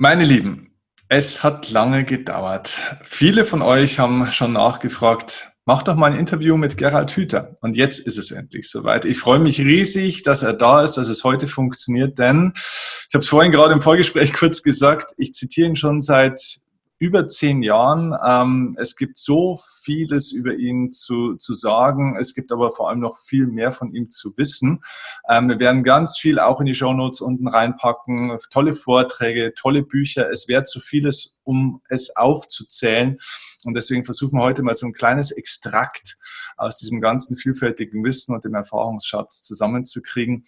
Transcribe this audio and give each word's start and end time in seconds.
Meine 0.00 0.22
Lieben, 0.22 0.76
es 1.08 1.42
hat 1.42 1.72
lange 1.72 2.04
gedauert. 2.04 2.78
Viele 3.02 3.44
von 3.44 3.62
euch 3.62 3.98
haben 3.98 4.30
schon 4.30 4.52
nachgefragt, 4.52 5.50
mach 5.64 5.82
doch 5.82 5.96
mal 5.96 6.12
ein 6.12 6.18
Interview 6.20 6.56
mit 6.56 6.76
Gerald 6.76 7.10
Hüther. 7.16 7.56
Und 7.62 7.74
jetzt 7.76 7.98
ist 7.98 8.16
es 8.16 8.30
endlich 8.30 8.70
soweit. 8.70 9.04
Ich 9.04 9.18
freue 9.18 9.40
mich 9.40 9.58
riesig, 9.58 10.22
dass 10.22 10.44
er 10.44 10.52
da 10.52 10.84
ist, 10.84 10.92
dass 10.92 11.08
es 11.08 11.24
heute 11.24 11.48
funktioniert, 11.48 12.16
denn 12.20 12.52
ich 12.54 13.12
habe 13.12 13.22
es 13.22 13.28
vorhin 13.28 13.50
gerade 13.50 13.72
im 13.72 13.82
Vorgespräch 13.82 14.32
kurz 14.34 14.62
gesagt, 14.62 15.14
ich 15.18 15.32
zitiere 15.32 15.70
ihn 15.70 15.74
schon 15.74 16.00
seit 16.00 16.60
über 16.98 17.28
zehn 17.28 17.62
Jahren. 17.62 18.14
Ähm, 18.24 18.76
es 18.78 18.96
gibt 18.96 19.18
so 19.18 19.58
vieles 19.82 20.32
über 20.32 20.54
ihn 20.54 20.92
zu, 20.92 21.36
zu 21.36 21.54
sagen. 21.54 22.16
Es 22.18 22.34
gibt 22.34 22.50
aber 22.50 22.72
vor 22.72 22.88
allem 22.88 23.00
noch 23.00 23.18
viel 23.18 23.46
mehr 23.46 23.72
von 23.72 23.92
ihm 23.94 24.10
zu 24.10 24.36
wissen. 24.36 24.80
Ähm, 25.28 25.48
wir 25.48 25.58
werden 25.58 25.84
ganz 25.84 26.18
viel 26.18 26.38
auch 26.38 26.60
in 26.60 26.66
die 26.66 26.74
Show 26.74 26.92
Notes 26.92 27.20
unten 27.20 27.48
reinpacken. 27.48 28.36
Tolle 28.50 28.74
Vorträge, 28.74 29.54
tolle 29.54 29.82
Bücher. 29.82 30.30
Es 30.30 30.48
wäre 30.48 30.64
zu 30.64 30.80
vieles, 30.80 31.36
um 31.44 31.80
es 31.88 32.16
aufzuzählen. 32.16 33.18
Und 33.64 33.74
deswegen 33.74 34.04
versuchen 34.04 34.38
wir 34.38 34.42
heute 34.42 34.62
mal 34.62 34.74
so 34.74 34.86
ein 34.86 34.92
kleines 34.92 35.30
Extrakt 35.30 36.16
aus 36.56 36.76
diesem 36.76 37.00
ganzen 37.00 37.36
vielfältigen 37.36 38.04
Wissen 38.04 38.34
und 38.34 38.44
dem 38.44 38.54
Erfahrungsschatz 38.54 39.42
zusammenzukriegen. 39.42 40.44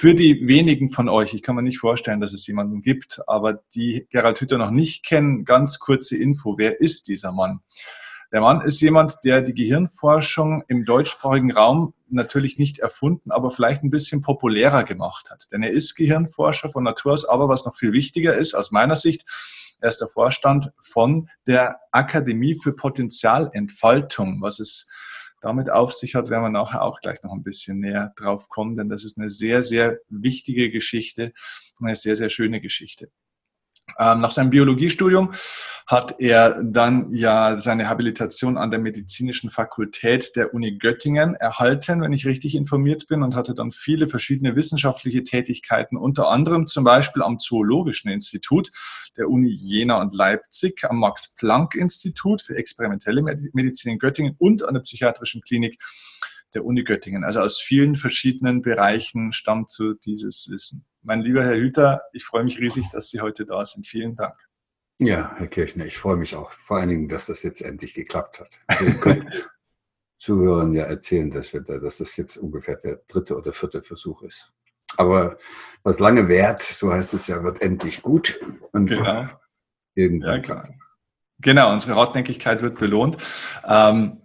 Für 0.00 0.14
die 0.14 0.46
wenigen 0.46 0.92
von 0.92 1.08
euch, 1.08 1.34
ich 1.34 1.42
kann 1.42 1.56
mir 1.56 1.62
nicht 1.62 1.80
vorstellen, 1.80 2.20
dass 2.20 2.32
es 2.32 2.46
jemanden 2.46 2.82
gibt, 2.82 3.20
aber 3.26 3.64
die 3.74 4.06
Gerald 4.10 4.40
Hütter 4.40 4.56
noch 4.56 4.70
nicht 4.70 5.04
kennen, 5.04 5.44
ganz 5.44 5.80
kurze 5.80 6.16
Info. 6.16 6.56
Wer 6.56 6.80
ist 6.80 7.08
dieser 7.08 7.32
Mann? 7.32 7.62
Der 8.30 8.40
Mann 8.40 8.60
ist 8.60 8.80
jemand, 8.80 9.16
der 9.24 9.42
die 9.42 9.54
Gehirnforschung 9.54 10.62
im 10.68 10.84
deutschsprachigen 10.84 11.50
Raum 11.50 11.94
natürlich 12.08 12.58
nicht 12.58 12.78
erfunden, 12.78 13.32
aber 13.32 13.50
vielleicht 13.50 13.82
ein 13.82 13.90
bisschen 13.90 14.22
populärer 14.22 14.84
gemacht 14.84 15.32
hat. 15.32 15.48
Denn 15.50 15.64
er 15.64 15.72
ist 15.72 15.96
Gehirnforscher 15.96 16.70
von 16.70 16.84
Natur 16.84 17.14
aus, 17.14 17.24
aber 17.24 17.48
was 17.48 17.64
noch 17.64 17.74
viel 17.74 17.92
wichtiger 17.92 18.36
ist, 18.36 18.54
aus 18.54 18.70
meiner 18.70 18.94
Sicht, 18.94 19.24
er 19.80 19.88
ist 19.88 20.00
der 20.00 20.06
Vorstand 20.06 20.70
von 20.78 21.28
der 21.48 21.80
Akademie 21.90 22.54
für 22.54 22.72
Potenzialentfaltung, 22.72 24.42
was 24.42 24.60
es 24.60 24.88
damit 25.40 25.70
auf 25.70 25.92
sich 25.92 26.14
hat, 26.14 26.30
werden 26.30 26.44
wir 26.44 26.50
nachher 26.50 26.82
auch 26.82 27.00
gleich 27.00 27.22
noch 27.22 27.32
ein 27.32 27.42
bisschen 27.42 27.78
näher 27.78 28.12
drauf 28.16 28.48
kommen, 28.48 28.76
denn 28.76 28.88
das 28.88 29.04
ist 29.04 29.18
eine 29.18 29.30
sehr, 29.30 29.62
sehr 29.62 29.98
wichtige 30.08 30.70
Geschichte, 30.70 31.32
eine 31.80 31.96
sehr, 31.96 32.16
sehr 32.16 32.28
schöne 32.28 32.60
Geschichte. 32.60 33.10
Ähm, 33.98 34.20
nach 34.20 34.30
seinem 34.30 34.50
Biologiestudium 34.50 35.32
hat 35.86 36.16
er 36.18 36.62
dann 36.62 37.12
ja 37.12 37.56
seine 37.56 37.88
Habilitation 37.88 38.58
an 38.58 38.70
der 38.70 38.78
Medizinischen 38.78 39.50
Fakultät 39.50 40.36
der 40.36 40.52
Uni 40.52 40.76
Göttingen 40.76 41.34
erhalten, 41.34 42.02
wenn 42.02 42.12
ich 42.12 42.26
richtig 42.26 42.54
informiert 42.54 43.06
bin, 43.08 43.22
und 43.22 43.34
hatte 43.34 43.54
dann 43.54 43.72
viele 43.72 44.06
verschiedene 44.06 44.54
wissenschaftliche 44.54 45.24
Tätigkeiten, 45.24 45.96
unter 45.96 46.28
anderem 46.28 46.66
zum 46.66 46.84
Beispiel 46.84 47.22
am 47.22 47.38
Zoologischen 47.38 48.10
Institut 48.10 48.70
der 49.16 49.30
Uni 49.30 49.48
Jena 49.48 50.00
und 50.00 50.14
Leipzig, 50.14 50.84
am 50.88 50.98
Max-Planck-Institut 50.98 52.42
für 52.42 52.56
experimentelle 52.56 53.22
Medizin 53.22 53.92
in 53.92 53.98
Göttingen 53.98 54.34
und 54.38 54.62
an 54.62 54.74
der 54.74 54.82
Psychiatrischen 54.82 55.40
Klinik 55.40 55.78
der 56.54 56.64
Uni 56.64 56.84
Göttingen. 56.84 57.24
Also 57.24 57.40
aus 57.40 57.60
vielen 57.60 57.94
verschiedenen 57.94 58.62
Bereichen 58.62 59.32
stammt 59.32 59.70
so 59.70 59.94
dieses 59.94 60.48
Wissen. 60.50 60.84
Mein 61.02 61.20
lieber 61.20 61.44
Herr 61.44 61.56
Hüter, 61.56 62.02
ich 62.12 62.24
freue 62.24 62.44
mich 62.44 62.58
riesig, 62.58 62.88
dass 62.90 63.10
Sie 63.10 63.20
heute 63.20 63.46
da 63.46 63.64
sind. 63.64 63.86
Vielen 63.86 64.16
Dank. 64.16 64.34
Ja, 64.98 65.32
Herr 65.36 65.46
Kirchner, 65.46 65.86
ich 65.86 65.96
freue 65.96 66.16
mich 66.16 66.34
auch. 66.34 66.50
Vor 66.52 66.78
allen 66.78 66.88
Dingen, 66.88 67.08
dass 67.08 67.26
das 67.26 67.42
jetzt 67.42 67.62
endlich 67.62 67.94
geklappt 67.94 68.40
hat. 68.40 68.60
Wir 68.80 68.94
können 68.94 69.32
Zuhörern 70.16 70.72
ja 70.72 70.84
erzählen, 70.84 71.30
dass, 71.30 71.52
wir 71.52 71.60
da, 71.60 71.78
dass 71.78 71.98
das 71.98 72.16
jetzt 72.16 72.36
ungefähr 72.36 72.76
der 72.76 73.00
dritte 73.06 73.36
oder 73.36 73.52
vierte 73.52 73.82
Versuch 73.82 74.22
ist. 74.22 74.52
Aber 74.96 75.38
was 75.84 76.00
lange 76.00 76.28
währt, 76.28 76.62
so 76.62 76.92
heißt 76.92 77.14
es 77.14 77.28
ja, 77.28 77.44
wird 77.44 77.62
endlich 77.62 78.02
gut. 78.02 78.40
Und 78.72 78.86
genau. 78.86 79.28
Irgendwann. 79.94 80.36
Ja, 80.36 80.38
klar. 80.40 80.68
Genau, 81.40 81.72
unsere 81.72 81.94
Hartnäckigkeit 81.94 82.62
wird 82.62 82.78
belohnt. 82.78 83.16
Ähm, 83.64 84.22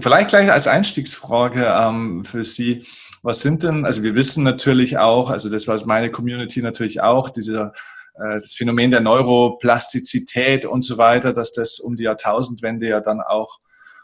vielleicht 0.00 0.28
gleich 0.28 0.52
als 0.52 0.66
Einstiegsfrage 0.66 1.64
ähm, 1.64 2.24
für 2.26 2.44
Sie. 2.44 2.86
Was 3.22 3.40
sind 3.40 3.62
denn, 3.62 3.84
also 3.84 4.02
wir 4.02 4.16
wissen 4.16 4.42
natürlich 4.42 4.98
auch, 4.98 5.30
also 5.30 5.48
das 5.48 5.68
weiß 5.68 5.84
meine 5.84 6.10
Community 6.10 6.60
natürlich 6.60 7.00
auch, 7.00 7.30
dieser 7.30 7.72
äh, 8.14 8.40
das 8.40 8.54
Phänomen 8.54 8.90
der 8.90 9.00
Neuroplastizität 9.00 10.66
und 10.66 10.82
so 10.82 10.98
weiter, 10.98 11.32
dass 11.32 11.52
das 11.52 11.78
um 11.78 11.96
die 11.96 12.04
Jahrtausendwende 12.04 12.88
ja 12.88 13.00
dann 13.00 13.20
auch 13.20 13.60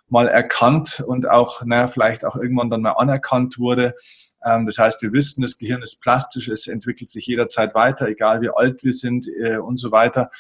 mal 0.09 0.29
erkannt 0.29 1.03
und 1.07 1.29
auch, 1.29 1.65
naja, 1.65 1.89
vielleicht 1.89 2.25
auch 2.25 2.37
irgendwann 2.37 2.71
dann 2.71 2.83
mal 2.83 2.93
anerkannt 2.93 3.59
wurde. 3.59 3.95
Ähm, 4.45 4.67
das 4.67 4.79
heißt, 4.79 5.03
wir 5.03 5.13
wissen, 5.13 5.43
das 5.43 5.59
Gehirn 5.59 5.83
ist 5.83 6.01
plastisch, 6.01 6.49
es 6.49 6.67
entwickelt 6.67 7.11
sich 7.11 7.27
jederzeit 7.27 7.75
weiter, 7.75 8.09
egal 8.09 8.41
wie 8.41 8.51
alt 8.51 8.85
wir 8.85 8.93
sind 8.93 9.27
äh, 9.29 9.59
und 9.59 9.77
so 9.77 9.91
weiter. 9.91 10.31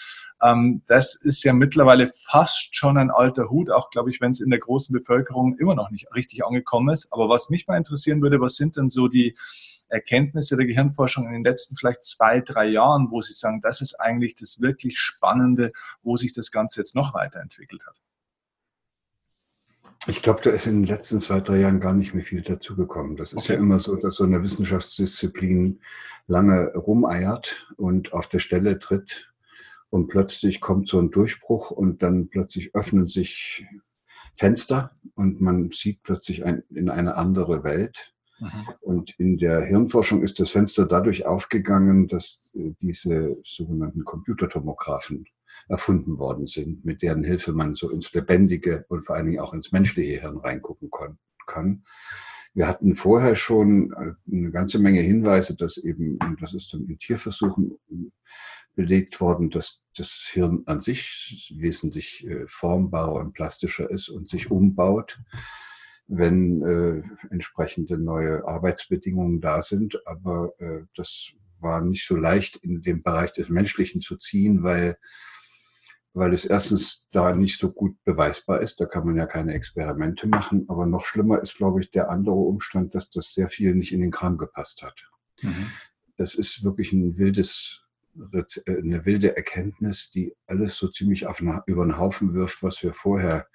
Ähm, 0.42 0.82
das 0.86 1.14
ist 1.14 1.42
ja 1.44 1.52
mittlerweile 1.52 2.08
fast 2.08 2.76
schon 2.76 2.96
ein 2.96 3.10
alter 3.10 3.50
Hut, 3.50 3.70
auch 3.70 3.90
glaube 3.90 4.10
ich, 4.10 4.20
wenn 4.20 4.30
es 4.30 4.40
in 4.40 4.50
der 4.50 4.60
großen 4.60 4.92
Bevölkerung 4.92 5.56
immer 5.58 5.74
noch 5.74 5.90
nicht 5.90 6.06
richtig 6.14 6.44
angekommen 6.44 6.90
ist. 6.90 7.12
Aber 7.12 7.28
was 7.28 7.50
mich 7.50 7.66
mal 7.66 7.76
interessieren 7.76 8.22
würde, 8.22 8.40
was 8.40 8.54
sind 8.54 8.76
denn 8.76 8.88
so 8.88 9.08
die 9.08 9.36
Erkenntnisse 9.88 10.56
der 10.56 10.66
Gehirnforschung 10.66 11.26
in 11.26 11.32
den 11.32 11.44
letzten 11.44 11.74
vielleicht 11.74 12.04
zwei, 12.04 12.40
drei 12.40 12.66
Jahren, 12.66 13.10
wo 13.10 13.22
Sie 13.22 13.32
sagen, 13.32 13.60
das 13.62 13.80
ist 13.80 13.98
eigentlich 13.98 14.34
das 14.34 14.60
wirklich 14.60 14.98
Spannende, 14.98 15.72
wo 16.02 16.16
sich 16.16 16.32
das 16.32 16.50
Ganze 16.50 16.80
jetzt 16.80 16.94
noch 16.94 17.14
weiterentwickelt 17.14 17.86
hat? 17.86 17.96
Ich 20.08 20.22
glaube, 20.22 20.40
da 20.42 20.50
ist 20.50 20.66
in 20.66 20.82
den 20.82 20.86
letzten 20.86 21.20
zwei, 21.20 21.40
drei 21.40 21.58
Jahren 21.58 21.80
gar 21.80 21.92
nicht 21.92 22.14
mehr 22.14 22.24
viel 22.24 22.40
dazugekommen. 22.40 23.16
Das 23.16 23.34
ist 23.34 23.44
okay. 23.44 23.52
ja 23.52 23.58
immer 23.58 23.78
so, 23.78 23.94
dass 23.94 24.16
so 24.16 24.24
eine 24.24 24.42
Wissenschaftsdisziplin 24.42 25.80
lange 26.26 26.72
rumeiert 26.74 27.72
und 27.76 28.14
auf 28.14 28.26
der 28.26 28.38
Stelle 28.38 28.78
tritt 28.78 29.30
und 29.90 30.08
plötzlich 30.08 30.60
kommt 30.60 30.88
so 30.88 30.98
ein 30.98 31.10
Durchbruch 31.10 31.70
und 31.70 32.02
dann 32.02 32.28
plötzlich 32.28 32.74
öffnen 32.74 33.08
sich 33.08 33.66
Fenster 34.36 34.92
und 35.14 35.42
man 35.42 35.72
sieht 35.72 36.02
plötzlich 36.02 36.44
ein, 36.44 36.62
in 36.70 36.88
eine 36.88 37.16
andere 37.16 37.62
Welt. 37.62 38.14
Mhm. 38.38 38.68
Und 38.80 39.18
in 39.18 39.36
der 39.36 39.62
Hirnforschung 39.62 40.22
ist 40.22 40.40
das 40.40 40.50
Fenster 40.50 40.86
dadurch 40.86 41.26
aufgegangen, 41.26 42.08
dass 42.08 42.52
äh, 42.54 42.72
diese 42.80 43.36
sogenannten 43.44 44.04
Computertomographen 44.04 45.26
erfunden 45.68 46.18
worden 46.18 46.46
sind, 46.46 46.84
mit 46.84 47.02
deren 47.02 47.24
Hilfe 47.24 47.52
man 47.52 47.74
so 47.74 47.90
ins 47.90 48.12
lebendige 48.12 48.84
und 48.88 49.02
vor 49.02 49.16
allen 49.16 49.26
Dingen 49.26 49.40
auch 49.40 49.54
ins 49.54 49.72
menschliche 49.72 50.20
Hirn 50.20 50.38
reingucken 50.38 50.90
kann. 51.46 51.82
Wir 52.54 52.66
hatten 52.66 52.96
vorher 52.96 53.36
schon 53.36 53.92
äh, 53.92 54.34
eine 54.34 54.50
ganze 54.50 54.78
Menge 54.78 55.00
Hinweise, 55.00 55.54
dass 55.54 55.76
eben, 55.76 56.18
und 56.22 56.42
das 56.42 56.54
ist 56.54 56.72
dann 56.72 56.86
in 56.86 56.98
Tierversuchen 56.98 57.78
belegt 58.74 59.20
worden, 59.20 59.50
dass 59.50 59.80
das 59.96 60.28
Hirn 60.32 60.62
an 60.66 60.80
sich 60.80 61.52
wesentlich 61.56 62.24
äh, 62.26 62.46
formbarer 62.46 63.20
und 63.20 63.34
plastischer 63.34 63.90
ist 63.90 64.08
und 64.08 64.28
sich 64.28 64.50
umbaut, 64.50 65.18
wenn 66.06 66.62
äh, 66.62 67.02
entsprechende 67.30 67.98
neue 67.98 68.46
Arbeitsbedingungen 68.46 69.40
da 69.40 69.62
sind. 69.62 70.00
Aber 70.06 70.52
äh, 70.58 70.82
das 70.94 71.32
war 71.58 71.80
nicht 71.80 72.06
so 72.06 72.16
leicht 72.16 72.56
in 72.58 72.82
den 72.82 73.02
Bereich 73.02 73.32
des 73.32 73.48
Menschlichen 73.48 74.00
zu 74.00 74.16
ziehen, 74.16 74.62
weil 74.62 74.96
weil 76.18 76.34
es 76.34 76.44
erstens 76.44 77.06
da 77.12 77.34
nicht 77.34 77.58
so 77.58 77.72
gut 77.72 77.96
beweisbar 78.04 78.60
ist. 78.60 78.80
Da 78.80 78.86
kann 78.86 79.06
man 79.06 79.16
ja 79.16 79.26
keine 79.26 79.54
Experimente 79.54 80.26
machen. 80.26 80.66
Aber 80.68 80.86
noch 80.86 81.04
schlimmer 81.04 81.40
ist, 81.40 81.56
glaube 81.56 81.80
ich, 81.80 81.90
der 81.90 82.10
andere 82.10 82.34
Umstand, 82.34 82.94
dass 82.94 83.10
das 83.10 83.32
sehr 83.32 83.48
viel 83.48 83.74
nicht 83.74 83.92
in 83.92 84.00
den 84.00 84.10
Kram 84.10 84.36
gepasst 84.36 84.82
hat. 84.82 85.08
Mhm. 85.42 85.70
Das 86.16 86.34
ist 86.34 86.64
wirklich 86.64 86.92
ein 86.92 87.16
wildes, 87.16 87.82
äh, 88.32 88.44
eine 88.66 89.06
wilde 89.06 89.36
Erkenntnis, 89.36 90.10
die 90.10 90.34
alles 90.46 90.76
so 90.76 90.88
ziemlich 90.88 91.26
auf, 91.26 91.40
über 91.66 91.84
den 91.84 91.98
Haufen 91.98 92.34
wirft, 92.34 92.62
was 92.62 92.82
wir 92.82 92.92
vorher 92.92 93.46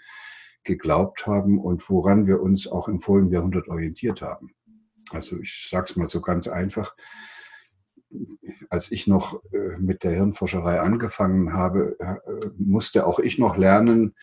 geglaubt 0.63 1.27
haben 1.27 1.59
und 1.59 1.89
woran 1.89 2.25
wir 2.25 2.41
uns 2.41 2.67
auch 2.67 2.87
im 2.87 3.01
vorigen 3.01 3.31
Jahrhundert 3.31 3.67
orientiert 3.67 4.21
haben. 4.21 4.55
Also 5.11 5.39
ich 5.39 5.67
sage 5.69 5.87
es 5.89 5.95
mal 5.95 6.07
so 6.07 6.21
ganz 6.21 6.47
einfach 6.47 6.95
als 8.69 8.91
ich 8.91 9.07
noch 9.07 9.43
äh, 9.51 9.77
mit 9.79 10.03
der 10.03 10.11
Hirnforscherei 10.11 10.79
angefangen 10.79 11.53
habe, 11.53 11.95
äh, 11.99 12.15
musste 12.57 13.05
auch 13.05 13.19
ich 13.19 13.37
noch 13.37 13.57
lernen, 13.57 14.15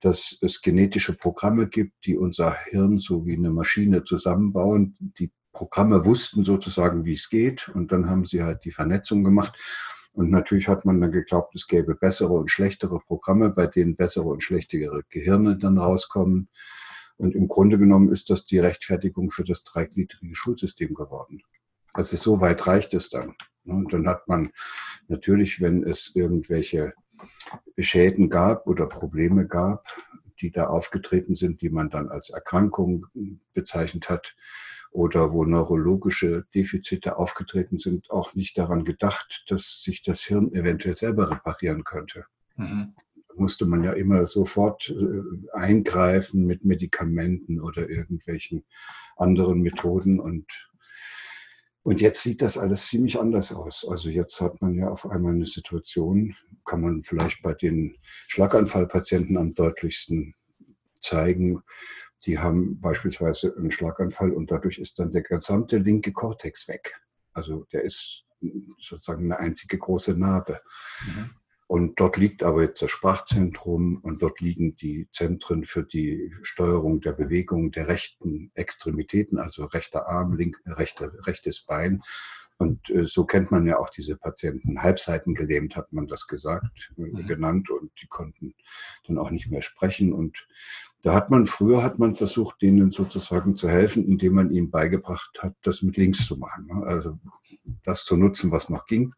dass 0.00 0.38
es 0.40 0.62
genetische 0.62 1.16
Programme 1.16 1.68
gibt, 1.68 2.06
die 2.06 2.16
unser 2.16 2.56
Hirn 2.64 2.98
so 2.98 3.26
wie 3.26 3.36
eine 3.36 3.50
Maschine 3.50 4.04
zusammenbauen. 4.04 4.96
Die 5.18 5.30
Programme 5.52 6.04
wussten 6.04 6.44
sozusagen, 6.44 7.04
wie 7.04 7.14
es 7.14 7.28
geht, 7.28 7.68
und 7.68 7.92
dann 7.92 8.08
haben 8.08 8.24
sie 8.24 8.42
halt 8.42 8.64
die 8.64 8.70
Vernetzung 8.70 9.24
gemacht. 9.24 9.58
Und 10.12 10.30
natürlich 10.30 10.68
hat 10.68 10.84
man 10.84 11.00
dann 11.00 11.12
geglaubt, 11.12 11.54
es 11.54 11.66
gäbe 11.66 11.94
bessere 11.94 12.32
und 12.32 12.50
schlechtere 12.50 12.98
Programme, 13.00 13.50
bei 13.50 13.66
denen 13.66 13.96
bessere 13.96 14.24
und 14.24 14.42
schlechtere 14.42 15.02
Gehirne 15.08 15.56
dann 15.56 15.78
rauskommen. 15.78 16.48
Und 17.16 17.34
im 17.34 17.46
Grunde 17.48 17.78
genommen 17.78 18.10
ist 18.10 18.30
das 18.30 18.46
die 18.46 18.58
Rechtfertigung 18.58 19.30
für 19.30 19.44
das 19.44 19.62
dreigliedrige 19.62 20.34
Schulsystem 20.34 20.94
geworden. 20.94 21.42
Also 21.92 22.16
so 22.16 22.40
weit 22.40 22.66
reicht 22.66 22.94
es 22.94 23.10
dann. 23.10 23.34
Und 23.64 23.92
dann 23.92 24.06
hat 24.06 24.26
man 24.28 24.50
natürlich, 25.08 25.60
wenn 25.60 25.84
es 25.84 26.12
irgendwelche 26.14 26.94
Schäden 27.78 28.30
gab 28.30 28.66
oder 28.66 28.86
Probleme 28.86 29.46
gab, 29.46 29.86
die 30.40 30.50
da 30.50 30.66
aufgetreten 30.66 31.36
sind, 31.36 31.60
die 31.60 31.70
man 31.70 31.90
dann 31.90 32.08
als 32.08 32.30
Erkrankung 32.30 33.06
bezeichnet 33.52 34.08
hat 34.08 34.34
oder 34.90 35.32
wo 35.32 35.44
neurologische 35.44 36.46
Defizite 36.54 37.16
aufgetreten 37.16 37.78
sind, 37.78 38.10
auch 38.10 38.34
nicht 38.34 38.58
daran 38.58 38.84
gedacht, 38.84 39.44
dass 39.48 39.82
sich 39.82 40.02
das 40.02 40.22
Hirn 40.22 40.52
eventuell 40.52 40.96
selber 40.96 41.30
reparieren 41.30 41.84
könnte. 41.84 42.24
Mhm. 42.56 42.94
Da 43.28 43.34
musste 43.36 43.66
man 43.66 43.84
ja 43.84 43.92
immer 43.92 44.26
sofort 44.26 44.90
äh, 44.90 45.22
eingreifen 45.52 46.46
mit 46.46 46.64
Medikamenten 46.64 47.60
oder 47.60 47.88
irgendwelchen 47.88 48.64
anderen 49.16 49.60
Methoden 49.60 50.18
und 50.18 50.69
und 51.82 52.00
jetzt 52.00 52.22
sieht 52.22 52.42
das 52.42 52.58
alles 52.58 52.86
ziemlich 52.86 53.18
anders 53.18 53.52
aus. 53.52 53.86
Also 53.88 54.10
jetzt 54.10 54.40
hat 54.40 54.60
man 54.60 54.74
ja 54.74 54.90
auf 54.90 55.06
einmal 55.08 55.32
eine 55.34 55.46
Situation, 55.46 56.34
kann 56.64 56.82
man 56.82 57.02
vielleicht 57.02 57.42
bei 57.42 57.54
den 57.54 57.96
Schlaganfallpatienten 58.28 59.36
am 59.38 59.54
deutlichsten 59.54 60.34
zeigen, 61.00 61.62
die 62.26 62.38
haben 62.38 62.78
beispielsweise 62.80 63.54
einen 63.56 63.72
Schlaganfall 63.72 64.32
und 64.32 64.50
dadurch 64.50 64.78
ist 64.78 64.98
dann 64.98 65.10
der 65.10 65.22
gesamte 65.22 65.78
linke 65.78 66.12
Kortex 66.12 66.68
weg. 66.68 67.00
Also 67.32 67.64
der 67.72 67.82
ist 67.82 68.26
sozusagen 68.78 69.24
eine 69.24 69.38
einzige 69.38 69.78
große 69.78 70.14
Narbe. 70.14 70.60
Mhm. 71.06 71.30
Und 71.70 72.00
dort 72.00 72.16
liegt 72.16 72.42
aber 72.42 72.62
jetzt 72.62 72.82
das 72.82 72.90
Sprachzentrum 72.90 73.98
und 74.02 74.22
dort 74.22 74.40
liegen 74.40 74.74
die 74.74 75.06
Zentren 75.12 75.64
für 75.64 75.84
die 75.84 76.34
Steuerung 76.42 77.00
der 77.00 77.12
Bewegung 77.12 77.70
der 77.70 77.86
rechten 77.86 78.50
Extremitäten, 78.54 79.38
also 79.38 79.66
rechter 79.66 80.08
Arm, 80.08 80.36
link, 80.36 80.60
rechte, 80.66 81.12
rechtes 81.28 81.60
Bein. 81.60 82.02
Und 82.58 82.90
äh, 82.90 83.04
so 83.04 83.24
kennt 83.24 83.52
man 83.52 83.68
ja 83.68 83.78
auch 83.78 83.88
diese 83.90 84.16
Patienten. 84.16 84.82
Halbseiten 84.82 85.36
gelähmt 85.36 85.76
hat 85.76 85.92
man 85.92 86.08
das 86.08 86.26
gesagt, 86.26 86.90
äh, 86.98 87.02
mhm. 87.02 87.28
genannt 87.28 87.70
und 87.70 87.92
die 88.02 88.08
konnten 88.08 88.52
dann 89.06 89.18
auch 89.18 89.30
nicht 89.30 89.48
mehr 89.48 89.62
sprechen. 89.62 90.12
Und 90.12 90.48
da 91.02 91.14
hat 91.14 91.30
man, 91.30 91.46
früher 91.46 91.84
hat 91.84 92.00
man 92.00 92.16
versucht, 92.16 92.60
denen 92.62 92.90
sozusagen 92.90 93.54
zu 93.54 93.68
helfen, 93.68 94.04
indem 94.04 94.34
man 94.34 94.50
ihnen 94.50 94.72
beigebracht 94.72 95.38
hat, 95.40 95.54
das 95.62 95.82
mit 95.82 95.96
links 95.96 96.26
zu 96.26 96.36
machen. 96.36 96.66
Ne? 96.66 96.84
Also 96.84 97.20
das 97.84 98.04
zu 98.04 98.16
nutzen, 98.16 98.50
was 98.50 98.70
noch 98.70 98.86
ging, 98.86 99.14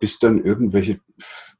bis 0.00 0.18
dann 0.18 0.44
irgendwelche 0.44 1.00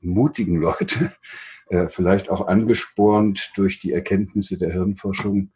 mutigen 0.00 0.56
Leute, 0.60 1.12
äh, 1.68 1.88
vielleicht 1.88 2.30
auch 2.30 2.46
angespornt 2.46 3.52
durch 3.56 3.80
die 3.80 3.92
Erkenntnisse 3.92 4.58
der 4.58 4.72
Hirnforschung, 4.72 5.52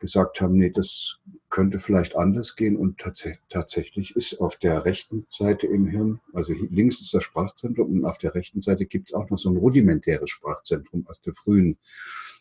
gesagt 0.00 0.40
haben, 0.40 0.56
nee, 0.56 0.70
das 0.70 1.18
könnte 1.50 1.78
vielleicht 1.78 2.16
anders 2.16 2.56
gehen. 2.56 2.76
Und 2.76 2.98
tats 2.98 3.28
tatsächlich 3.48 4.16
ist 4.16 4.40
auf 4.40 4.56
der 4.56 4.84
rechten 4.84 5.26
Seite 5.28 5.66
im 5.66 5.86
Hirn, 5.86 6.20
also 6.32 6.52
links 6.52 7.00
ist 7.00 7.14
das 7.14 7.22
Sprachzentrum 7.22 7.90
und 7.90 8.04
auf 8.04 8.18
der 8.18 8.34
rechten 8.34 8.62
Seite 8.62 8.86
gibt 8.86 9.10
es 9.10 9.14
auch 9.14 9.28
noch 9.30 9.38
so 9.38 9.50
ein 9.50 9.56
rudimentäres 9.56 10.30
Sprachzentrum 10.30 11.06
aus 11.06 11.20
der 11.20 11.34
frühen 11.34 11.76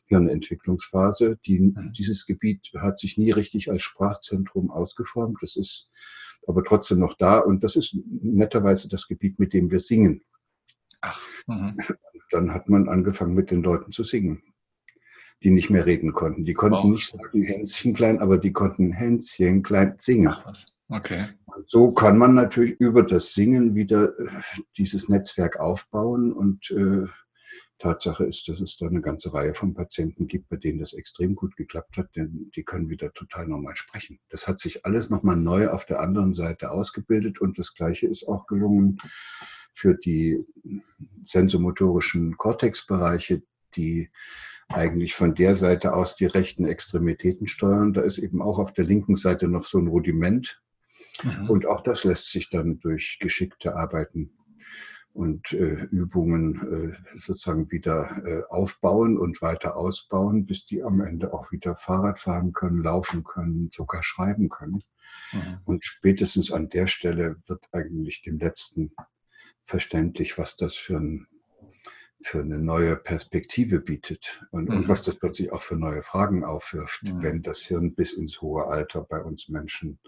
Hirnentwicklungsphase. 0.07 1.37
Die, 1.45 1.59
mhm. 1.59 1.93
dieses 1.93 2.25
Gebiet 2.25 2.71
hat 2.77 2.97
sich 2.97 3.17
nie 3.17 3.31
richtig 3.31 3.69
als 3.69 3.83
Sprachzentrum 3.83 4.71
ausgeformt. 4.71 5.37
Das 5.41 5.55
ist 5.55 5.89
aber 6.47 6.63
trotzdem 6.63 6.99
noch 6.99 7.13
da 7.13 7.39
und 7.39 7.63
das 7.63 7.75
ist 7.75 7.95
netterweise 8.05 8.89
das 8.89 9.07
Gebiet, 9.07 9.39
mit 9.39 9.53
dem 9.53 9.71
wir 9.71 9.79
singen. 9.79 10.23
Ach, 11.01 11.21
mhm. 11.47 11.77
Dann 12.31 12.53
hat 12.53 12.69
man 12.69 12.89
angefangen, 12.89 13.33
mit 13.33 13.51
den 13.51 13.63
Leuten 13.63 13.91
zu 13.91 14.03
singen, 14.03 14.43
die 15.41 15.49
nicht 15.49 15.69
mehr 15.69 15.85
reden 15.85 16.13
konnten. 16.13 16.45
Die 16.45 16.53
konnten 16.53 16.77
wow. 16.77 16.91
nicht 16.91 17.07
sagen 17.07 17.43
Hänschen 17.43 17.93
klein, 17.93 18.19
aber 18.19 18.37
die 18.37 18.53
konnten 18.53 18.91
Hänschen 18.91 19.63
klein 19.63 19.95
singen. 19.97 20.29
Ach. 20.29 20.55
Okay. 20.89 21.25
Und 21.45 21.69
so 21.69 21.91
kann 21.91 22.17
man 22.17 22.33
natürlich 22.33 22.79
über 22.79 23.03
das 23.03 23.33
Singen 23.33 23.75
wieder 23.75 24.17
äh, 24.19 24.27
dieses 24.77 25.07
Netzwerk 25.07 25.59
aufbauen 25.59 26.33
und 26.33 26.71
äh, 26.71 27.05
Tatsache 27.79 28.25
ist, 28.25 28.47
dass 28.47 28.59
es 28.59 28.77
da 28.77 28.87
eine 28.87 29.01
ganze 29.01 29.33
Reihe 29.33 29.53
von 29.53 29.73
Patienten 29.73 30.27
gibt, 30.27 30.49
bei 30.49 30.57
denen 30.57 30.79
das 30.79 30.93
extrem 30.93 31.35
gut 31.35 31.55
geklappt 31.55 31.97
hat, 31.97 32.15
denn 32.15 32.51
die 32.55 32.63
können 32.63 32.89
wieder 32.89 33.11
total 33.13 33.47
normal 33.47 33.75
sprechen. 33.75 34.19
Das 34.29 34.47
hat 34.47 34.59
sich 34.59 34.85
alles 34.85 35.09
nochmal 35.09 35.37
neu 35.37 35.69
auf 35.69 35.85
der 35.85 36.01
anderen 36.01 36.33
Seite 36.33 36.71
ausgebildet 36.71 37.39
und 37.39 37.57
das 37.57 37.73
Gleiche 37.73 38.07
ist 38.07 38.27
auch 38.27 38.45
gelungen 38.47 38.97
für 39.73 39.95
die 39.95 40.45
sensomotorischen 41.23 42.37
Cortex-Bereiche, 42.37 43.43
die 43.75 44.09
eigentlich 44.67 45.15
von 45.15 45.33
der 45.33 45.55
Seite 45.55 45.93
aus 45.93 46.15
die 46.15 46.25
rechten 46.25 46.65
Extremitäten 46.65 47.47
steuern. 47.47 47.93
Da 47.93 48.01
ist 48.01 48.17
eben 48.17 48.41
auch 48.41 48.59
auf 48.59 48.73
der 48.73 48.85
linken 48.85 49.15
Seite 49.15 49.47
noch 49.47 49.63
so 49.63 49.79
ein 49.79 49.87
Rudiment. 49.87 50.61
Mhm. 51.23 51.49
Und 51.49 51.65
auch 51.65 51.81
das 51.81 52.03
lässt 52.03 52.31
sich 52.31 52.49
dann 52.49 52.79
durch 52.79 53.17
geschickte 53.19 53.75
Arbeiten 53.75 54.31
und 55.19 55.51
äh, 55.51 55.83
Übungen 55.91 56.93
äh, 56.93 57.17
sozusagen 57.17 57.69
wieder 57.71 58.21
äh, 58.25 58.43
aufbauen 58.47 59.17
und 59.17 59.41
weiter 59.41 59.75
ausbauen, 59.75 60.45
bis 60.45 60.65
die 60.65 60.81
am 60.81 61.01
Ende 61.01 61.33
auch 61.33 61.51
wieder 61.51 61.75
Fahrrad 61.75 62.19
fahren 62.19 62.53
können, 62.53 62.81
laufen 62.81 63.25
können, 63.25 63.69
sogar 63.69 64.01
schreiben 64.01 64.47
können. 64.47 64.81
Mhm. 65.33 65.59
Und 65.65 65.83
spätestens 65.83 66.53
an 66.53 66.69
der 66.69 66.87
Stelle 66.87 67.35
wird 67.47 67.65
eigentlich 67.73 68.21
dem 68.21 68.39
Letzten 68.39 68.91
verständlich, 69.65 70.37
was 70.37 70.55
das 70.55 70.75
für, 70.75 70.95
ein, 70.95 71.27
für 72.21 72.41
eine 72.41 72.59
neue 72.59 72.95
Perspektive 72.95 73.79
bietet 73.79 74.41
und, 74.51 74.69
mhm. 74.69 74.77
und, 74.77 74.89
was 74.89 75.03
das 75.03 75.15
plötzlich 75.15 75.51
auch 75.53 75.61
für 75.61 75.75
neue 75.75 76.03
Fragen 76.03 76.43
aufwirft, 76.43 77.03
mhm. 77.03 77.23
wenn 77.23 77.41
das 77.41 77.59
Hirn 77.59 77.95
bis 77.95 78.13
ins 78.13 78.41
hohe 78.41 78.65
Alter 78.65 79.03
bei 79.03 79.21
uns 79.21 79.47
Menschen 79.49 79.99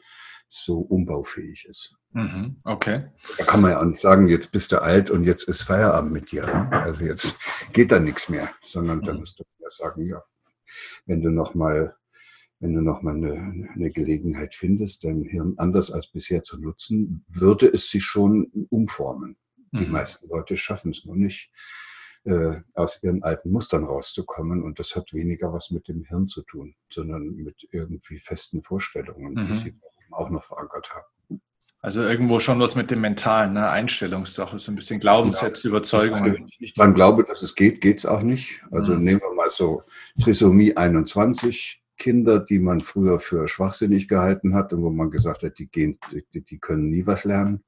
so 0.47 0.79
umbaufähig 0.79 1.65
ist. 1.69 1.95
Mhm. 2.11 2.57
Okay. 2.65 3.05
Da 3.37 3.45
kann 3.45 3.61
man 3.61 3.71
ja 3.71 3.79
auch 3.79 3.85
nicht 3.85 4.01
sagen, 4.01 4.27
jetzt 4.27 4.51
bist 4.51 4.73
du 4.73 4.81
alt 4.81 5.09
und 5.09 5.23
jetzt 5.23 5.43
ist 5.43 5.63
Feierabend 5.63 6.11
mit 6.11 6.31
dir. 6.31 6.45
Ne? 6.45 6.69
Also 6.71 7.05
jetzt 7.05 7.39
geht 7.71 7.91
da 7.93 7.99
nichts 7.99 8.27
mehr, 8.27 8.49
sondern 8.61 9.01
da 9.01 9.13
mhm. 9.13 9.19
musst 9.19 9.39
du 9.39 9.43
ja 9.59 9.69
sagen, 9.69 10.05
ja, 10.05 10.21
wenn 11.05 11.21
du 11.21 11.29
noch 11.29 11.53
mal 11.53 11.95
wenn 12.61 12.75
du 12.75 12.81
nochmal 12.81 13.15
eine, 13.15 13.69
eine 13.73 13.89
Gelegenheit 13.89 14.53
findest, 14.53 15.03
dein 15.03 15.23
Hirn 15.23 15.55
anders 15.57 15.89
als 15.91 16.07
bisher 16.07 16.43
zu 16.43 16.59
nutzen, 16.59 17.25
würde 17.27 17.65
es 17.65 17.89
sich 17.89 18.03
schon 18.03 18.67
umformen. 18.69 19.35
Die 19.71 19.87
mhm. 19.87 19.91
meisten 19.91 20.29
Leute 20.29 20.55
schaffen 20.57 20.91
es 20.91 21.03
nur 21.03 21.15
nicht, 21.15 21.49
äh, 22.23 22.61
aus 22.75 23.01
ihren 23.03 23.23
alten 23.23 23.51
Mustern 23.51 23.83
rauszukommen. 23.83 24.63
Und 24.63 24.79
das 24.79 24.95
hat 24.95 25.13
weniger 25.13 25.53
was 25.53 25.71
mit 25.71 25.87
dem 25.87 26.03
Hirn 26.03 26.27
zu 26.27 26.43
tun, 26.43 26.75
sondern 26.91 27.35
mit 27.35 27.67
irgendwie 27.71 28.19
festen 28.19 28.63
Vorstellungen, 28.63 29.33
mhm. 29.33 29.47
die 29.47 29.55
sie 29.55 29.75
auch 30.11 30.29
noch 30.29 30.43
verankert 30.43 30.93
haben. 30.93 31.41
Also 31.83 32.01
irgendwo 32.03 32.39
schon 32.39 32.59
was 32.59 32.75
mit 32.75 32.91
dem 32.91 33.01
mentalen, 33.01 33.53
ne? 33.53 33.67
Einstellungssache, 33.67 34.59
so 34.59 34.71
ein 34.71 34.75
bisschen 34.75 34.99
Glaubenssätze, 34.99 35.63
ja. 35.63 35.69
Überzeugungen. 35.69 36.35
Wenn 36.35 36.47
ich 36.47 36.59
nicht 36.59 36.77
dran 36.77 36.93
glaube, 36.93 37.23
dass 37.23 37.41
es 37.41 37.55
geht, 37.55 37.81
geht 37.81 37.97
es 37.97 38.05
auch 38.05 38.21
nicht. 38.21 38.63
Also 38.69 38.93
mhm. 38.93 39.03
nehmen 39.03 39.21
wir 39.21 39.33
mal 39.33 39.49
so 39.49 39.81
Trisomie 40.21 40.77
21. 40.77 41.81
Kinder, 41.97 42.39
die 42.39 42.59
man 42.59 42.81
früher 42.81 43.19
für 43.19 43.47
schwachsinnig 43.47 44.07
gehalten 44.07 44.53
hat 44.53 44.73
und 44.73 44.83
wo 44.83 44.89
man 44.89 45.11
gesagt 45.11 45.43
hat, 45.43 45.57
die, 45.57 45.67
gehen, 45.67 45.97
die, 46.33 46.41
die 46.41 46.59
können 46.59 46.89
nie 46.89 47.05
was 47.05 47.25
lernen. 47.25 47.63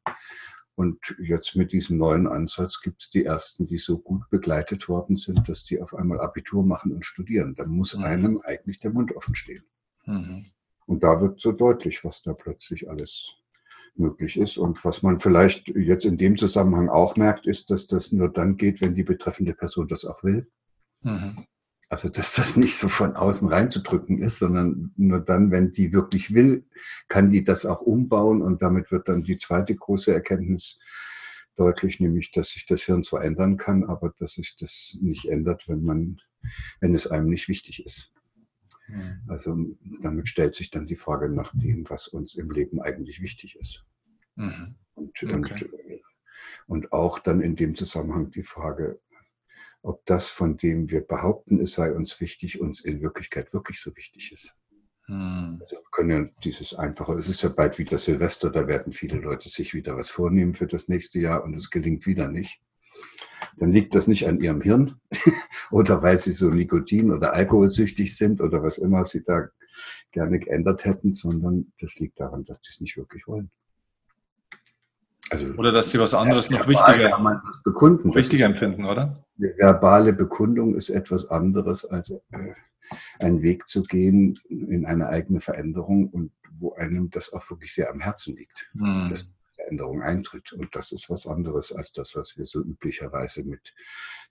Und 0.76 1.16
jetzt 1.20 1.56
mit 1.56 1.72
diesem 1.72 1.98
neuen 1.98 2.28
Ansatz 2.28 2.82
gibt 2.82 3.04
es 3.04 3.10
die 3.12 3.26
ersten, 3.26 3.68
die 3.68 3.78
so 3.78 4.00
gut 4.00 4.28
begleitet 4.30 4.90
worden 4.90 5.18
sind, 5.18 5.48
dass 5.48 5.64
die 5.64 5.80
auf 5.80 5.94
einmal 5.94 6.20
Abitur 6.20 6.66
machen 6.66 6.92
und 6.92 7.06
studieren. 7.06 7.54
Da 7.56 7.66
muss 7.66 7.96
mhm. 7.96 8.04
einem 8.04 8.42
eigentlich 8.44 8.80
der 8.80 8.92
Mund 8.92 9.16
offen 9.16 9.36
stehen. 9.36 9.64
Mhm. 10.06 10.46
Und 10.86 11.04
da 11.04 11.22
wird 11.22 11.40
so 11.40 11.52
deutlich, 11.52 12.04
was 12.04 12.24
da 12.24 12.34
plötzlich 12.34 12.90
alles 12.90 13.36
möglich 13.96 14.38
ist. 14.38 14.58
Und 14.58 14.84
was 14.84 15.04
man 15.04 15.20
vielleicht 15.20 15.70
jetzt 15.70 16.06
in 16.06 16.18
dem 16.18 16.38
Zusammenhang 16.38 16.90
auch 16.90 17.16
merkt, 17.16 17.46
ist, 17.46 17.70
dass 17.70 17.86
das 17.86 18.12
nur 18.12 18.30
dann 18.30 18.58
geht, 18.58 18.82
wenn 18.82 18.96
die 18.96 19.04
betreffende 19.04 19.54
Person 19.54 19.88
das 19.88 20.06
auch 20.06 20.24
will. 20.24 20.50
Mhm. 21.02 21.36
Also, 21.94 22.10
dass 22.10 22.34
das 22.34 22.58
nicht 22.58 22.80
so 22.80 22.90
von 22.90 23.16
außen 23.16 23.48
reinzudrücken 23.48 24.20
ist, 24.20 24.40
sondern 24.40 24.92
nur 24.98 25.20
dann, 25.20 25.52
wenn 25.52 25.72
die 25.72 25.94
wirklich 25.94 26.34
will, 26.34 26.66
kann 27.08 27.30
die 27.30 27.44
das 27.44 27.68
auch 27.68 27.82
umbauen 27.82 28.42
und 28.42 28.64
damit 28.64 28.90
wird 28.92 29.08
dann 29.08 29.22
die 29.22 29.38
zweite 29.38 29.76
große 29.76 30.12
Erkenntnis 30.12 30.80
deutlich, 31.56 32.00
nämlich, 32.00 32.32
dass 32.32 32.50
sich 32.50 32.66
das 32.66 32.82
Hirn 32.82 33.04
zwar 33.04 33.24
ändern 33.24 33.58
kann, 33.58 33.84
aber 33.84 34.12
dass 34.18 34.34
sich 34.34 34.56
das 34.60 34.98
nicht 35.02 35.26
ändert, 35.26 35.70
wenn 35.70 35.84
man, 35.84 36.20
wenn 36.80 36.96
es 36.96 37.06
einem 37.06 37.30
nicht 37.30 37.48
wichtig 37.48 37.86
ist. 37.86 38.12
Mhm. 38.88 39.22
Also 39.28 39.56
damit 40.02 40.28
stellt 40.28 40.56
sich 40.56 40.72
dann 40.72 40.88
die 40.88 40.96
Frage 40.96 41.30
nach 41.30 41.52
dem, 41.54 41.88
was 41.92 42.08
uns 42.08 42.34
im 42.34 42.50
Leben 42.50 42.82
eigentlich 42.82 43.22
wichtig 43.22 43.56
ist. 43.60 43.86
Mhm. 44.36 44.76
Und, 44.96 45.10
okay. 45.10 45.32
und, 45.32 45.66
und 46.66 46.92
auch 46.92 47.20
dann 47.20 47.40
in 47.40 47.56
dem 47.56 47.76
Zusammenhang 47.76 48.32
die 48.32 48.42
Frage, 48.42 49.00
ob 49.84 50.06
das, 50.06 50.30
von 50.30 50.58
dem 50.58 50.90
wir 50.90 51.02
behaupten, 51.02 51.60
es 51.60 51.74
sei 51.74 51.94
uns 51.94 52.20
wichtig, 52.20 52.60
uns 52.60 52.80
in 52.82 53.02
Wirklichkeit 53.02 53.54
wirklich 53.54 53.80
so 53.80 53.96
wichtig 53.96 54.32
ist. 54.32 54.56
Hm. 55.06 55.58
Also 55.62 55.76
wir 55.76 55.84
können 55.92 56.10
ja 56.10 56.32
dieses 56.44 56.74
einfache, 56.74 57.14
es 57.14 57.28
ist 57.28 57.44
ja 57.44 57.50
bald 57.50 57.78
wieder 57.78 57.98
Silvester, 57.98 58.50
da 58.50 58.68
werden 58.68 58.94
viele 58.94 59.18
Leute 59.18 59.50
sich 59.50 59.74
wieder 59.74 59.98
was 59.98 60.10
vornehmen 60.10 60.54
für 60.54 60.68
das 60.68 60.88
nächste 60.88 61.20
Jahr 61.20 61.44
und 61.44 61.54
es 61.56 61.70
gelingt 61.70 62.08
wieder 62.08 62.30
nicht. 62.30 62.62
Dann 63.58 63.74
liegt 63.74 63.94
das 63.96 64.08
nicht 64.08 64.26
an 64.28 64.40
ihrem 64.40 64.62
Hirn 64.62 64.96
oder 65.72 66.02
weil 66.02 66.18
sie 66.18 66.32
so 66.32 66.50
Nikotin- 66.50 67.12
oder 67.12 67.34
Alkoholsüchtig 67.34 68.16
sind 68.16 68.40
oder 68.40 68.64
was 68.64 68.78
immer 68.78 69.04
sie 69.04 69.24
da 69.24 69.50
gerne 70.12 70.40
geändert 70.40 70.86
hätten, 70.86 71.14
sondern 71.14 71.74
das 71.80 71.96
liegt 71.96 72.20
daran, 72.22 72.46
dass 72.46 72.62
sie 72.64 72.70
es 72.70 72.80
nicht 72.80 72.96
wirklich 72.96 73.28
wollen. 73.28 73.52
Also, 75.34 75.48
oder 75.56 75.72
dass 75.72 75.90
sie 75.90 76.00
was 76.00 76.14
anderes 76.14 76.50
noch 76.50 76.68
wichtiger, 76.68 77.10
kann 77.10 77.24
man 77.24 77.42
das 77.44 77.64
bekunden. 77.64 78.14
wichtiger 78.14 78.46
empfinden, 78.46 78.86
oder? 78.86 79.14
Die 79.38 79.52
verbale 79.58 80.14
Bekundung 80.14 80.76
ist 80.76 80.90
etwas 80.90 81.28
anderes 81.30 81.86
als 81.86 82.12
äh, 82.12 82.54
einen 83.22 83.42
Weg 83.42 83.68
zu 83.68 83.82
gehen 83.84 84.38
in 84.50 84.86
eine 84.86 85.10
eigene 85.10 85.42
Veränderung 85.42 86.10
und 86.10 86.32
wo 86.60 86.74
einem 86.74 87.10
das 87.10 87.34
auch 87.34 87.50
wirklich 87.50 87.74
sehr 87.74 87.90
am 87.90 88.00
Herzen 88.00 88.36
liegt, 88.36 88.70
mhm. 88.74 89.08
dass 89.10 89.32
Änderung 89.68 90.04
eintritt. 90.04 90.54
Und 90.54 90.76
das 90.76 90.92
ist 90.92 91.10
was 91.10 91.26
anderes 91.26 91.72
als 91.72 91.92
das, 91.94 92.16
was 92.16 92.38
wir 92.38 92.46
so 92.46 92.60
üblicherweise 92.60 93.44
mit 93.44 93.74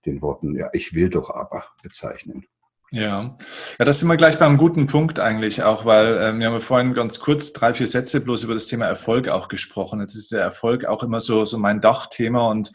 den 0.06 0.22
Worten, 0.22 0.54
ja, 0.56 0.68
ich 0.72 0.94
will 0.94 1.10
doch 1.10 1.30
aber 1.30 1.64
bezeichnen. 1.82 2.46
Ja. 2.94 3.36
ja, 3.78 3.84
das 3.86 4.00
sind 4.00 4.08
wir 4.08 4.18
gleich 4.18 4.38
beim 4.38 4.58
guten 4.58 4.86
Punkt 4.86 5.18
eigentlich 5.18 5.62
auch, 5.62 5.86
weil 5.86 6.08
äh, 6.08 6.38
wir 6.38 6.46
haben 6.46 6.52
ja 6.52 6.60
vorhin 6.60 6.92
ganz 6.92 7.20
kurz 7.20 7.54
drei, 7.54 7.72
vier 7.72 7.88
Sätze 7.88 8.20
bloß 8.20 8.42
über 8.42 8.52
das 8.52 8.66
Thema 8.66 8.84
Erfolg 8.84 9.28
auch 9.28 9.48
gesprochen. 9.48 10.00
Jetzt 10.00 10.14
ist 10.14 10.30
der 10.30 10.42
Erfolg 10.42 10.84
auch 10.84 11.02
immer 11.02 11.22
so, 11.22 11.46
so 11.46 11.56
mein 11.56 11.80
Dachthema 11.80 12.50
und 12.50 12.70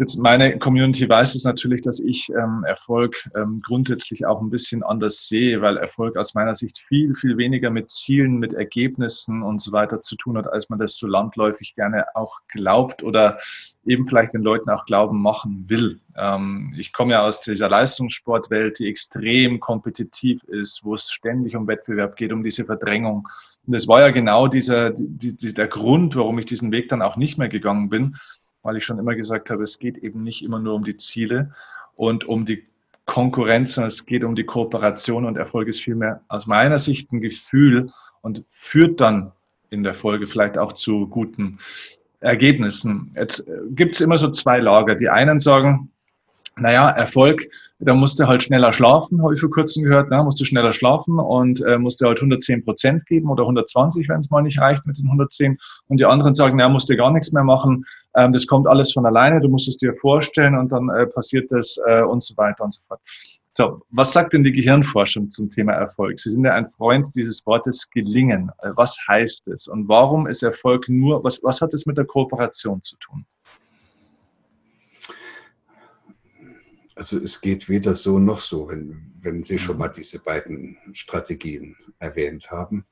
Jetzt 0.00 0.16
meine 0.16 0.56
Community 0.60 1.08
weiß 1.08 1.34
es 1.34 1.42
natürlich, 1.42 1.82
dass 1.82 1.98
ich 1.98 2.28
ähm, 2.30 2.62
Erfolg 2.64 3.16
ähm, 3.34 3.60
grundsätzlich 3.64 4.26
auch 4.26 4.40
ein 4.40 4.48
bisschen 4.48 4.84
anders 4.84 5.26
sehe, 5.26 5.60
weil 5.60 5.76
Erfolg 5.76 6.16
aus 6.16 6.34
meiner 6.34 6.54
Sicht 6.54 6.78
viel, 6.78 7.16
viel 7.16 7.36
weniger 7.36 7.70
mit 7.70 7.90
Zielen, 7.90 8.38
mit 8.38 8.52
Ergebnissen 8.52 9.42
und 9.42 9.60
so 9.60 9.72
weiter 9.72 10.00
zu 10.00 10.14
tun 10.14 10.38
hat, 10.38 10.46
als 10.46 10.68
man 10.68 10.78
das 10.78 10.96
so 10.98 11.08
landläufig 11.08 11.74
gerne 11.74 12.04
auch 12.14 12.38
glaubt 12.46 13.02
oder 13.02 13.38
eben 13.86 14.06
vielleicht 14.06 14.34
den 14.34 14.42
Leuten 14.42 14.70
auch 14.70 14.84
glauben 14.84 15.20
machen 15.20 15.64
will. 15.66 15.98
Ähm, 16.16 16.72
ich 16.78 16.92
komme 16.92 17.14
ja 17.14 17.26
aus 17.26 17.40
dieser 17.40 17.68
Leistungssportwelt, 17.68 18.78
die 18.78 18.86
extrem 18.86 19.58
kompetitiv 19.58 20.44
ist, 20.44 20.84
wo 20.84 20.94
es 20.94 21.10
ständig 21.10 21.56
um 21.56 21.66
Wettbewerb 21.66 22.14
geht, 22.14 22.32
um 22.32 22.44
diese 22.44 22.64
Verdrängung. 22.64 23.26
Und 23.66 23.74
das 23.74 23.88
war 23.88 24.00
ja 24.02 24.10
genau 24.10 24.46
dieser, 24.46 24.90
die, 24.90 25.36
die, 25.36 25.52
der 25.52 25.66
Grund, 25.66 26.14
warum 26.14 26.38
ich 26.38 26.46
diesen 26.46 26.70
Weg 26.70 26.88
dann 26.88 27.02
auch 27.02 27.16
nicht 27.16 27.36
mehr 27.36 27.48
gegangen 27.48 27.88
bin 27.88 28.14
weil 28.62 28.76
ich 28.76 28.84
schon 28.84 28.98
immer 28.98 29.14
gesagt 29.14 29.50
habe, 29.50 29.62
es 29.62 29.78
geht 29.78 29.98
eben 29.98 30.22
nicht 30.22 30.42
immer 30.42 30.58
nur 30.58 30.74
um 30.74 30.84
die 30.84 30.96
Ziele 30.96 31.52
und 31.94 32.24
um 32.24 32.44
die 32.44 32.64
Konkurrenz, 33.06 33.72
sondern 33.72 33.88
es 33.88 34.04
geht 34.04 34.22
um 34.22 34.34
die 34.34 34.44
Kooperation 34.44 35.24
und 35.24 35.36
Erfolg 35.36 35.68
ist 35.68 35.80
vielmehr 35.80 36.20
aus 36.28 36.46
meiner 36.46 36.78
Sicht 36.78 37.10
ein 37.10 37.20
Gefühl 37.20 37.90
und 38.20 38.44
führt 38.50 39.00
dann 39.00 39.32
in 39.70 39.82
der 39.82 39.94
Folge 39.94 40.26
vielleicht 40.26 40.58
auch 40.58 40.72
zu 40.72 41.06
guten 41.08 41.58
Ergebnissen. 42.20 43.12
Jetzt 43.16 43.40
äh, 43.40 43.60
gibt 43.70 43.94
es 43.94 44.00
immer 44.00 44.18
so 44.18 44.30
zwei 44.30 44.58
Lager. 44.58 44.94
Die 44.94 45.08
einen 45.08 45.40
sagen, 45.40 45.90
naja, 46.60 46.88
Erfolg, 46.90 47.48
da 47.78 47.94
musst 47.94 48.18
du 48.18 48.26
halt 48.26 48.42
schneller 48.42 48.72
schlafen, 48.72 49.22
habe 49.22 49.34
ich 49.34 49.40
vor 49.40 49.50
kurzem 49.50 49.84
gehört, 49.84 50.10
ne? 50.10 50.22
musst 50.22 50.40
du 50.40 50.44
schneller 50.44 50.72
schlafen 50.72 51.18
und 51.18 51.64
äh, 51.64 51.78
musst 51.78 52.00
du 52.00 52.06
halt 52.06 52.18
110 52.18 52.64
Prozent 52.64 53.06
geben 53.06 53.30
oder 53.30 53.42
120, 53.42 54.08
wenn 54.08 54.20
es 54.20 54.30
mal 54.30 54.42
nicht 54.42 54.60
reicht 54.60 54.86
mit 54.86 54.98
den 54.98 55.06
110. 55.06 55.58
Und 55.88 55.98
die 55.98 56.04
anderen 56.04 56.34
sagen, 56.34 56.56
naja, 56.56 56.68
musst 56.68 56.90
du 56.90 56.96
gar 56.96 57.12
nichts 57.12 57.32
mehr 57.32 57.44
machen, 57.44 57.84
ähm, 58.16 58.32
das 58.32 58.46
kommt 58.46 58.66
alles 58.66 58.92
von 58.92 59.06
alleine, 59.06 59.40
du 59.40 59.48
musst 59.48 59.68
es 59.68 59.78
dir 59.78 59.94
vorstellen 59.94 60.56
und 60.56 60.72
dann 60.72 60.88
äh, 60.90 61.06
passiert 61.06 61.50
das 61.52 61.78
äh, 61.86 62.02
und 62.02 62.22
so 62.22 62.36
weiter 62.36 62.64
und 62.64 62.72
so 62.72 62.80
fort. 62.88 63.00
So, 63.56 63.82
was 63.90 64.12
sagt 64.12 64.34
denn 64.34 64.44
die 64.44 64.52
Gehirnforschung 64.52 65.30
zum 65.30 65.50
Thema 65.50 65.72
Erfolg? 65.72 66.20
Sie 66.20 66.30
sind 66.30 66.44
ja 66.44 66.54
ein 66.54 66.70
Freund 66.76 67.08
dieses 67.16 67.44
Wortes 67.44 67.90
gelingen. 67.90 68.50
Äh, 68.62 68.70
was 68.76 68.96
heißt 69.08 69.48
es? 69.48 69.66
Und 69.66 69.88
warum 69.88 70.28
ist 70.28 70.42
Erfolg 70.42 70.88
nur, 70.88 71.24
was, 71.24 71.42
was 71.42 71.60
hat 71.60 71.74
es 71.74 71.84
mit 71.84 71.96
der 71.96 72.04
Kooperation 72.04 72.80
zu 72.82 72.96
tun? 72.98 73.26
Also 76.98 77.16
es 77.18 77.40
geht 77.40 77.68
weder 77.68 77.94
so 77.94 78.18
noch 78.18 78.40
so, 78.40 78.68
wenn, 78.68 79.14
wenn 79.20 79.44
Sie 79.44 79.60
schon 79.60 79.76
mhm. 79.76 79.78
mal 79.78 79.88
diese 79.88 80.18
beiden 80.18 80.76
Strategien 80.92 81.76
erwähnt 82.00 82.50
haben. 82.50 82.86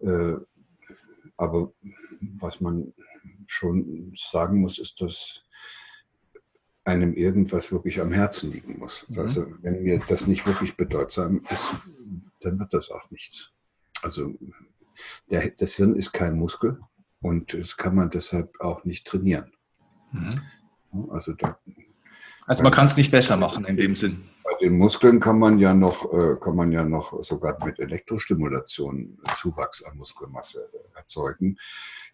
Äh, 0.00 0.34
aber 1.36 1.72
was 2.20 2.60
man 2.60 2.92
schon 3.46 4.12
sagen 4.16 4.60
muss, 4.62 4.80
ist, 4.80 5.00
dass 5.00 5.44
einem 6.82 7.14
irgendwas 7.14 7.70
wirklich 7.70 8.00
am 8.00 8.10
Herzen 8.10 8.50
liegen 8.50 8.80
muss. 8.80 9.08
Mhm. 9.08 9.18
Also 9.20 9.46
wenn 9.60 9.84
mir 9.84 10.00
das 10.08 10.26
nicht 10.26 10.44
wirklich 10.44 10.76
bedeutsam 10.76 11.40
ist, 11.50 11.70
dann 12.40 12.58
wird 12.58 12.74
das 12.74 12.90
auch 12.90 13.08
nichts. 13.12 13.52
Also 14.02 14.34
der, 15.30 15.50
das 15.50 15.74
Hirn 15.74 15.94
ist 15.94 16.10
kein 16.10 16.36
Muskel 16.36 16.80
und 17.20 17.54
das 17.54 17.76
kann 17.76 17.94
man 17.94 18.10
deshalb 18.10 18.60
auch 18.60 18.84
nicht 18.84 19.06
trainieren. 19.06 19.52
Mhm. 20.10 21.10
Also 21.10 21.34
da 21.34 21.60
also 22.48 22.62
man 22.62 22.72
kann 22.72 22.86
es 22.86 22.96
nicht 22.96 23.10
besser 23.10 23.36
machen 23.36 23.64
in 23.66 23.76
dem 23.76 23.94
Sinn. 23.94 24.24
Bei 24.42 24.54
den 24.60 24.78
Muskeln 24.78 25.20
kann 25.20 25.38
man 25.38 25.58
ja 25.58 25.74
noch, 25.74 26.12
äh, 26.12 26.36
kann 26.40 26.56
man 26.56 26.72
ja 26.72 26.82
noch 26.82 27.22
sogar 27.22 27.62
mit 27.64 27.78
Elektrostimulation 27.78 29.18
Zuwachs 29.36 29.84
an 29.84 29.98
Muskelmasse 29.98 30.70
erzeugen. 30.94 31.58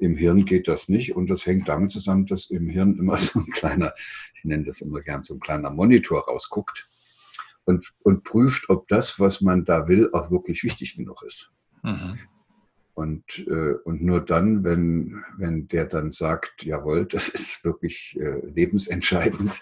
Im 0.00 0.16
Hirn 0.16 0.44
geht 0.44 0.66
das 0.66 0.88
nicht 0.88 1.14
und 1.14 1.30
das 1.30 1.46
hängt 1.46 1.68
damit 1.68 1.92
zusammen, 1.92 2.26
dass 2.26 2.50
im 2.50 2.68
Hirn 2.68 2.96
immer 2.96 3.16
so 3.16 3.38
ein 3.38 3.46
kleiner, 3.52 3.94
ich 4.34 4.44
nenne 4.44 4.64
das 4.64 4.80
immer 4.80 5.00
gern 5.00 5.22
so 5.22 5.34
ein 5.34 5.40
kleiner 5.40 5.70
Monitor 5.70 6.24
rausguckt 6.24 6.88
und, 7.64 7.94
und 8.02 8.24
prüft, 8.24 8.68
ob 8.68 8.88
das, 8.88 9.20
was 9.20 9.40
man 9.40 9.64
da 9.64 9.86
will, 9.86 10.10
auch 10.12 10.30
wirklich 10.30 10.64
wichtig 10.64 10.96
genug 10.96 11.22
ist. 11.22 11.50
Mhm. 11.82 12.18
Und, 12.94 13.46
äh, 13.48 13.74
und 13.84 14.02
nur 14.02 14.20
dann, 14.20 14.62
wenn, 14.64 15.24
wenn 15.36 15.66
der 15.68 15.86
dann 15.86 16.10
sagt, 16.10 16.64
jawohl, 16.64 17.06
das 17.06 17.28
ist 17.28 17.64
wirklich 17.64 18.16
äh, 18.20 18.44
lebensentscheidend, 18.46 19.60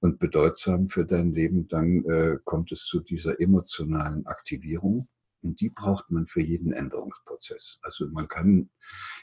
und 0.00 0.18
bedeutsam 0.18 0.86
für 0.86 1.04
dein 1.04 1.32
Leben, 1.32 1.68
dann 1.68 2.04
äh, 2.04 2.38
kommt 2.44 2.72
es 2.72 2.84
zu 2.84 3.00
dieser 3.00 3.40
emotionalen 3.40 4.26
Aktivierung. 4.26 5.06
Und 5.40 5.60
die 5.60 5.70
braucht 5.70 6.10
man 6.10 6.26
für 6.26 6.40
jeden 6.40 6.72
Änderungsprozess. 6.72 7.78
Also 7.82 8.06
man 8.08 8.26
kann 8.26 8.70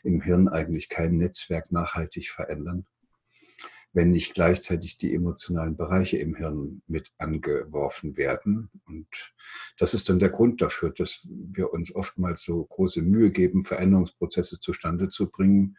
im 0.04 0.22
Hirn 0.22 0.48
eigentlich 0.48 0.88
kein 0.88 1.18
Netzwerk 1.18 1.72
nachhaltig 1.72 2.30
verändern, 2.30 2.86
wenn 3.92 4.12
nicht 4.12 4.34
gleichzeitig 4.34 4.98
die 4.98 5.14
emotionalen 5.14 5.76
Bereiche 5.76 6.18
im 6.18 6.36
Hirn 6.36 6.82
mit 6.88 7.12
angeworfen 7.18 8.16
werden. 8.16 8.70
Und 8.86 9.08
das 9.78 9.94
ist 9.94 10.08
dann 10.08 10.20
der 10.20 10.30
Grund 10.30 10.62
dafür, 10.62 10.92
dass 10.92 11.28
wir 11.30 11.74
uns 11.74 11.94
oftmals 11.94 12.44
so 12.44 12.64
große 12.64 13.02
Mühe 13.02 13.32
geben, 13.32 13.64
Veränderungsprozesse 13.64 14.62
zustande 14.62 15.10
zu 15.10 15.30
bringen 15.30 15.78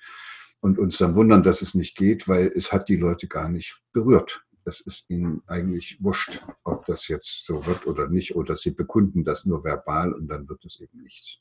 und 0.61 0.79
uns 0.79 0.99
dann 0.99 1.15
wundern, 1.15 1.43
dass 1.43 1.62
es 1.62 1.75
nicht 1.75 1.97
geht, 1.97 2.29
weil 2.29 2.53
es 2.55 2.73
hat 2.73 2.91
die 2.91 2.97
Leute 2.97 3.26
gar 3.26 3.49
nicht 3.49 3.83
berührt 3.93 4.47
es 4.66 4.80
ist 4.80 5.08
ihnen 5.08 5.42
eigentlich 5.46 6.02
wurscht, 6.02 6.40
ob 6.64 6.85
das 6.87 7.08
jetzt 7.08 7.46
so 7.46 7.64
wird 7.66 7.87
oder 7.87 8.08
nicht, 8.08 8.35
oder 8.35 8.56
sie 8.56 8.73
bekunden 8.73 9.25
das 9.25 9.44
nur 9.44 9.64
verbal 9.64 10.12
und 10.12 10.28
dann 10.28 10.49
wird 10.49 10.64
es 10.64 10.80
eben 10.80 11.02
nichts. 11.02 11.38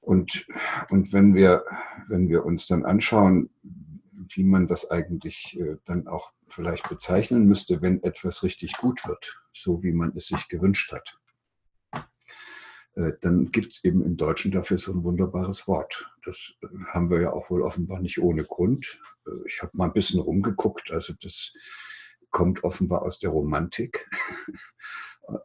Und, 0.00 0.46
und 0.90 1.12
wenn, 1.12 1.34
wir, 1.34 1.64
wenn 2.08 2.28
wir 2.28 2.44
uns 2.44 2.66
dann 2.66 2.84
anschauen, 2.84 3.50
wie 4.34 4.44
man 4.44 4.66
das 4.66 4.90
eigentlich 4.90 5.58
äh, 5.58 5.76
dann 5.84 6.06
auch 6.06 6.32
vielleicht 6.48 6.88
bezeichnen 6.88 7.46
müsste, 7.46 7.82
wenn 7.82 8.02
etwas 8.02 8.42
richtig 8.42 8.76
gut 8.76 9.06
wird, 9.06 9.40
so 9.52 9.82
wie 9.82 9.92
man 9.92 10.12
es 10.16 10.26
sich 10.26 10.48
gewünscht 10.48 10.92
hat, 10.92 11.18
dann 12.94 13.46
gibt 13.46 13.72
es 13.72 13.84
eben 13.84 14.04
im 14.04 14.16
Deutschen 14.16 14.50
dafür 14.50 14.76
so 14.76 14.92
ein 14.92 15.02
wunderbares 15.02 15.66
Wort. 15.66 16.10
Das 16.24 16.54
äh, 16.62 16.66
haben 16.88 17.10
wir 17.10 17.20
ja 17.22 17.32
auch 17.32 17.48
wohl 17.50 17.62
offenbar 17.62 18.00
nicht 18.00 18.20
ohne 18.20 18.44
Grund. 18.44 19.00
Äh, 19.26 19.30
ich 19.46 19.62
habe 19.62 19.76
mal 19.76 19.86
ein 19.86 19.92
bisschen 19.92 20.20
rumgeguckt, 20.20 20.90
also 20.90 21.14
das 21.20 21.54
kommt 22.30 22.64
offenbar 22.64 23.02
aus 23.02 23.18
der 23.18 23.30
Romantik. 23.30 24.08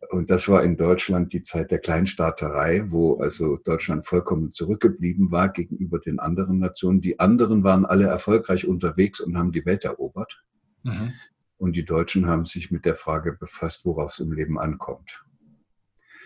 Und 0.09 0.31
das 0.31 0.49
war 0.49 0.63
in 0.63 0.75
Deutschland 0.75 1.33
die 1.33 1.43
Zeit 1.43 1.69
der 1.69 1.79
Kleinstaaterei, 1.79 2.85
wo 2.87 3.19
also 3.19 3.57
Deutschland 3.57 4.05
vollkommen 4.07 4.51
zurückgeblieben 4.51 5.31
war 5.31 5.49
gegenüber 5.49 5.99
den 5.99 6.19
anderen 6.19 6.57
Nationen. 6.59 6.99
Die 6.99 7.19
anderen 7.19 7.63
waren 7.63 7.85
alle 7.85 8.07
erfolgreich 8.07 8.67
unterwegs 8.67 9.19
und 9.19 9.37
haben 9.37 9.51
die 9.51 9.65
Welt 9.65 9.85
erobert. 9.85 10.43
Mhm. 10.83 11.13
Und 11.57 11.75
die 11.75 11.85
Deutschen 11.85 12.27
haben 12.27 12.45
sich 12.45 12.71
mit 12.71 12.85
der 12.85 12.95
Frage 12.95 13.33
befasst, 13.33 13.85
worauf 13.85 14.13
es 14.13 14.19
im 14.19 14.31
Leben 14.31 14.59
ankommt. 14.59 15.23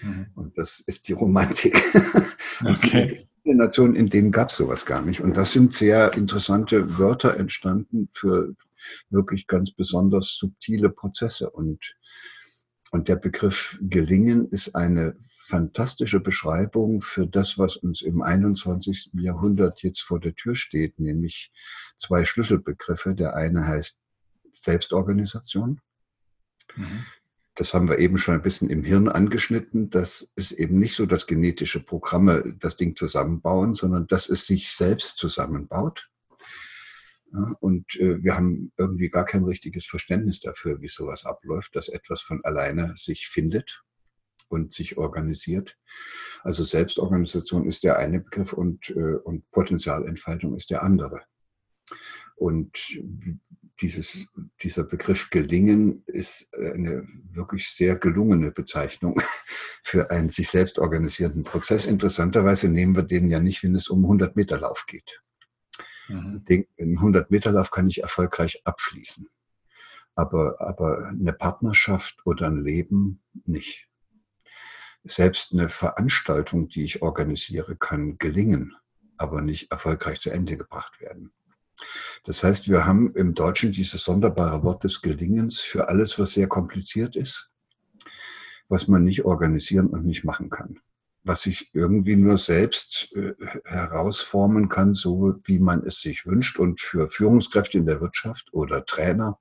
Mhm. 0.01 0.27
Und 0.35 0.57
das 0.57 0.79
ist 0.79 1.07
die 1.07 1.13
Romantik. 1.13 1.81
Okay. 2.63 3.25
Die 3.43 3.55
Nationen, 3.55 3.95
in 3.95 4.11
denen 4.11 4.31
gab 4.31 4.49
es 4.49 4.57
sowas 4.57 4.85
gar 4.85 5.01
nicht. 5.01 5.19
Und 5.19 5.35
das 5.35 5.51
sind 5.51 5.73
sehr 5.73 6.13
interessante 6.13 6.99
Wörter 6.99 7.37
entstanden 7.37 8.07
für 8.11 8.55
wirklich 9.09 9.47
ganz 9.47 9.71
besonders 9.71 10.37
subtile 10.37 10.91
Prozesse. 10.91 11.49
Und, 11.49 11.95
und 12.91 13.07
der 13.07 13.15
Begriff 13.15 13.79
gelingen 13.81 14.47
ist 14.49 14.75
eine 14.75 15.15
fantastische 15.27 16.19
Beschreibung 16.19 17.01
für 17.01 17.25
das, 17.25 17.57
was 17.57 17.77
uns 17.77 18.03
im 18.03 18.21
21. 18.21 19.11
Jahrhundert 19.13 19.81
jetzt 19.81 20.01
vor 20.01 20.19
der 20.19 20.35
Tür 20.35 20.55
steht, 20.55 20.99
nämlich 20.99 21.51
zwei 21.97 22.25
Schlüsselbegriffe. 22.25 23.15
Der 23.15 23.35
eine 23.35 23.65
heißt 23.65 23.97
Selbstorganisation. 24.53 25.81
Mhm 26.75 27.05
das 27.61 27.75
haben 27.75 27.87
wir 27.87 27.99
eben 27.99 28.17
schon 28.17 28.33
ein 28.33 28.41
bisschen 28.41 28.71
im 28.71 28.83
Hirn 28.83 29.07
angeschnitten, 29.07 29.91
das 29.91 30.31
ist 30.35 30.51
eben 30.51 30.79
nicht 30.79 30.95
so, 30.95 31.05
dass 31.05 31.27
genetische 31.27 31.79
Programme 31.79 32.55
das 32.57 32.75
Ding 32.75 32.95
zusammenbauen, 32.95 33.75
sondern 33.75 34.07
dass 34.07 34.29
es 34.29 34.47
sich 34.47 34.71
selbst 34.71 35.19
zusammenbaut. 35.19 36.09
Ja, 37.31 37.55
und 37.59 37.95
äh, 37.99 38.23
wir 38.23 38.35
haben 38.35 38.71
irgendwie 38.77 39.11
gar 39.11 39.25
kein 39.25 39.43
richtiges 39.43 39.85
Verständnis 39.85 40.39
dafür, 40.39 40.81
wie 40.81 40.87
sowas 40.87 41.23
abläuft, 41.23 41.75
dass 41.75 41.87
etwas 41.87 42.21
von 42.21 42.43
alleine 42.43 42.93
sich 42.97 43.27
findet 43.27 43.83
und 44.47 44.73
sich 44.73 44.97
organisiert. 44.97 45.77
Also 46.41 46.63
Selbstorganisation 46.63 47.67
ist 47.67 47.83
der 47.83 47.99
eine 47.99 48.21
Begriff 48.21 48.53
und, 48.53 48.89
äh, 48.89 49.17
und 49.17 49.51
Potenzialentfaltung 49.51 50.55
ist 50.55 50.71
der 50.71 50.81
andere. 50.81 51.21
Und 52.41 52.99
dieses, 53.81 54.25
dieser 54.63 54.83
Begriff 54.83 55.29
gelingen 55.29 56.01
ist 56.07 56.51
eine 56.55 57.07
wirklich 57.29 57.69
sehr 57.69 57.97
gelungene 57.97 58.49
Bezeichnung 58.49 59.21
für 59.83 60.09
einen 60.09 60.29
sich 60.29 60.49
selbst 60.49 60.79
organisierenden 60.79 61.43
Prozess. 61.43 61.85
Interessanterweise 61.85 62.67
nehmen 62.67 62.95
wir 62.95 63.03
den 63.03 63.29
ja 63.29 63.39
nicht, 63.39 63.61
wenn 63.61 63.75
es 63.75 63.89
um 63.89 64.03
100 64.03 64.35
Meter 64.35 64.57
Lauf 64.57 64.87
geht. 64.87 65.21
Mhm. 66.07 66.43
Den 66.45 66.65
100 66.79 67.29
Meter 67.29 67.51
Lauf 67.51 67.69
kann 67.69 67.87
ich 67.87 68.01
erfolgreich 68.01 68.63
abschließen. 68.63 69.29
Aber, 70.15 70.59
aber 70.61 71.09
eine 71.09 71.33
Partnerschaft 71.33 72.25
oder 72.25 72.47
ein 72.47 72.59
Leben 72.59 73.21
nicht. 73.45 73.87
Selbst 75.03 75.53
eine 75.53 75.69
Veranstaltung, 75.69 76.69
die 76.69 76.85
ich 76.85 77.03
organisiere, 77.03 77.75
kann 77.75 78.17
gelingen, 78.17 78.75
aber 79.17 79.43
nicht 79.43 79.71
erfolgreich 79.71 80.21
zu 80.21 80.31
Ende 80.31 80.57
gebracht 80.57 80.99
werden. 81.01 81.31
Das 82.23 82.43
heißt, 82.43 82.69
wir 82.69 82.85
haben 82.85 83.13
im 83.15 83.33
Deutschen 83.33 83.71
dieses 83.71 84.03
sonderbare 84.03 84.63
Wort 84.63 84.83
des 84.83 85.01
Gelingens 85.01 85.61
für 85.61 85.89
alles, 85.89 86.19
was 86.19 86.33
sehr 86.33 86.47
kompliziert 86.47 87.15
ist, 87.15 87.51
was 88.69 88.87
man 88.87 89.03
nicht 89.03 89.25
organisieren 89.25 89.87
und 89.87 90.05
nicht 90.05 90.23
machen 90.23 90.49
kann. 90.49 90.79
Was 91.23 91.43
sich 91.43 91.69
irgendwie 91.73 92.15
nur 92.15 92.37
selbst 92.37 93.11
äh, 93.15 93.33
herausformen 93.65 94.69
kann, 94.69 94.93
so 94.93 95.35
wie 95.43 95.59
man 95.59 95.85
es 95.85 96.01
sich 96.01 96.25
wünscht. 96.25 96.57
Und 96.57 96.79
für 96.79 97.07
Führungskräfte 97.07 97.77
in 97.77 97.85
der 97.85 98.01
Wirtschaft 98.01 98.49
oder 98.53 98.85
Trainer 98.85 99.39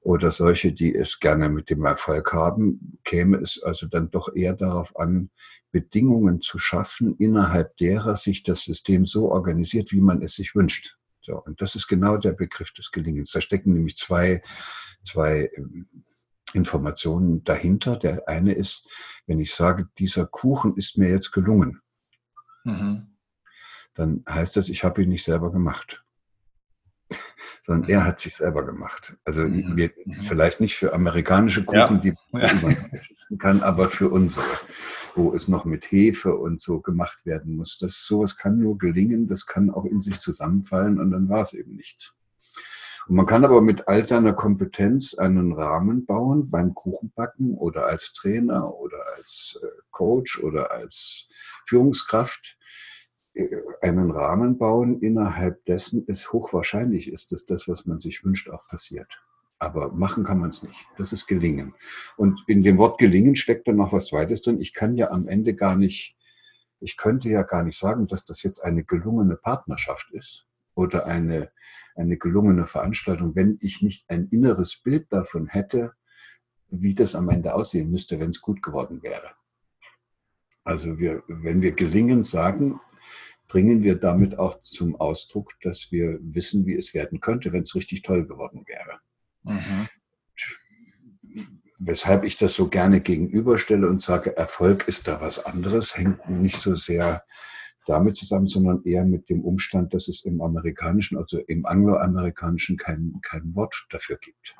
oder 0.00 0.32
solche, 0.32 0.72
die 0.72 0.94
es 0.94 1.20
gerne 1.20 1.48
mit 1.48 1.70
dem 1.70 1.84
Erfolg 1.84 2.32
haben, 2.32 2.98
käme 3.04 3.38
es 3.38 3.62
also 3.62 3.86
dann 3.86 4.10
doch 4.10 4.34
eher 4.34 4.54
darauf 4.54 4.96
an, 4.98 5.30
Bedingungen 5.70 6.42
zu 6.42 6.58
schaffen, 6.58 7.16
innerhalb 7.16 7.76
derer 7.78 8.16
sich 8.16 8.42
das 8.42 8.62
System 8.62 9.06
so 9.06 9.30
organisiert, 9.30 9.90
wie 9.90 10.00
man 10.00 10.22
es 10.22 10.34
sich 10.34 10.54
wünscht. 10.54 10.96
So, 11.22 11.40
und 11.40 11.60
das 11.62 11.74
ist 11.76 11.86
genau 11.86 12.16
der 12.16 12.32
Begriff 12.32 12.72
des 12.72 12.90
Gelingens. 12.90 13.30
Da 13.30 13.40
stecken 13.40 13.72
nämlich 13.72 13.96
zwei, 13.96 14.42
zwei 15.04 15.50
ähm, 15.56 15.88
Informationen 16.52 17.44
dahinter. 17.44 17.96
Der 17.96 18.28
eine 18.28 18.52
ist, 18.52 18.88
wenn 19.26 19.40
ich 19.40 19.54
sage, 19.54 19.88
dieser 19.98 20.26
Kuchen 20.26 20.76
ist 20.76 20.98
mir 20.98 21.08
jetzt 21.08 21.30
gelungen, 21.30 21.80
mhm. 22.64 23.16
dann 23.94 24.24
heißt 24.28 24.56
das, 24.56 24.68
ich 24.68 24.84
habe 24.84 25.02
ihn 25.02 25.08
nicht 25.08 25.24
selber 25.24 25.52
gemacht. 25.52 26.04
Sondern 27.64 27.88
er 27.88 28.04
hat 28.04 28.18
sich 28.18 28.34
selber 28.34 28.66
gemacht. 28.66 29.16
Also 29.24 29.42
mhm. 29.42 29.76
wir, 29.76 29.92
mhm. 30.04 30.22
vielleicht 30.22 30.60
nicht 30.60 30.76
für 30.76 30.92
amerikanische 30.92 31.64
Kuchen, 31.64 32.02
ja. 32.02 32.10
die 32.10 32.14
man 32.32 32.90
ja. 33.32 33.38
kann, 33.38 33.62
aber 33.62 33.90
für 33.90 34.08
unsere 34.08 34.44
wo 35.14 35.34
es 35.34 35.48
noch 35.48 35.64
mit 35.64 35.90
Hefe 35.90 36.36
und 36.36 36.62
so 36.62 36.80
gemacht 36.80 37.26
werden 37.26 37.56
muss. 37.56 37.78
Das 37.78 38.04
sowas 38.04 38.36
kann 38.36 38.58
nur 38.58 38.78
gelingen, 38.78 39.26
das 39.26 39.46
kann 39.46 39.70
auch 39.70 39.84
in 39.84 40.00
sich 40.00 40.20
zusammenfallen 40.20 41.00
und 41.00 41.10
dann 41.10 41.28
war 41.28 41.42
es 41.42 41.52
eben 41.52 41.76
nichts. 41.76 42.18
Und 43.08 43.16
man 43.16 43.26
kann 43.26 43.44
aber 43.44 43.60
mit 43.60 43.88
all 43.88 44.06
seiner 44.06 44.32
Kompetenz 44.32 45.14
einen 45.14 45.52
Rahmen 45.52 46.06
bauen 46.06 46.50
beim 46.50 46.72
Kuchenbacken 46.72 47.54
oder 47.54 47.86
als 47.86 48.12
Trainer 48.12 48.74
oder 48.74 48.98
als 49.16 49.58
äh, 49.60 49.66
Coach 49.90 50.38
oder 50.38 50.70
als 50.70 51.28
Führungskraft 51.66 52.56
äh, 53.34 53.48
einen 53.80 54.12
Rahmen 54.12 54.56
bauen, 54.56 55.00
innerhalb 55.00 55.64
dessen 55.64 56.04
es 56.06 56.32
hochwahrscheinlich 56.32 57.10
ist, 57.10 57.32
dass 57.32 57.44
das, 57.44 57.66
was 57.66 57.86
man 57.86 58.00
sich 58.00 58.24
wünscht, 58.24 58.48
auch 58.48 58.64
passiert. 58.68 59.20
Aber 59.62 59.92
machen 59.92 60.24
kann 60.24 60.40
man 60.40 60.50
es 60.50 60.64
nicht. 60.64 60.88
Das 60.96 61.12
ist 61.12 61.28
gelingen. 61.28 61.72
Und 62.16 62.42
in 62.48 62.64
dem 62.64 62.78
Wort 62.78 62.98
gelingen 62.98 63.36
steckt 63.36 63.68
dann 63.68 63.76
noch 63.76 63.92
was 63.92 64.08
Zweites 64.08 64.42
drin. 64.42 64.60
Ich 64.60 64.74
kann 64.74 64.96
ja 64.96 65.12
am 65.12 65.28
Ende 65.28 65.54
gar 65.54 65.76
nicht, 65.76 66.16
ich 66.80 66.96
könnte 66.96 67.28
ja 67.28 67.42
gar 67.42 67.62
nicht 67.62 67.78
sagen, 67.78 68.08
dass 68.08 68.24
das 68.24 68.42
jetzt 68.42 68.58
eine 68.58 68.82
gelungene 68.82 69.36
Partnerschaft 69.36 70.10
ist 70.10 70.48
oder 70.74 71.06
eine, 71.06 71.52
eine 71.94 72.16
gelungene 72.16 72.66
Veranstaltung, 72.66 73.36
wenn 73.36 73.56
ich 73.60 73.82
nicht 73.82 74.04
ein 74.10 74.26
inneres 74.32 74.80
Bild 74.82 75.06
davon 75.12 75.46
hätte, 75.46 75.92
wie 76.68 76.96
das 76.96 77.14
am 77.14 77.28
Ende 77.28 77.54
aussehen 77.54 77.88
müsste, 77.88 78.18
wenn 78.18 78.30
es 78.30 78.40
gut 78.40 78.62
geworden 78.62 79.00
wäre. 79.04 79.30
Also 80.64 80.98
wir, 80.98 81.22
wenn 81.28 81.62
wir 81.62 81.70
gelingen 81.70 82.24
sagen, 82.24 82.80
bringen 83.46 83.84
wir 83.84 83.94
damit 83.94 84.40
auch 84.40 84.58
zum 84.58 84.96
Ausdruck, 84.96 85.52
dass 85.60 85.92
wir 85.92 86.18
wissen, 86.20 86.66
wie 86.66 86.74
es 86.74 86.94
werden 86.94 87.20
könnte, 87.20 87.52
wenn 87.52 87.62
es 87.62 87.76
richtig 87.76 88.02
toll 88.02 88.26
geworden 88.26 88.64
wäre. 88.66 88.98
Mhm. 89.44 89.88
Weshalb 91.78 92.24
ich 92.24 92.38
das 92.38 92.54
so 92.54 92.68
gerne 92.68 93.00
gegenüberstelle 93.00 93.88
und 93.88 94.00
sage, 94.00 94.36
Erfolg 94.36 94.86
ist 94.86 95.08
da 95.08 95.20
was 95.20 95.44
anderes, 95.44 95.96
hängt 95.96 96.28
nicht 96.30 96.58
so 96.58 96.76
sehr 96.76 97.24
damit 97.86 98.16
zusammen, 98.16 98.46
sondern 98.46 98.82
eher 98.84 99.04
mit 99.04 99.28
dem 99.28 99.44
Umstand, 99.44 99.92
dass 99.92 100.06
es 100.06 100.24
im 100.24 100.40
amerikanischen, 100.40 101.18
also 101.18 101.38
im 101.38 101.66
angloamerikanischen 101.66 102.76
kein, 102.76 103.18
kein 103.22 103.54
Wort 103.56 103.86
dafür 103.90 104.16
gibt. 104.18 104.54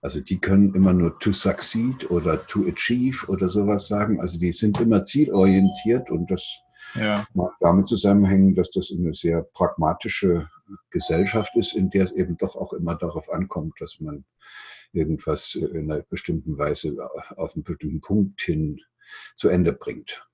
Also 0.00 0.20
die 0.20 0.38
können 0.38 0.74
immer 0.74 0.92
nur 0.92 1.18
to 1.18 1.32
succeed 1.32 2.08
oder 2.10 2.46
to 2.46 2.64
achieve 2.68 3.26
oder 3.28 3.48
sowas 3.48 3.88
sagen. 3.88 4.20
Also 4.20 4.38
die 4.38 4.52
sind 4.52 4.80
immer 4.80 5.02
zielorientiert 5.02 6.10
und 6.10 6.30
das 6.30 6.60
ja. 6.98 7.26
mag 7.34 7.52
damit 7.60 7.88
zusammenhängen, 7.88 8.54
dass 8.54 8.70
das 8.70 8.90
eine 8.90 9.14
sehr 9.14 9.42
pragmatische 9.42 10.48
Gesellschaft 10.90 11.56
ist, 11.56 11.74
in 11.74 11.90
der 11.90 12.04
es 12.04 12.12
eben 12.12 12.36
doch 12.36 12.56
auch 12.56 12.72
immer 12.72 12.96
darauf 12.96 13.30
ankommt, 13.30 13.80
dass 13.80 14.00
man 14.00 14.24
irgendwas 14.92 15.54
in 15.54 15.90
einer 15.90 16.02
bestimmten 16.02 16.58
Weise 16.58 16.96
auf 17.36 17.54
einen 17.54 17.64
bestimmten 17.64 18.00
Punkt 18.00 18.40
hin 18.40 18.80
zu 19.36 19.48
Ende 19.48 19.72
bringt. 19.72 20.26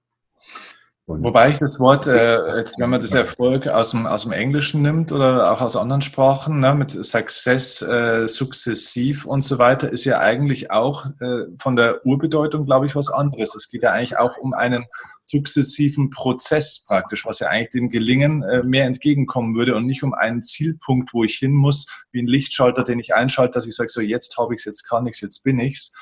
Und 1.04 1.24
Wobei 1.24 1.50
ich 1.50 1.58
das 1.58 1.80
Wort, 1.80 2.06
äh, 2.06 2.58
jetzt, 2.58 2.78
wenn 2.78 2.88
man 2.88 3.00
das 3.00 3.12
Erfolg 3.12 3.66
aus 3.66 3.90
dem, 3.90 4.06
aus 4.06 4.22
dem 4.22 4.30
Englischen 4.30 4.82
nimmt 4.82 5.10
oder 5.10 5.52
auch 5.52 5.60
aus 5.60 5.74
anderen 5.74 6.00
Sprachen, 6.00 6.60
ne, 6.60 6.76
mit 6.76 6.92
Success, 6.92 7.82
äh, 7.82 8.28
sukzessiv 8.28 9.26
und 9.26 9.42
so 9.42 9.58
weiter, 9.58 9.92
ist 9.92 10.04
ja 10.04 10.20
eigentlich 10.20 10.70
auch 10.70 11.06
äh, 11.20 11.46
von 11.58 11.74
der 11.74 12.06
Urbedeutung, 12.06 12.66
glaube 12.66 12.86
ich, 12.86 12.94
was 12.94 13.10
anderes. 13.10 13.56
Es 13.56 13.68
geht 13.68 13.82
ja 13.82 13.90
eigentlich 13.90 14.16
auch 14.16 14.38
um 14.38 14.54
einen 14.54 14.86
sukzessiven 15.32 16.10
Prozess 16.10 16.84
praktisch, 16.86 17.24
was 17.24 17.40
ja 17.40 17.48
eigentlich 17.48 17.70
dem 17.70 17.90
Gelingen 17.90 18.42
äh, 18.42 18.62
mehr 18.62 18.84
entgegenkommen 18.84 19.54
würde 19.54 19.74
und 19.74 19.86
nicht 19.86 20.02
um 20.02 20.14
einen 20.14 20.42
Zielpunkt, 20.42 21.14
wo 21.14 21.24
ich 21.24 21.36
hin 21.36 21.52
muss, 21.52 21.86
wie 22.12 22.20
ein 22.20 22.26
Lichtschalter, 22.26 22.84
den 22.84 23.00
ich 23.00 23.14
einschalte, 23.14 23.54
dass 23.54 23.66
ich 23.66 23.74
sage, 23.74 23.88
so 23.88 24.00
jetzt 24.00 24.36
habe 24.36 24.54
ich 24.54 24.60
es, 24.60 24.64
jetzt 24.66 24.88
kann 24.88 25.06
ich 25.06 25.14
es, 25.14 25.20
jetzt 25.20 25.42
bin 25.42 25.58
ich 25.58 25.74
es. 25.74 25.92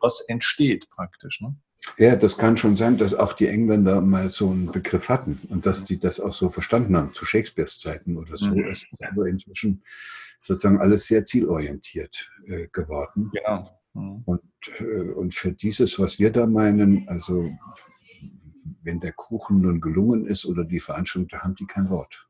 Was 0.00 0.20
entsteht 0.28 0.88
praktisch. 0.90 1.40
Ne? 1.40 1.56
Ja, 1.96 2.16
das 2.16 2.38
kann 2.38 2.56
schon 2.56 2.76
sein, 2.76 2.98
dass 2.98 3.14
auch 3.14 3.32
die 3.32 3.46
Engländer 3.46 4.00
mal 4.00 4.30
so 4.30 4.50
einen 4.50 4.70
Begriff 4.72 5.08
hatten 5.08 5.40
und 5.48 5.66
dass 5.66 5.84
die 5.84 5.98
das 5.98 6.20
auch 6.20 6.34
so 6.34 6.48
verstanden 6.48 6.96
haben, 6.96 7.14
zu 7.14 7.24
Shakespeares 7.24 7.78
Zeiten 7.78 8.16
oder 8.16 8.36
so. 8.36 8.50
Mhm. 8.50 8.64
Es 8.64 8.84
ist 8.84 9.02
aber 9.02 9.26
inzwischen 9.26 9.82
sozusagen 10.40 10.80
alles 10.80 11.06
sehr 11.06 11.24
zielorientiert 11.24 12.30
äh, 12.46 12.68
geworden. 12.68 13.30
Genau. 13.32 13.77
Mhm. 13.94 14.22
Und, 14.24 14.42
äh, 14.78 15.10
und 15.12 15.34
für 15.34 15.52
dieses, 15.52 15.98
was 15.98 16.18
wir 16.18 16.30
da 16.30 16.46
meinen, 16.46 17.08
also 17.08 17.50
wenn 18.82 19.00
der 19.00 19.12
Kuchen 19.12 19.60
nun 19.60 19.80
gelungen 19.80 20.26
ist 20.26 20.44
oder 20.44 20.64
die 20.64 20.80
Veranstaltung, 20.80 21.28
da 21.28 21.40
haben 21.40 21.54
die 21.54 21.66
kein 21.66 21.90
Wort. 21.90 22.28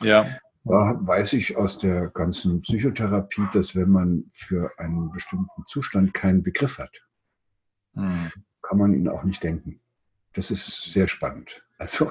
Ja. 0.00 0.26
Da 0.64 0.96
weiß 1.00 1.32
ich 1.32 1.56
aus 1.56 1.78
der 1.78 2.08
ganzen 2.08 2.62
Psychotherapie, 2.62 3.46
dass 3.52 3.74
wenn 3.74 3.90
man 3.90 4.24
für 4.30 4.70
einen 4.78 5.10
bestimmten 5.10 5.66
Zustand 5.66 6.14
keinen 6.14 6.42
Begriff 6.42 6.78
hat, 6.78 7.02
mhm 7.94 8.30
kann 8.72 8.78
man 8.78 8.94
ihn 8.94 9.08
auch 9.08 9.24
nicht 9.24 9.42
denken. 9.42 9.80
Das 10.32 10.50
ist 10.50 10.92
sehr 10.92 11.06
spannend. 11.08 11.62
Also 11.76 12.10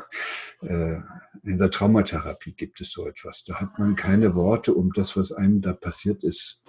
äh, 0.62 0.97
in 1.43 1.58
der 1.58 1.71
Traumatherapie 1.71 2.54
gibt 2.54 2.82
es 2.82 2.91
so 2.91 3.08
etwas. 3.08 3.43
Da 3.45 3.60
hat 3.60 3.80
man 3.80 3.95
keine 3.95 4.36
Worte, 4.36 4.75
um 4.75 4.91
das, 4.93 5.17
was 5.17 5.32
einem 5.32 5.62
da 5.62 5.73
passiert 5.73 6.23
ist, 6.23 6.63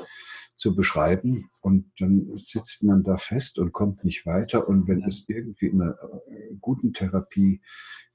zu 0.56 0.74
beschreiben. 0.74 1.50
Und 1.60 1.90
dann 1.98 2.30
sitzt 2.36 2.82
man 2.82 3.02
da 3.02 3.16
fest 3.16 3.58
und 3.58 3.72
kommt 3.72 4.04
nicht 4.04 4.26
weiter. 4.26 4.68
Und 4.68 4.88
wenn 4.88 5.02
es 5.04 5.24
irgendwie 5.28 5.66
in 5.66 5.82
einer 5.82 5.98
äh, 6.28 6.54
guten 6.60 6.92
Therapie 6.92 7.62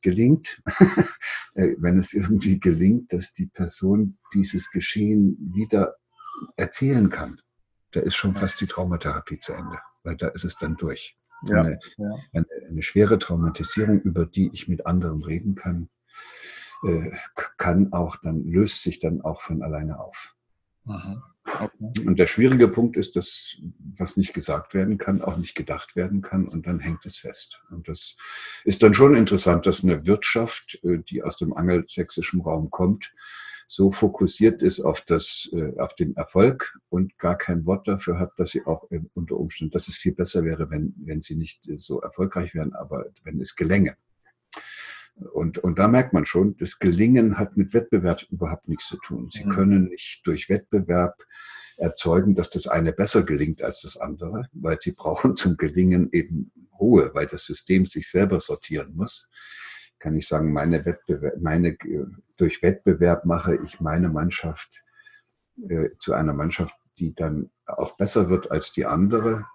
gelingt, 0.02 0.62
äh, 1.56 1.76
wenn 1.80 2.00
es 2.00 2.14
irgendwie 2.14 2.60
gelingt, 2.60 3.14
dass 3.14 3.34
die 3.34 3.48
Person 3.48 4.18
dieses 4.34 4.72
Geschehen 4.72 5.52
wieder 5.54 5.96
erzählen 6.56 7.10
kann, 7.10 7.42
da 7.92 8.02
ist 8.02 8.16
schon 8.16 8.36
fast 8.36 8.62
die 8.62 8.68
Traumatherapie 8.68 9.40
zu 9.40 9.54
Ende, 9.54 9.80
weil 10.04 10.16
da 10.16 10.28
ist 10.28 10.44
es 10.44 10.58
dann 10.58 10.76
durch. 10.76 11.18
Ja, 11.46 11.62
eine, 11.62 11.80
ja. 11.98 12.10
Eine, 12.34 12.46
eine, 12.70 12.82
schwere 12.82 13.20
Traumatisierung, 13.20 14.02
über 14.02 14.26
die 14.26 14.50
ich 14.54 14.68
mit 14.68 14.86
anderen 14.86 15.24
reden 15.24 15.56
kann, 15.56 15.90
äh, 16.84 17.12
kann 17.58 17.94
auch 17.94 18.18
dann, 18.18 18.44
löst 18.44 18.82
sich 18.82 19.00
dann 19.00 19.22
auch 19.22 19.42
von 19.42 19.62
alleine 19.62 20.00
auf. 20.00 20.36
Und 22.06 22.20
der 22.20 22.28
schwierige 22.28 22.68
Punkt 22.68 22.98
ist, 22.98 23.16
dass 23.16 23.58
was 23.98 24.18
nicht 24.18 24.34
gesagt 24.34 24.74
werden 24.74 24.98
kann, 24.98 25.22
auch 25.22 25.38
nicht 25.38 25.56
gedacht 25.56 25.96
werden 25.96 26.22
kann 26.22 26.48
und 26.48 26.68
dann 26.68 26.80
hängt 26.80 27.06
es 27.06 27.18
fest. 27.18 27.62
Und 27.70 27.88
das 27.88 28.16
ist 28.64 28.84
dann 28.84 28.94
schon 28.94 29.16
interessant, 29.16 29.66
dass 29.66 29.84
eine 29.84 30.06
Wirtschaft, 30.06 30.80
äh, 30.84 31.00
die 31.00 31.24
aus 31.24 31.38
dem 31.38 31.54
angelsächsischen 31.54 32.42
Raum 32.42 32.70
kommt, 32.70 33.14
so 33.68 33.92
fokussiert 33.92 34.62
ist 34.62 34.80
auf, 34.80 35.02
das, 35.02 35.50
äh, 35.52 35.78
auf 35.78 35.94
den 35.94 36.16
Erfolg 36.16 36.80
und 36.90 37.18
gar 37.18 37.38
kein 37.38 37.66
Wort 37.66 37.88
dafür 37.88 38.18
hat, 38.18 38.32
dass 38.38 38.52
sie 38.52 38.66
auch 38.66 38.90
unter 39.14 39.36
Umständen, 39.36 39.74
dass 39.74 39.90
es 39.90 39.98
viel 39.98 40.14
besser 40.14 40.46
wäre, 40.46 40.70
wenn, 40.70 40.96
wenn 40.98 41.22
sie 41.22 41.36
nicht 41.36 41.70
so 41.76 42.00
erfolgreich 42.00 42.56
wären, 42.56 42.74
aber 42.74 43.08
wenn 43.24 43.42
es 43.42 43.56
gelänge. 43.56 43.98
Und, 45.34 45.58
und 45.58 45.80
da 45.80 45.88
merkt 45.88 46.14
man 46.14 46.26
schon, 46.26 46.56
das 46.58 46.80
Gelingen 46.80 47.38
hat 47.40 47.58
mit 47.58 47.74
Wettbewerb 47.74 48.24
überhaupt 48.30 48.68
nichts 48.68 48.88
zu 48.88 48.98
tun. 48.98 49.30
Sie 49.32 49.46
mhm. 49.46 49.50
können 49.50 49.84
nicht 49.86 50.26
durch 50.26 50.50
Wettbewerb 50.50 51.24
erzeugen, 51.78 52.36
dass 52.36 52.50
das 52.50 52.68
eine 52.68 52.92
besser 52.92 53.24
gelingt 53.24 53.62
als 53.62 53.82
das 53.82 53.98
andere, 53.98 54.48
weil 54.54 54.78
sie 54.80 54.92
brauchen 54.92 55.36
zum 55.36 55.58
Gelingen 55.58 56.10
eben 56.12 56.52
Ruhe, 56.80 57.12
weil 57.14 57.26
das 57.26 57.46
System 57.46 57.86
sich 57.86 58.10
selber 58.10 58.40
sortieren 58.40 58.96
muss. 58.96 59.30
Kann 60.00 60.16
ich 60.16 60.28
sagen, 60.28 60.54
meine 60.54 60.86
Wettbewerb, 60.86 61.36
meine, 61.42 61.78
durch 62.36 62.62
Wettbewerb 62.62 63.26
mache 63.26 63.58
ich 63.64 63.80
meine 63.80 64.10
Mannschaft 64.10 64.84
äh, 65.68 65.90
zu 65.98 66.14
einer 66.14 66.34
Mannschaft, 66.34 66.76
die 67.00 67.16
dann 67.16 67.50
auch 67.66 67.98
besser 67.98 68.30
wird 68.30 68.52
als 68.52 68.72
die 68.72 68.86
andere. 68.86 69.48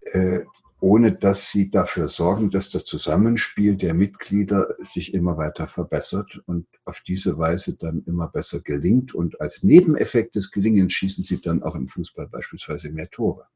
Äh, 0.00 0.40
ohne 0.80 1.12
dass 1.12 1.50
sie 1.50 1.70
dafür 1.70 2.06
sorgen, 2.08 2.50
dass 2.50 2.70
das 2.70 2.84
Zusammenspiel 2.84 3.76
der 3.76 3.94
Mitglieder 3.94 4.76
sich 4.78 5.12
immer 5.12 5.36
weiter 5.36 5.66
verbessert 5.66 6.40
und 6.46 6.66
auf 6.84 7.00
diese 7.00 7.36
Weise 7.38 7.76
dann 7.76 8.04
immer 8.06 8.28
besser 8.28 8.60
gelingt. 8.60 9.12
Und 9.12 9.40
als 9.40 9.64
Nebeneffekt 9.64 10.36
des 10.36 10.52
Gelingens 10.52 10.92
schießen 10.92 11.24
sie 11.24 11.40
dann 11.40 11.62
auch 11.62 11.74
im 11.74 11.88
Fußball 11.88 12.28
beispielsweise 12.28 12.90
mehr 12.90 13.10
Tore. 13.10 13.46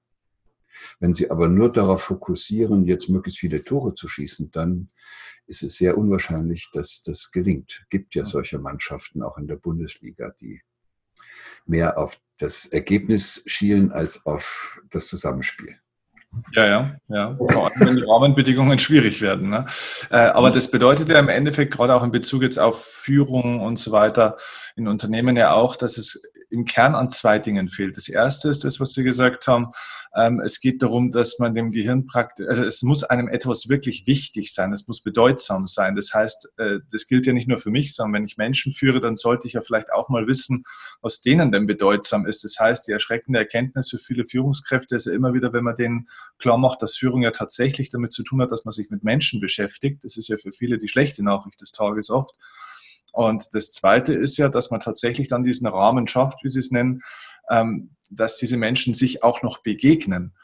Wenn 0.99 1.15
sie 1.15 1.31
aber 1.31 1.49
nur 1.49 1.71
darauf 1.71 2.03
fokussieren, 2.03 2.87
jetzt 2.87 3.09
möglichst 3.09 3.41
viele 3.41 3.63
Tore 3.63 3.95
zu 3.95 4.09
schießen, 4.09 4.51
dann 4.51 4.89
ist 5.47 5.63
es 5.63 5.77
sehr 5.77 5.97
unwahrscheinlich, 5.97 6.71
dass 6.73 7.03
das 7.05 7.31
gelingt. 7.31 7.83
Es 7.83 7.89
gibt 7.89 8.15
ja 8.15 8.25
solche 8.25 8.59
Mannschaften 8.59 9.23
auch 9.23 9.39
in 9.39 9.47
der 9.47 9.57
Bundesliga, 9.57 10.35
die 10.41 10.63
mehr 11.67 11.99
auf 11.99 12.19
das 12.39 12.67
Ergebnis 12.67 13.45
schielen 13.47 13.93
als 13.93 14.27
auf 14.27 14.81
das 14.91 15.07
Zusammenspiel. 15.07 15.82
Ja, 16.55 16.67
ja, 16.67 16.97
ja. 17.09 17.37
Vor 17.37 17.67
allem, 17.67 17.87
wenn 17.87 17.97
die 17.97 18.05
Rahmenbedingungen 18.05 18.79
schwierig 18.79 19.21
werden. 19.21 19.51
Ne? 19.51 19.67
Äh, 20.11 20.17
aber 20.17 20.51
das 20.51 20.71
bedeutet 20.71 21.11
ja 21.11 21.19
im 21.19 21.29
Endeffekt 21.29 21.75
gerade 21.75 21.95
auch 21.95 22.03
in 22.03 22.11
Bezug 22.11 22.43
jetzt 22.43 22.59
auf 22.59 22.85
Führung 22.85 23.61
und 23.61 23.79
so 23.79 23.93
weiter 23.93 24.37
in 24.77 24.89
Unternehmen 24.89 25.37
ja 25.37 25.53
auch, 25.53 25.77
dass 25.77 25.99
es 25.99 26.32
im 26.53 26.65
Kern 26.65 26.95
an 26.95 27.11
zwei 27.11 27.39
Dingen 27.39 27.69
fehlt. 27.69 27.97
Das 27.97 28.09
erste 28.09 28.49
ist 28.51 28.65
das, 28.65 28.79
was 28.79 28.93
Sie 28.93 29.03
gesagt 29.03 29.47
haben. 29.47 29.69
Ähm, 30.15 30.41
es 30.41 30.61
geht 30.61 30.83
darum, 30.83 31.11
dass 31.11 31.39
man 31.39 31.55
dem 31.55 31.73
Gehirn 31.73 32.07
praktisch, 32.07 32.47
also 32.47 32.65
es 32.65 32.83
muss 32.83 33.03
einem 33.03 33.29
etwas 33.29 33.69
wirklich 33.69 34.07
wichtig 34.07 34.53
sein. 34.53 34.73
Es 34.73 34.87
muss 34.87 35.03
bedeutsam 35.03 35.67
sein. 35.67 35.97
Das 35.97 36.13
heißt, 36.13 36.53
äh, 36.59 36.81
das 36.91 37.07
gilt 37.07 37.27
ja 37.27 37.33
nicht 37.33 37.49
nur 37.49 37.59
für 37.59 37.71
mich, 37.71 37.95
sondern 37.95 38.21
wenn 38.21 38.27
ich 38.27 38.37
Menschen 38.37 38.73
führe, 38.73 39.01
dann 39.01 39.17
sollte 39.17 39.47
ich 39.47 39.55
ja 39.55 39.63
vielleicht 39.63 39.93
auch 39.93 40.11
mal 40.11 40.27
wissen, 40.27 40.65
was 41.01 41.23
denen 41.23 41.51
denn 41.51 41.67
bedeutsam 41.67 42.27
ist. 42.27 42.45
Das 42.45 42.59
heißt, 42.59 42.87
die 42.87 42.93
erschreckende 42.93 43.39
Erkenntnis 43.39 43.91
für 43.91 43.99
viele 43.99 44.27
Führungskräfte 44.27 44.95
ist 44.95 45.07
ja 45.07 45.15
immer 45.15 45.33
wieder, 45.33 45.55
wenn 45.55 45.65
man 45.65 45.77
denen 45.77 46.09
klar 46.39 46.59
macht, 46.59 46.83
dass 46.83 46.97
Führung 46.97 47.23
ja 47.23 47.31
tatsächlich 47.31 47.89
damit 47.89 48.13
zu 48.13 48.23
tun 48.23 48.43
hat, 48.43 48.53
dass 48.53 48.67
man 48.67 48.73
sich 48.73 48.91
mit 48.91 49.03
Menschen 49.03 49.41
beschäftigt. 49.41 50.05
Das 50.05 50.19
ist 50.19 50.29
ja 50.29 50.37
für 50.37 50.53
viele 50.53 50.77
die 50.77 50.89
schlechte 50.89 51.25
Nachricht 51.25 51.61
des 51.63 51.73
Tages 51.73 52.11
oft 52.11 52.35
und 53.13 53.55
das 53.55 53.71
Zweite 53.71 54.15
ist 54.15 54.39
ja, 54.39 54.49
dass 54.49 54.71
man 54.71 54.81
tatsächlich 54.81 55.29
dann 55.29 55.45
diesen 55.45 55.67
Rahmen 55.67 56.09
schafft, 56.09 56.43
wie 56.43 56.49
Sie 56.49 56.61
es 56.61 56.71
nennen, 56.71 57.03
ähm, 57.51 57.91
dass 58.11 58.39
diese 58.39 58.57
Menschen 58.57 58.95
sich 58.95 59.23
auch 59.23 59.43
noch 59.43 59.59
begegnen. 59.59 60.35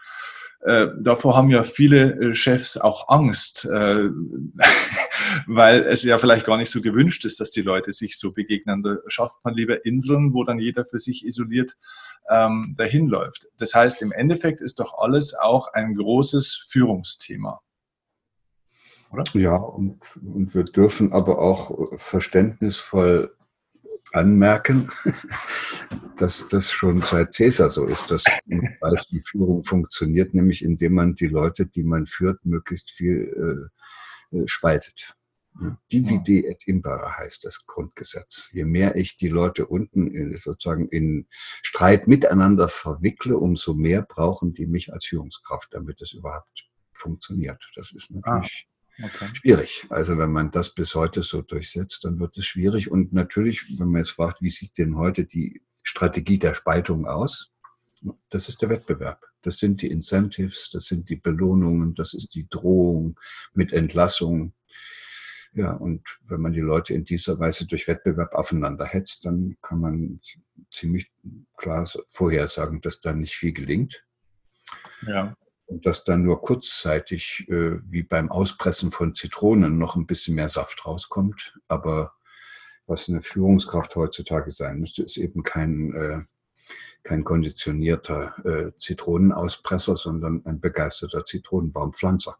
Äh, 0.60 0.88
davor 1.00 1.36
haben 1.36 1.50
ja 1.50 1.62
viele 1.62 2.12
äh, 2.14 2.34
Chefs 2.34 2.76
auch 2.76 3.08
Angst, 3.08 3.64
äh, 3.64 4.08
weil 5.46 5.80
es 5.82 6.02
ja 6.02 6.18
vielleicht 6.18 6.46
gar 6.46 6.56
nicht 6.56 6.70
so 6.70 6.80
gewünscht 6.82 7.24
ist, 7.24 7.40
dass 7.40 7.50
die 7.50 7.62
Leute 7.62 7.92
sich 7.92 8.18
so 8.18 8.32
begegnen. 8.32 8.82
Da 8.82 8.96
schafft 9.06 9.36
man 9.44 9.54
lieber 9.54 9.84
Inseln, 9.86 10.34
wo 10.34 10.44
dann 10.44 10.58
jeder 10.58 10.84
für 10.84 10.98
sich 10.98 11.24
isoliert 11.24 11.76
ähm, 12.28 12.74
dahin 12.76 13.06
läuft. 13.06 13.46
Das 13.56 13.72
heißt, 13.72 14.02
im 14.02 14.12
Endeffekt 14.12 14.60
ist 14.60 14.80
doch 14.80 14.98
alles 14.98 15.34
auch 15.34 15.72
ein 15.72 15.94
großes 15.94 16.66
Führungsthema 16.68 17.60
oder? 19.10 19.24
Ja, 19.34 19.56
und, 19.56 20.00
und 20.16 20.54
wir 20.54 20.64
dürfen 20.64 21.12
aber 21.12 21.38
auch 21.38 21.98
verständnisvoll 21.98 23.34
anmerken, 24.12 24.90
dass 26.16 26.48
das 26.48 26.70
schon 26.70 27.02
seit 27.02 27.32
Cäsar 27.32 27.70
so 27.70 27.84
ist, 27.86 28.10
dass 28.10 28.24
man 28.46 28.60
weiß, 28.80 29.08
wie 29.10 29.22
Führung 29.22 29.64
funktioniert, 29.64 30.34
nämlich 30.34 30.64
indem 30.64 30.94
man 30.94 31.14
die 31.14 31.28
Leute, 31.28 31.66
die 31.66 31.84
man 31.84 32.06
führt, 32.06 32.44
möglichst 32.44 32.90
viel 32.90 33.70
äh, 34.32 34.36
äh 34.36 34.48
spaltet. 34.48 35.14
Divide 35.90 36.46
et 36.46 36.68
impera 36.68 37.16
heißt 37.16 37.44
das 37.44 37.66
Grundgesetz. 37.66 38.48
Je 38.52 38.64
mehr 38.64 38.94
ich 38.94 39.16
die 39.16 39.28
Leute 39.28 39.66
unten 39.66 40.36
sozusagen 40.36 40.88
in 40.88 41.26
Streit 41.62 42.06
miteinander 42.06 42.68
verwickle, 42.68 43.36
umso 43.36 43.74
mehr 43.74 44.02
brauchen 44.02 44.54
die 44.54 44.66
mich 44.66 44.92
als 44.92 45.06
Führungskraft, 45.06 45.74
damit 45.74 46.00
es 46.00 46.12
überhaupt 46.12 46.68
funktioniert. 46.92 47.68
Das 47.74 47.90
ist 47.90 48.12
ah. 48.22 48.36
natürlich 48.36 48.68
Okay. 49.02 49.28
Schwierig. 49.32 49.86
Also 49.90 50.18
wenn 50.18 50.32
man 50.32 50.50
das 50.50 50.74
bis 50.74 50.94
heute 50.94 51.22
so 51.22 51.42
durchsetzt, 51.42 52.04
dann 52.04 52.18
wird 52.18 52.36
es 52.36 52.46
schwierig. 52.46 52.90
Und 52.90 53.12
natürlich, 53.12 53.78
wenn 53.78 53.90
man 53.90 54.02
jetzt 54.02 54.10
fragt, 54.10 54.42
wie 54.42 54.50
sieht 54.50 54.76
denn 54.76 54.96
heute 54.96 55.24
die 55.24 55.62
Strategie 55.84 56.38
der 56.38 56.54
Spaltung 56.54 57.06
aus? 57.06 57.52
Das 58.30 58.48
ist 58.48 58.60
der 58.60 58.68
Wettbewerb. 58.70 59.24
Das 59.42 59.58
sind 59.58 59.82
die 59.82 59.90
Incentives, 59.90 60.70
das 60.70 60.86
sind 60.86 61.08
die 61.10 61.16
Belohnungen, 61.16 61.94
das 61.94 62.12
ist 62.12 62.34
die 62.34 62.48
Drohung 62.48 63.18
mit 63.54 63.72
Entlassung. 63.72 64.52
Ja, 65.52 65.72
und 65.72 66.02
wenn 66.26 66.40
man 66.40 66.52
die 66.52 66.60
Leute 66.60 66.92
in 66.94 67.04
dieser 67.04 67.38
Weise 67.38 67.66
durch 67.66 67.88
Wettbewerb 67.88 68.34
aufeinander 68.34 68.84
hetzt, 68.84 69.24
dann 69.24 69.56
kann 69.62 69.80
man 69.80 70.20
ziemlich 70.72 71.10
klar 71.56 71.88
vorhersagen, 72.12 72.80
dass 72.80 73.00
da 73.00 73.12
nicht 73.12 73.34
viel 73.34 73.52
gelingt. 73.52 74.04
Ja 75.02 75.36
und 75.68 75.84
dass 75.84 76.02
dann 76.02 76.22
nur 76.22 76.40
kurzzeitig, 76.40 77.46
äh, 77.48 77.78
wie 77.84 78.02
beim 78.02 78.30
Auspressen 78.30 78.90
von 78.90 79.14
Zitronen, 79.14 79.78
noch 79.78 79.96
ein 79.96 80.06
bisschen 80.06 80.34
mehr 80.34 80.48
Saft 80.48 80.86
rauskommt. 80.86 81.58
Aber 81.68 82.14
was 82.86 83.08
eine 83.08 83.20
Führungskraft 83.20 83.94
heutzutage 83.94 84.50
sein 84.50 84.80
müsste, 84.80 85.02
ist 85.02 85.18
eben 85.18 85.42
kein, 85.42 85.92
äh, 85.94 86.24
kein 87.02 87.22
konditionierter 87.22 88.34
äh, 88.46 88.78
Zitronenauspresser, 88.78 89.98
sondern 89.98 90.44
ein 90.46 90.58
begeisterter 90.58 91.26
Zitronenbaumpflanzer. 91.26 92.38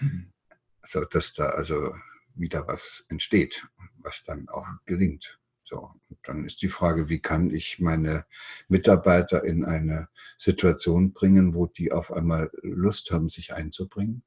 Mhm. 0.00 0.32
Also, 0.80 1.04
dass 1.04 1.34
da 1.34 1.50
also 1.50 1.94
wieder 2.34 2.66
was 2.66 3.04
entsteht, 3.10 3.66
was 3.98 4.24
dann 4.24 4.48
auch 4.48 4.66
gelingt. 4.86 5.38
So, 5.70 5.92
und 6.08 6.18
dann 6.24 6.44
ist 6.46 6.62
die 6.62 6.68
Frage, 6.68 7.08
wie 7.08 7.20
kann 7.20 7.54
ich 7.54 7.78
meine 7.78 8.26
Mitarbeiter 8.66 9.44
in 9.44 9.64
eine 9.64 10.08
Situation 10.36 11.12
bringen, 11.12 11.54
wo 11.54 11.66
die 11.66 11.92
auf 11.92 12.12
einmal 12.12 12.50
Lust 12.62 13.12
haben, 13.12 13.28
sich 13.28 13.54
einzubringen? 13.54 14.24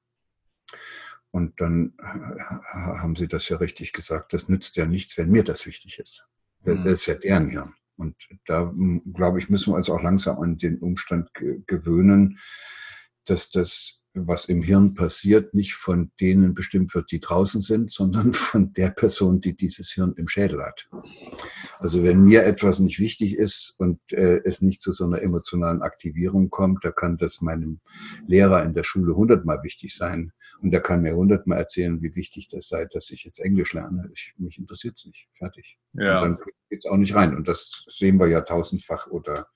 Und 1.31 1.59
dann 1.59 1.95
haben 1.99 3.17
Sie 3.17 3.27
das 3.27 3.49
ja 3.49 3.57
richtig 3.57 3.91
gesagt, 3.91 4.31
das 4.31 4.47
nützt 4.47 4.77
ja 4.77 4.85
nichts, 4.85 5.17
wenn 5.17 5.31
mir 5.31 5.43
das 5.43 5.65
wichtig 5.65 5.99
ist. 5.99 6.25
Das 6.63 6.77
mhm. 6.77 6.85
ist 6.85 7.07
ja 7.07 7.15
deren 7.15 7.49
Hirn. 7.49 7.73
Und 7.97 8.15
da, 8.45 8.73
glaube 9.13 9.39
ich, 9.39 9.49
müssen 9.49 9.73
wir 9.73 9.75
uns 9.77 9.89
auch 9.89 10.01
langsam 10.01 10.39
an 10.39 10.57
den 10.57 10.79
Umstand 10.79 11.29
gewöhnen, 11.33 12.39
dass 13.25 13.51
das 13.51 14.02
was 14.13 14.45
im 14.45 14.61
Hirn 14.61 14.93
passiert, 14.93 15.53
nicht 15.53 15.73
von 15.73 16.11
denen 16.21 16.53
bestimmt 16.53 16.93
wird, 16.93 17.11
die 17.11 17.19
draußen 17.19 17.61
sind, 17.61 17.91
sondern 17.91 18.33
von 18.33 18.73
der 18.73 18.89
Person, 18.89 19.41
die 19.41 19.55
dieses 19.55 19.91
Hirn 19.91 20.13
im 20.17 20.27
Schädel 20.27 20.63
hat. 20.63 20.87
Also 21.79 22.03
wenn 22.03 22.23
mir 22.23 22.43
etwas 22.43 22.79
nicht 22.79 22.99
wichtig 22.99 23.35
ist 23.35 23.75
und 23.79 23.99
äh, 24.11 24.41
es 24.45 24.61
nicht 24.61 24.81
zu 24.81 24.91
so 24.91 25.05
einer 25.05 25.21
emotionalen 25.21 25.81
Aktivierung 25.81 26.49
kommt, 26.49 26.85
da 26.85 26.91
kann 26.91 27.17
das 27.17 27.41
meinem 27.41 27.79
Lehrer 28.27 28.63
in 28.63 28.73
der 28.73 28.83
Schule 28.83 29.15
hundertmal 29.15 29.63
wichtig 29.63 29.95
sein. 29.95 30.31
Und 30.61 30.71
der 30.71 30.79
kann 30.79 31.01
mir 31.01 31.15
hundertmal 31.15 31.57
erzählen, 31.57 32.01
wie 32.01 32.15
wichtig 32.15 32.47
das 32.47 32.69
sei, 32.69 32.85
dass 32.85 33.09
ich 33.09 33.25
jetzt 33.25 33.39
Englisch 33.39 33.73
lerne. 33.73 34.09
Ich, 34.13 34.33
mich 34.37 34.57
interessiert 34.57 34.95
es 34.97 35.05
nicht. 35.05 35.27
Fertig. 35.33 35.77
Ja. 35.93 36.21
Und 36.21 36.39
dann 36.39 36.45
geht 36.69 36.85
es 36.85 36.89
auch 36.89 36.95
nicht 36.95 37.15
rein. 37.15 37.35
Und 37.35 37.49
das 37.49 37.85
sehen 37.89 38.17
wir 38.17 38.27
ja 38.27 38.41
tausendfach 38.41 39.07
oder 39.07 39.47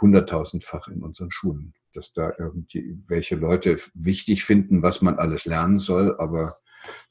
hunderttausendfach 0.00 0.88
in 0.88 1.02
unseren 1.02 1.30
Schulen 1.30 1.74
dass 1.96 2.12
da 2.12 2.32
irgendwie 2.38 2.98
welche 3.06 3.36
Leute 3.36 3.78
wichtig 3.94 4.44
finden, 4.44 4.82
was 4.82 5.02
man 5.02 5.18
alles 5.18 5.46
lernen 5.46 5.78
soll, 5.78 6.16
aber 6.18 6.58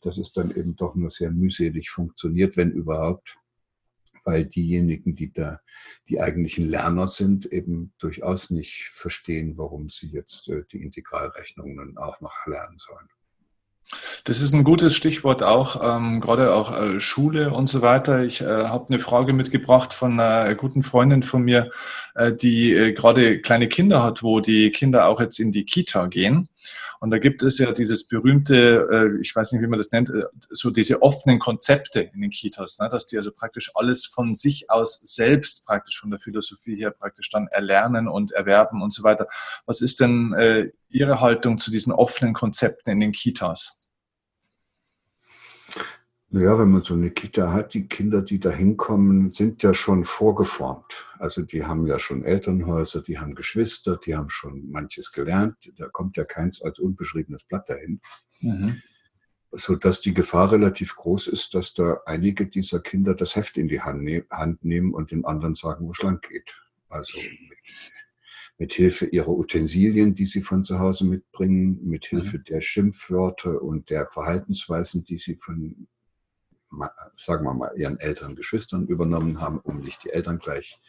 dass 0.01 0.17
es 0.17 0.31
dann 0.31 0.51
eben 0.51 0.75
doch 0.75 0.95
nur 0.95 1.11
sehr 1.11 1.31
mühselig 1.31 1.89
funktioniert, 1.89 2.55
wenn 2.55 2.71
überhaupt, 2.71 3.37
weil 4.23 4.45
diejenigen, 4.45 5.15
die 5.15 5.31
da 5.31 5.59
die 6.09 6.19
eigentlichen 6.19 6.67
Lerner 6.67 7.07
sind, 7.07 7.45
eben 7.45 7.93
durchaus 7.99 8.49
nicht 8.49 8.89
verstehen, 8.91 9.57
warum 9.57 9.89
sie 9.89 10.07
jetzt 10.07 10.49
äh, 10.49 10.63
die 10.71 10.81
Integralrechnungen 10.81 11.97
auch 11.97 12.21
noch 12.21 12.45
lernen 12.47 12.79
sollen. 12.79 13.07
Das 14.23 14.41
ist 14.41 14.53
ein 14.53 14.63
gutes 14.63 14.95
Stichwort 14.95 15.43
auch, 15.43 15.97
ähm, 15.97 16.19
gerade 16.19 16.53
auch 16.53 16.79
äh, 16.79 16.99
Schule 16.99 17.53
und 17.53 17.67
so 17.67 17.81
weiter. 17.81 18.23
Ich 18.23 18.41
äh, 18.41 18.45
habe 18.45 18.87
eine 18.89 18.99
Frage 18.99 19.33
mitgebracht 19.33 19.93
von 19.93 20.19
einer 20.19 20.55
guten 20.55 20.81
Freundin 20.81 21.21
von 21.21 21.43
mir, 21.43 21.69
äh, 22.15 22.33
die 22.33 22.73
äh, 22.73 22.93
gerade 22.93 23.39
kleine 23.39 23.67
Kinder 23.67 24.01
hat, 24.01 24.23
wo 24.23 24.39
die 24.39 24.71
Kinder 24.71 25.07
auch 25.07 25.19
jetzt 25.19 25.39
in 25.39 25.51
die 25.51 25.65
Kita 25.65 26.07
gehen. 26.07 26.49
Und 26.99 27.11
da 27.11 27.17
gibt 27.17 27.43
es 27.43 27.57
ja 27.57 27.71
dieses 27.71 28.07
berühmte, 28.07 28.87
äh, 28.91 29.21
ich 29.21 29.35
weiß 29.35 29.51
nicht, 29.51 29.61
wie 29.61 29.67
man 29.67 29.77
das 29.77 29.91
nennt, 29.91 30.09
äh, 30.09 30.23
so 30.49 30.69
diese 30.69 31.01
offenen 31.01 31.39
Konzepte 31.39 32.01
in 32.01 32.21
den 32.21 32.31
Kitas, 32.31 32.79
ne? 32.79 32.89
dass 32.89 33.05
die 33.05 33.17
also 33.17 33.31
praktisch 33.31 33.71
alles 33.75 34.05
von 34.05 34.35
sich 34.35 34.69
aus 34.69 34.99
selbst 35.01 35.65
praktisch 35.65 35.99
von 35.99 36.09
der 36.11 36.19
Philosophie 36.19 36.75
her 36.75 36.91
praktisch 36.91 37.29
dann 37.29 37.47
erlernen 37.47 38.07
und 38.07 38.31
erwerben 38.31 38.81
und 38.81 38.93
so 38.93 39.03
weiter. 39.03 39.27
Was 39.65 39.81
ist 39.81 39.99
denn 39.99 40.71
Ihre 40.89 41.21
Haltung 41.21 41.57
zu 41.57 41.71
diesen 41.71 41.93
offenen 41.93 42.33
Konzepten 42.33 42.91
in 42.91 42.99
den 42.99 43.11
Kitas? 43.11 43.77
Naja, 46.35 46.59
wenn 46.59 46.69
man 46.69 46.83
so 46.83 46.95
eine 46.95 47.11
Kita 47.11 47.53
hat, 47.53 47.73
die 47.73 47.87
Kinder, 47.87 48.21
die 48.21 48.41
da 48.41 48.49
hinkommen, 48.49 49.31
sind 49.31 49.63
ja 49.63 49.73
schon 49.73 50.03
vorgeformt. 50.03 51.07
Also 51.17 51.43
die 51.43 51.63
haben 51.63 51.87
ja 51.87 51.97
schon 51.97 52.25
Elternhäuser, 52.25 53.01
die 53.01 53.19
haben 53.19 53.35
Geschwister, 53.35 53.95
die 53.95 54.17
haben 54.17 54.29
schon 54.29 54.69
manches 54.69 55.13
gelernt. 55.13 55.71
Da 55.77 55.87
kommt 55.87 56.17
ja 56.17 56.25
keins 56.25 56.61
als 56.61 56.77
unbeschriebenes 56.77 57.45
Blatt 57.45 57.69
dahin. 57.69 58.01
Mhm. 58.41 58.81
Sodass 59.53 60.01
die 60.01 60.13
Gefahr 60.13 60.51
relativ 60.51 60.97
groß 60.97 61.27
ist, 61.27 61.53
dass 61.53 61.73
da 61.73 62.01
einige 62.05 62.47
dieser 62.47 62.81
Kinder 62.81 63.15
das 63.15 63.37
Heft 63.37 63.57
in 63.57 63.69
die 63.69 63.79
Hand, 63.79 64.03
ne 64.03 64.25
nehmen 64.59 64.93
und 64.93 65.11
den 65.11 65.23
anderen 65.23 65.55
sagen, 65.55 65.87
wo 65.87 65.91
es 65.91 66.01
lang 66.01 66.19
geht. 66.19 66.53
Also 66.89 67.17
mit, 67.17 67.93
mit 68.57 68.73
Hilfe 68.73 69.05
ihrer 69.05 69.29
Utensilien, 69.29 70.15
die 70.15 70.25
sie 70.25 70.41
von 70.41 70.65
zu 70.65 70.79
Hause 70.79 71.05
mitbringen, 71.05 71.79
mit 71.81 72.03
Hilfe 72.07 72.39
mhm. 72.39 72.43
der 72.43 72.59
Schimpfwörter 72.59 73.61
und 73.61 73.89
der 73.89 74.09
Verhaltensweisen, 74.11 75.05
die 75.05 75.17
sie 75.17 75.37
von 75.37 75.87
sagen 77.15 77.45
wir 77.45 77.53
mal, 77.53 77.71
ihren 77.75 77.99
Eltern, 77.99 78.35
Geschwistern 78.35 78.87
übernommen 78.87 79.41
haben, 79.41 79.59
um 79.59 79.79
nicht 79.79 80.03
die 80.03 80.11
Eltern 80.11 80.39
gleich 80.39 80.79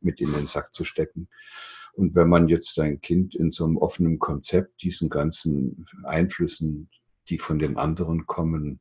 mit 0.00 0.20
in 0.20 0.32
den 0.32 0.46
Sack 0.46 0.74
zu 0.74 0.84
stecken. 0.84 1.28
Und 1.94 2.14
wenn 2.14 2.28
man 2.28 2.48
jetzt 2.48 2.74
sein 2.74 3.00
Kind 3.00 3.34
in 3.34 3.52
so 3.52 3.64
einem 3.64 3.76
offenen 3.76 4.18
Konzept 4.18 4.82
diesen 4.82 5.10
ganzen 5.10 5.86
Einflüssen, 6.04 6.90
die 7.28 7.38
von 7.38 7.58
den 7.58 7.76
anderen 7.76 8.26
kommen, 8.26 8.80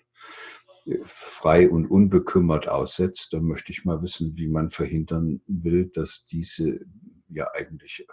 frei 1.05 1.69
und 1.69 1.85
unbekümmert 1.85 2.67
aussetzt, 2.67 3.33
dann 3.33 3.43
möchte 3.43 3.71
ich 3.71 3.85
mal 3.85 4.01
wissen, 4.01 4.35
wie 4.35 4.47
man 4.47 4.69
verhindern 4.69 5.41
will, 5.47 5.91
dass 5.93 6.25
diese 6.25 6.79
ja 7.27 7.47
eigentlich 7.53 8.05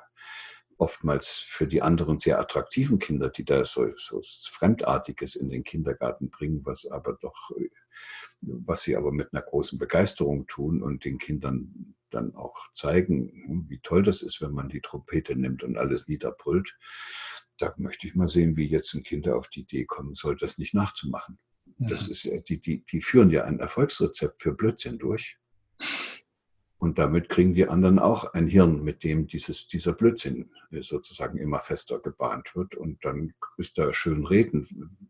oftmals 0.78 1.28
für 1.28 1.66
die 1.66 1.82
anderen 1.82 2.18
sehr 2.18 2.40
attraktiven 2.40 2.98
Kinder, 2.98 3.28
die 3.30 3.44
da 3.44 3.64
so, 3.64 3.88
so 3.96 4.20
Fremdartiges 4.50 5.36
in 5.36 5.50
den 5.50 5.64
Kindergarten 5.64 6.30
bringen, 6.30 6.64
was 6.64 6.86
aber 6.86 7.18
doch 7.20 7.50
was 8.40 8.82
sie 8.82 8.96
aber 8.96 9.12
mit 9.12 9.32
einer 9.32 9.42
großen 9.42 9.78
Begeisterung 9.78 10.46
tun 10.46 10.82
und 10.82 11.04
den 11.04 11.18
Kindern 11.18 11.94
dann 12.10 12.34
auch 12.34 12.56
zeigen, 12.72 13.66
wie 13.68 13.80
toll 13.80 14.02
das 14.02 14.22
ist, 14.22 14.40
wenn 14.40 14.52
man 14.52 14.68
die 14.68 14.80
Trompete 14.80 15.36
nimmt 15.36 15.62
und 15.62 15.76
alles 15.76 16.06
niederbrüllt. 16.06 16.76
Da 17.58 17.74
möchte 17.76 18.06
ich 18.06 18.14
mal 18.14 18.28
sehen, 18.28 18.56
wie 18.56 18.66
jetzt 18.66 18.94
ein 18.94 19.02
Kind 19.02 19.28
auf 19.28 19.48
die 19.48 19.62
Idee 19.62 19.84
kommen 19.84 20.14
soll, 20.14 20.36
das 20.36 20.58
nicht 20.58 20.74
nachzumachen. 20.74 21.38
Ja. 21.78 21.88
Das 21.88 22.08
ist 22.08 22.24
ja, 22.24 22.40
die, 22.40 22.60
die, 22.60 22.84
die 22.84 23.02
führen 23.02 23.30
ja 23.30 23.44
ein 23.44 23.58
Erfolgsrezept 23.58 24.42
für 24.42 24.54
Blödsinn 24.54 24.98
durch. 24.98 25.38
Und 26.78 26.98
damit 26.98 27.28
kriegen 27.28 27.54
die 27.54 27.66
anderen 27.66 27.98
auch 27.98 28.34
ein 28.34 28.46
Hirn, 28.46 28.84
mit 28.84 29.02
dem 29.02 29.26
dieses, 29.26 29.66
dieser 29.66 29.92
Blödsinn 29.92 30.50
sozusagen 30.70 31.38
immer 31.38 31.58
fester 31.58 31.98
gebahnt 31.98 32.54
wird. 32.54 32.76
Und 32.76 33.04
dann 33.04 33.34
ist 33.56 33.78
da 33.78 33.92
schön 33.92 34.24
reden, 34.24 35.08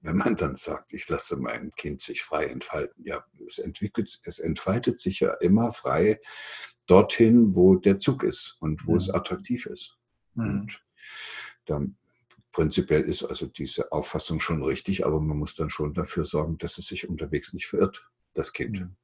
wenn 0.00 0.16
man 0.16 0.36
dann 0.36 0.54
sagt, 0.54 0.92
ich 0.92 1.08
lasse 1.08 1.36
mein 1.36 1.72
Kind 1.72 2.02
sich 2.02 2.22
frei 2.22 2.46
entfalten, 2.46 3.04
ja, 3.04 3.24
es 3.48 3.58
entwickelt, 3.58 4.20
es 4.24 4.38
entfaltet 4.38 5.00
sich 5.00 5.20
ja 5.20 5.32
immer 5.34 5.72
frei 5.72 6.20
dorthin, 6.86 7.54
wo 7.54 7.74
der 7.74 7.98
Zug 7.98 8.22
ist 8.22 8.56
und 8.60 8.86
wo 8.86 8.92
mhm. 8.92 8.98
es 8.98 9.10
attraktiv 9.10 9.66
ist. 9.66 9.98
Mhm. 10.34 10.44
Und 10.44 10.84
dann 11.66 11.96
prinzipiell 12.52 13.02
ist 13.02 13.24
also 13.24 13.46
diese 13.46 13.90
Auffassung 13.90 14.38
schon 14.38 14.62
richtig, 14.62 15.04
aber 15.04 15.20
man 15.20 15.36
muss 15.36 15.56
dann 15.56 15.68
schon 15.68 15.94
dafür 15.94 16.24
sorgen, 16.24 16.58
dass 16.58 16.78
es 16.78 16.86
sich 16.86 17.08
unterwegs 17.08 17.52
nicht 17.52 17.66
verirrt, 17.66 18.08
das 18.34 18.52
Kind. 18.52 18.80
Mhm. 18.80 18.96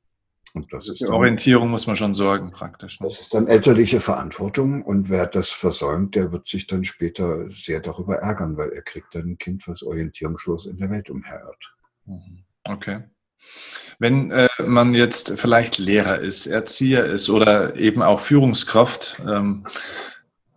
Und 0.55 0.73
das 0.73 0.89
ist 0.89 1.03
dann, 1.03 1.11
Orientierung 1.11 1.69
muss 1.69 1.89
man 1.89 1.97
schon 1.97 2.15
sorgen, 2.15 2.53
praktisch. 2.53 3.01
Ne? 3.01 3.09
Das 3.09 3.21
ist 3.21 3.35
dann 3.35 3.49
elterliche 3.49 4.01
Verantwortung 4.01 4.83
und 4.83 5.09
wer 5.09 5.27
das 5.27 5.51
versäumt, 5.51 6.15
der 6.15 6.31
wird 6.31 6.47
sich 6.47 6.69
dann 6.69 6.85
später 6.85 7.49
sehr 7.51 7.81
darüber 7.81 8.19
ärgern, 8.19 8.57
weil 8.57 8.71
er 8.71 8.83
kriegt 8.83 9.17
dann 9.17 9.31
ein 9.31 9.39
Kind, 9.39 9.67
was 9.67 9.83
orientierungslos 9.83 10.67
in 10.67 10.77
der 10.79 10.91
Welt 10.91 11.11
umherirrt. 11.11 11.75
Mhm. 12.07 12.45
Okay. 12.63 13.03
Wenn 13.99 14.31
äh, 14.31 14.49
man 14.65 14.95
jetzt 14.95 15.35
vielleicht 15.37 15.79
Lehrer 15.79 16.21
ist, 16.21 16.47
Erzieher 16.47 17.05
ist 17.05 17.29
oder 17.29 17.75
eben 17.75 18.01
auch 18.01 18.21
Führungskraft, 18.21 19.21
ähm, 19.29 19.67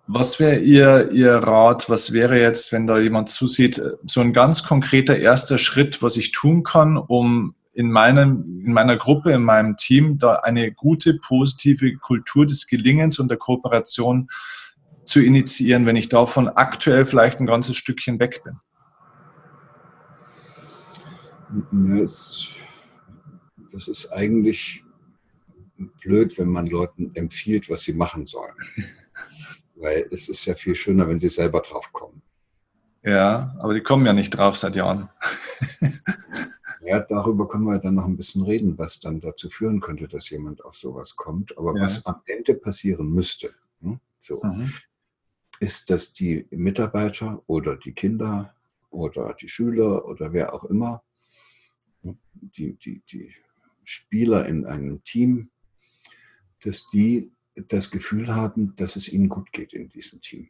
was 0.06 0.40
wäre 0.40 0.60
Ihr, 0.60 1.12
Ihr 1.12 1.34
Rat? 1.34 1.90
Was 1.90 2.14
wäre 2.14 2.40
jetzt, 2.40 2.72
wenn 2.72 2.88
da 2.88 2.98
jemand 3.00 3.30
zusieht, 3.30 3.82
so 4.06 4.22
ein 4.22 4.32
ganz 4.32 4.64
konkreter 4.64 5.18
erster 5.18 5.58
Schritt, 5.58 6.02
was 6.02 6.18
ich 6.18 6.32
tun 6.32 6.64
kann, 6.64 6.98
um 6.98 7.56
in, 7.78 7.92
meinem, 7.92 8.64
in 8.66 8.74
meiner 8.74 8.98
Gruppe, 8.98 9.32
in 9.32 9.44
meinem 9.44 9.78
Team, 9.78 10.18
da 10.18 10.38
eine 10.38 10.72
gute, 10.72 11.14
positive 11.14 11.96
Kultur 11.98 12.48
des 12.48 12.66
Gelingens 12.66 13.20
und 13.20 13.28
der 13.28 13.38
Kooperation 13.38 14.32
zu 15.06 15.22
initiieren, 15.22 15.86
wenn 15.86 15.96
ich 15.96 16.10
davon 16.10 16.50
aktuell 16.50 17.06
vielleicht 17.06 17.40
ein 17.40 17.46
ganzes 17.46 17.78
Stückchen 17.78 18.20
weg 18.20 18.42
bin? 18.44 18.58
Das 23.72 23.88
ist 23.88 24.12
eigentlich 24.12 24.84
blöd, 26.02 26.36
wenn 26.40 26.50
man 26.50 26.66
Leuten 26.66 27.12
empfiehlt, 27.14 27.70
was 27.70 27.84
sie 27.84 27.94
machen 27.94 28.26
sollen. 28.26 28.56
Weil 29.76 30.08
es 30.10 30.30
ist 30.30 30.46
ja 30.46 30.56
viel 30.56 30.74
schöner, 30.74 31.08
wenn 31.08 31.20
sie 31.20 31.30
selber 31.30 31.62
drauf 31.62 31.94
kommen. 31.94 32.24
Ja, 33.04 33.56
aber 33.60 33.76
die 33.76 33.82
kommen 33.82 34.08
ja 34.08 34.14
nicht 34.14 34.32
drauf 34.32 34.58
seit 34.58 34.76
Jahren. 34.76 35.10
Ja, 36.88 37.02
darüber 37.02 37.50
können 37.50 37.66
wir 37.66 37.80
dann 37.80 37.96
noch 37.96 38.06
ein 38.06 38.16
bisschen 38.16 38.44
reden, 38.44 38.78
was 38.78 39.02
dann 39.02 39.20
dazu 39.20 39.50
führen 39.50 39.82
könnte, 39.82 40.08
dass 40.08 40.30
jemand 40.30 40.64
auf 40.64 40.76
sowas 40.76 41.18
kommt. 41.18 41.58
Aber 41.58 41.76
ja. 41.76 41.84
was 41.84 42.06
am 42.06 42.22
Ende 42.26 42.54
passieren 42.54 43.12
müsste, 43.12 43.54
hm, 43.82 44.00
so, 44.22 44.42
mhm. 44.42 44.72
ist, 45.60 45.90
dass 45.90 46.14
die 46.14 46.48
Mitarbeiter 46.50 47.44
oder 47.48 47.76
die 47.76 47.92
Kinder 47.92 48.56
oder 48.90 49.34
die 49.34 49.50
Schüler 49.50 50.06
oder 50.06 50.32
wer 50.32 50.54
auch 50.54 50.64
immer, 50.64 51.04
hm, 52.04 52.18
die, 52.32 52.76
die, 52.76 53.02
die 53.12 53.34
Spieler 53.84 54.46
in 54.46 54.66
einem 54.66 55.04
Team, 55.04 55.50
dass 56.64 56.88
die 56.90 57.34
das 57.56 57.92
Gefühl 57.92 58.34
haben, 58.34 58.78
dass 58.78 58.96
es 58.96 59.10
ihnen 59.10 59.28
gut 59.28 59.52
geht 59.52 59.74
in 59.74 59.90
diesem 59.90 60.22
Team. 60.22 60.48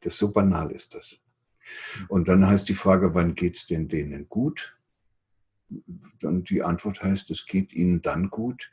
Das 0.00 0.18
so 0.18 0.32
banal 0.32 0.72
ist 0.72 0.94
das. 0.94 1.18
Mhm. 2.00 2.06
Und 2.08 2.28
dann 2.28 2.44
heißt 2.48 2.68
die 2.68 2.74
Frage, 2.74 3.14
wann 3.14 3.36
geht 3.36 3.56
es 3.56 3.68
denn 3.68 3.86
denen 3.86 4.28
gut? 4.28 4.74
Dann 6.20 6.44
die 6.44 6.62
Antwort 6.62 7.02
heißt, 7.02 7.30
es 7.30 7.46
geht 7.46 7.72
ihnen 7.72 8.02
dann 8.02 8.30
gut, 8.30 8.70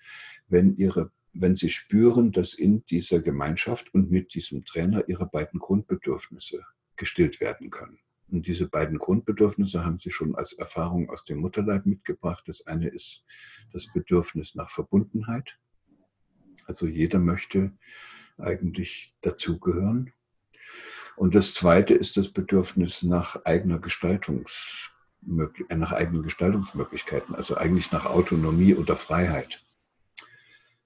wenn, 0.48 0.76
ihre, 0.78 1.12
wenn 1.34 1.56
sie 1.56 1.70
spüren, 1.70 2.32
dass 2.32 2.54
in 2.54 2.86
dieser 2.86 3.22
Gemeinschaft 3.22 3.94
und 3.94 4.12
mit 4.12 4.34
diesem 4.34 4.66
Trainer 4.66 5.08
ihre 5.08 5.28
beiden 5.28 5.60
Grundbedürfnisse 5.60 6.64
gestillt 6.96 7.40
werden 7.40 7.70
können. 7.70 8.00
Und 8.30 8.48
diese 8.48 8.68
beiden 8.68 8.98
Grundbedürfnisse 8.98 9.86
haben 9.86 10.00
sie 10.00 10.12
schon 10.12 10.36
als 10.36 10.54
Erfahrung 10.54 11.10
aus 11.10 11.24
dem 11.24 11.40
Mutterleib 11.40 11.86
mitgebracht. 11.86 12.44
Das 12.48 12.68
eine 12.68 12.90
ist 12.90 13.26
das 13.72 13.92
Bedürfnis 13.94 14.54
nach 14.56 14.70
Verbundenheit. 14.70 15.58
Also 16.66 16.88
jeder 16.88 17.20
möchte 17.20 17.72
eigentlich 18.38 19.16
dazugehören. 19.22 20.12
Und 21.16 21.36
das 21.36 21.54
zweite 21.54 21.94
ist 21.94 22.18
das 22.18 22.30
Bedürfnis 22.30 23.02
nach 23.02 23.44
eigener 23.46 23.80
Gestaltungs 23.80 24.92
nach 25.22 25.92
eigenen 25.92 26.24
Gestaltungsmöglichkeiten, 26.24 27.36
also 27.36 27.58
eigentlich 27.58 27.92
nach 27.92 28.06
Autonomie 28.06 28.76
oder 28.76 28.96
Freiheit. 28.96 29.64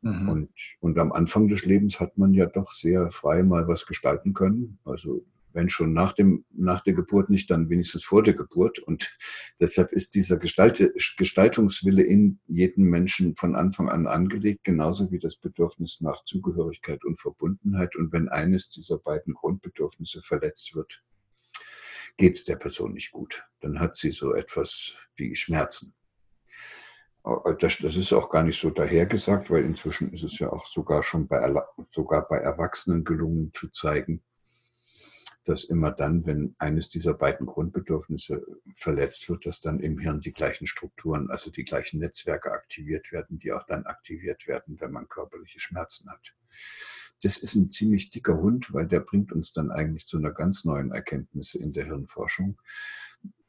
Mhm. 0.01 0.29
Und, 0.29 0.49
und 0.79 0.97
am 0.97 1.11
Anfang 1.11 1.47
des 1.47 1.65
Lebens 1.65 1.99
hat 1.99 2.17
man 2.17 2.33
ja 2.33 2.47
doch 2.47 2.71
sehr 2.71 3.11
frei 3.11 3.43
mal 3.43 3.67
was 3.67 3.85
gestalten 3.85 4.33
können. 4.33 4.79
Also 4.83 5.25
wenn 5.53 5.69
schon 5.69 5.93
nach, 5.93 6.13
dem, 6.13 6.45
nach 6.51 6.81
der 6.81 6.93
Geburt 6.93 7.29
nicht, 7.29 7.51
dann 7.51 7.69
wenigstens 7.69 8.03
vor 8.03 8.23
der 8.23 8.33
Geburt. 8.33 8.79
Und 8.79 9.17
deshalb 9.59 9.91
ist 9.91 10.15
dieser 10.15 10.37
Gestalte, 10.37 10.93
Gestaltungswille 11.17 12.03
in 12.03 12.39
jedem 12.47 12.85
Menschen 12.85 13.35
von 13.35 13.55
Anfang 13.55 13.89
an 13.89 14.07
angelegt, 14.07 14.63
genauso 14.63 15.11
wie 15.11 15.19
das 15.19 15.35
Bedürfnis 15.35 15.99
nach 16.01 16.23
Zugehörigkeit 16.25 17.03
und 17.05 17.19
Verbundenheit. 17.19 17.95
Und 17.95 18.11
wenn 18.11 18.29
eines 18.29 18.69
dieser 18.69 18.97
beiden 18.97 19.33
Grundbedürfnisse 19.33 20.21
verletzt 20.21 20.73
wird, 20.75 21.03
geht 22.17 22.35
es 22.35 22.43
der 22.43 22.55
Person 22.55 22.93
nicht 22.93 23.11
gut. 23.11 23.43
Dann 23.59 23.79
hat 23.79 23.95
sie 23.95 24.11
so 24.11 24.33
etwas 24.33 24.93
wie 25.15 25.35
Schmerzen. 25.35 25.93
Das, 27.59 27.77
das, 27.77 27.95
ist 27.95 28.13
auch 28.13 28.31
gar 28.31 28.43
nicht 28.43 28.59
so 28.59 28.71
dahergesagt, 28.71 29.51
weil 29.51 29.63
inzwischen 29.63 30.11
ist 30.11 30.23
es 30.23 30.39
ja 30.39 30.51
auch 30.51 30.65
sogar 30.65 31.03
schon 31.03 31.27
bei, 31.27 31.53
sogar 31.91 32.27
bei 32.27 32.37
Erwachsenen 32.37 33.03
gelungen 33.03 33.51
zu 33.53 33.69
zeigen, 33.69 34.23
dass 35.43 35.63
immer 35.63 35.91
dann, 35.91 36.25
wenn 36.25 36.55
eines 36.57 36.89
dieser 36.89 37.13
beiden 37.13 37.45
Grundbedürfnisse 37.45 38.43
verletzt 38.75 39.29
wird, 39.29 39.45
dass 39.45 39.61
dann 39.61 39.79
im 39.79 39.99
Hirn 39.99 40.21
die 40.21 40.33
gleichen 40.33 40.65
Strukturen, 40.65 41.29
also 41.29 41.51
die 41.51 41.63
gleichen 41.63 41.99
Netzwerke 41.99 42.51
aktiviert 42.51 43.11
werden, 43.11 43.37
die 43.37 43.51
auch 43.51 43.63
dann 43.67 43.85
aktiviert 43.85 44.47
werden, 44.47 44.79
wenn 44.79 44.91
man 44.91 45.07
körperliche 45.07 45.59
Schmerzen 45.59 46.09
hat 46.09 46.33
das 47.23 47.37
ist 47.37 47.55
ein 47.55 47.71
ziemlich 47.71 48.09
dicker 48.09 48.37
Hund, 48.37 48.73
weil 48.73 48.87
der 48.87 48.99
bringt 48.99 49.31
uns 49.31 49.53
dann 49.53 49.71
eigentlich 49.71 50.07
zu 50.07 50.17
einer 50.17 50.31
ganz 50.31 50.65
neuen 50.65 50.91
Erkenntnis 50.91 51.53
in 51.53 51.73
der 51.73 51.85
Hirnforschung. 51.85 52.59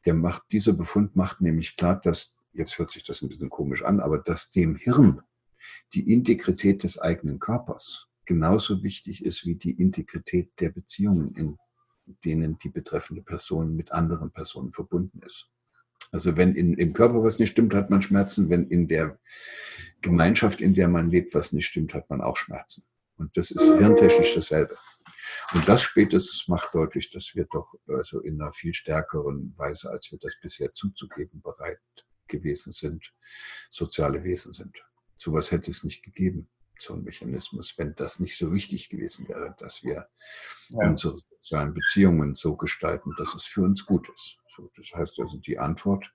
Der 0.05 0.13
macht, 0.13 0.43
dieser 0.51 0.73
Befund 0.73 1.15
macht 1.15 1.41
nämlich 1.41 1.75
klar, 1.75 1.99
dass, 1.99 2.39
jetzt 2.53 2.77
hört 2.77 2.91
sich 2.91 3.03
das 3.03 3.21
ein 3.21 3.29
bisschen 3.29 3.49
komisch 3.49 3.83
an, 3.83 3.99
aber 3.99 4.19
dass 4.19 4.51
dem 4.51 4.75
Hirn 4.75 5.21
die 5.93 6.11
Integrität 6.11 6.83
des 6.83 6.99
eigenen 6.99 7.39
Körpers 7.39 8.07
genauso 8.25 8.83
wichtig 8.83 9.25
ist 9.25 9.45
wie 9.45 9.55
die 9.55 9.71
Integrität 9.71 10.51
der 10.59 10.69
Beziehungen, 10.69 11.35
in 11.35 11.57
denen 12.23 12.57
die 12.59 12.69
betreffende 12.69 13.21
Person 13.21 13.75
mit 13.75 13.91
anderen 13.91 14.31
Personen 14.31 14.73
verbunden 14.73 15.21
ist. 15.25 15.51
Also 16.11 16.37
wenn 16.37 16.53
in, 16.53 16.75
im 16.75 16.93
Körper 16.93 17.23
was 17.23 17.39
nicht 17.39 17.51
stimmt, 17.51 17.73
hat 17.73 17.89
man 17.89 18.01
Schmerzen. 18.01 18.49
Wenn 18.49 18.67
in 18.67 18.87
der 18.87 19.17
Gemeinschaft, 20.01 20.61
in 20.61 20.75
der 20.75 20.87
man 20.87 21.09
lebt, 21.09 21.33
was 21.33 21.53
nicht 21.53 21.65
stimmt, 21.65 21.93
hat 21.93 22.09
man 22.09 22.21
auch 22.21 22.37
Schmerzen. 22.37 22.83
Und 23.17 23.35
das 23.37 23.51
ist 23.51 23.63
hirntechnisch 23.63 24.35
dasselbe. 24.35 24.77
Und 25.53 25.67
das 25.67 25.81
spätestens 25.81 26.47
macht 26.47 26.73
deutlich, 26.73 27.11
dass 27.11 27.31
wir 27.35 27.45
doch 27.51 27.73
also 27.87 28.21
in 28.21 28.41
einer 28.41 28.51
viel 28.51 28.73
stärkeren 28.73 29.53
Weise, 29.57 29.89
als 29.89 30.11
wir 30.11 30.19
das 30.19 30.35
bisher 30.41 30.71
zuzugeben 30.71 31.41
bereit 31.41 31.79
gewesen 32.27 32.71
sind, 32.71 33.13
soziale 33.69 34.23
Wesen 34.23 34.53
sind. 34.53 34.83
Sowas 35.17 35.51
hätte 35.51 35.71
es 35.71 35.83
nicht 35.83 36.03
gegeben, 36.03 36.49
so 36.79 36.93
ein 36.95 37.03
Mechanismus, 37.03 37.77
wenn 37.77 37.95
das 37.95 38.19
nicht 38.19 38.37
so 38.37 38.51
wichtig 38.51 38.89
gewesen 38.89 39.27
wäre, 39.27 39.55
dass 39.59 39.83
wir 39.83 40.07
ja. 40.69 40.87
unsere 40.87 41.17
sozialen 41.17 41.73
Beziehungen 41.73 42.35
so 42.35 42.55
gestalten, 42.55 43.13
dass 43.17 43.33
es 43.35 43.45
für 43.45 43.61
uns 43.61 43.85
gut 43.85 44.09
ist. 44.09 44.37
So, 44.55 44.71
das 44.75 44.91
heißt 44.93 45.19
also, 45.19 45.37
die 45.37 45.59
Antwort, 45.59 46.13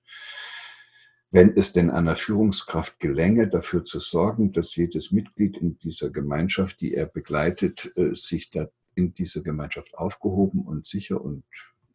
wenn 1.31 1.55
es 1.55 1.73
denn 1.73 1.91
einer 1.91 2.15
Führungskraft 2.15 2.99
gelänge, 2.99 3.47
dafür 3.47 3.85
zu 3.85 3.99
sorgen, 3.99 4.51
dass 4.51 4.75
jedes 4.75 5.11
Mitglied 5.11 5.57
in 5.57 5.77
dieser 5.77 6.09
Gemeinschaft, 6.09 6.81
die 6.81 6.95
er 6.95 7.05
begleitet, 7.05 7.91
äh, 7.97 8.15
sich 8.15 8.49
da 8.49 8.67
in 8.95 9.13
dieser 9.13 9.41
Gemeinschaft 9.43 9.97
aufgehoben 9.97 10.61
und 10.61 10.87
sicher 10.87 11.21
und 11.21 11.43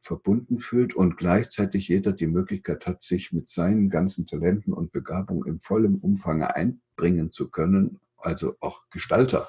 verbunden 0.01 0.59
fühlt 0.59 0.94
und 0.94 1.16
gleichzeitig 1.16 1.88
jeder 1.88 2.12
die 2.12 2.27
Möglichkeit 2.27 2.87
hat, 2.87 3.03
sich 3.03 3.33
mit 3.33 3.49
seinen 3.49 3.90
ganzen 3.90 4.27
Talenten 4.27 4.73
und 4.73 4.92
Begabungen 4.92 5.47
im 5.47 5.61
vollen 5.61 5.99
Umfang 5.99 6.42
einbringen 6.42 7.33
zu 7.33 7.49
können, 7.49 8.01
also 8.18 8.57
auch 8.61 8.83
Gestalter 8.90 9.49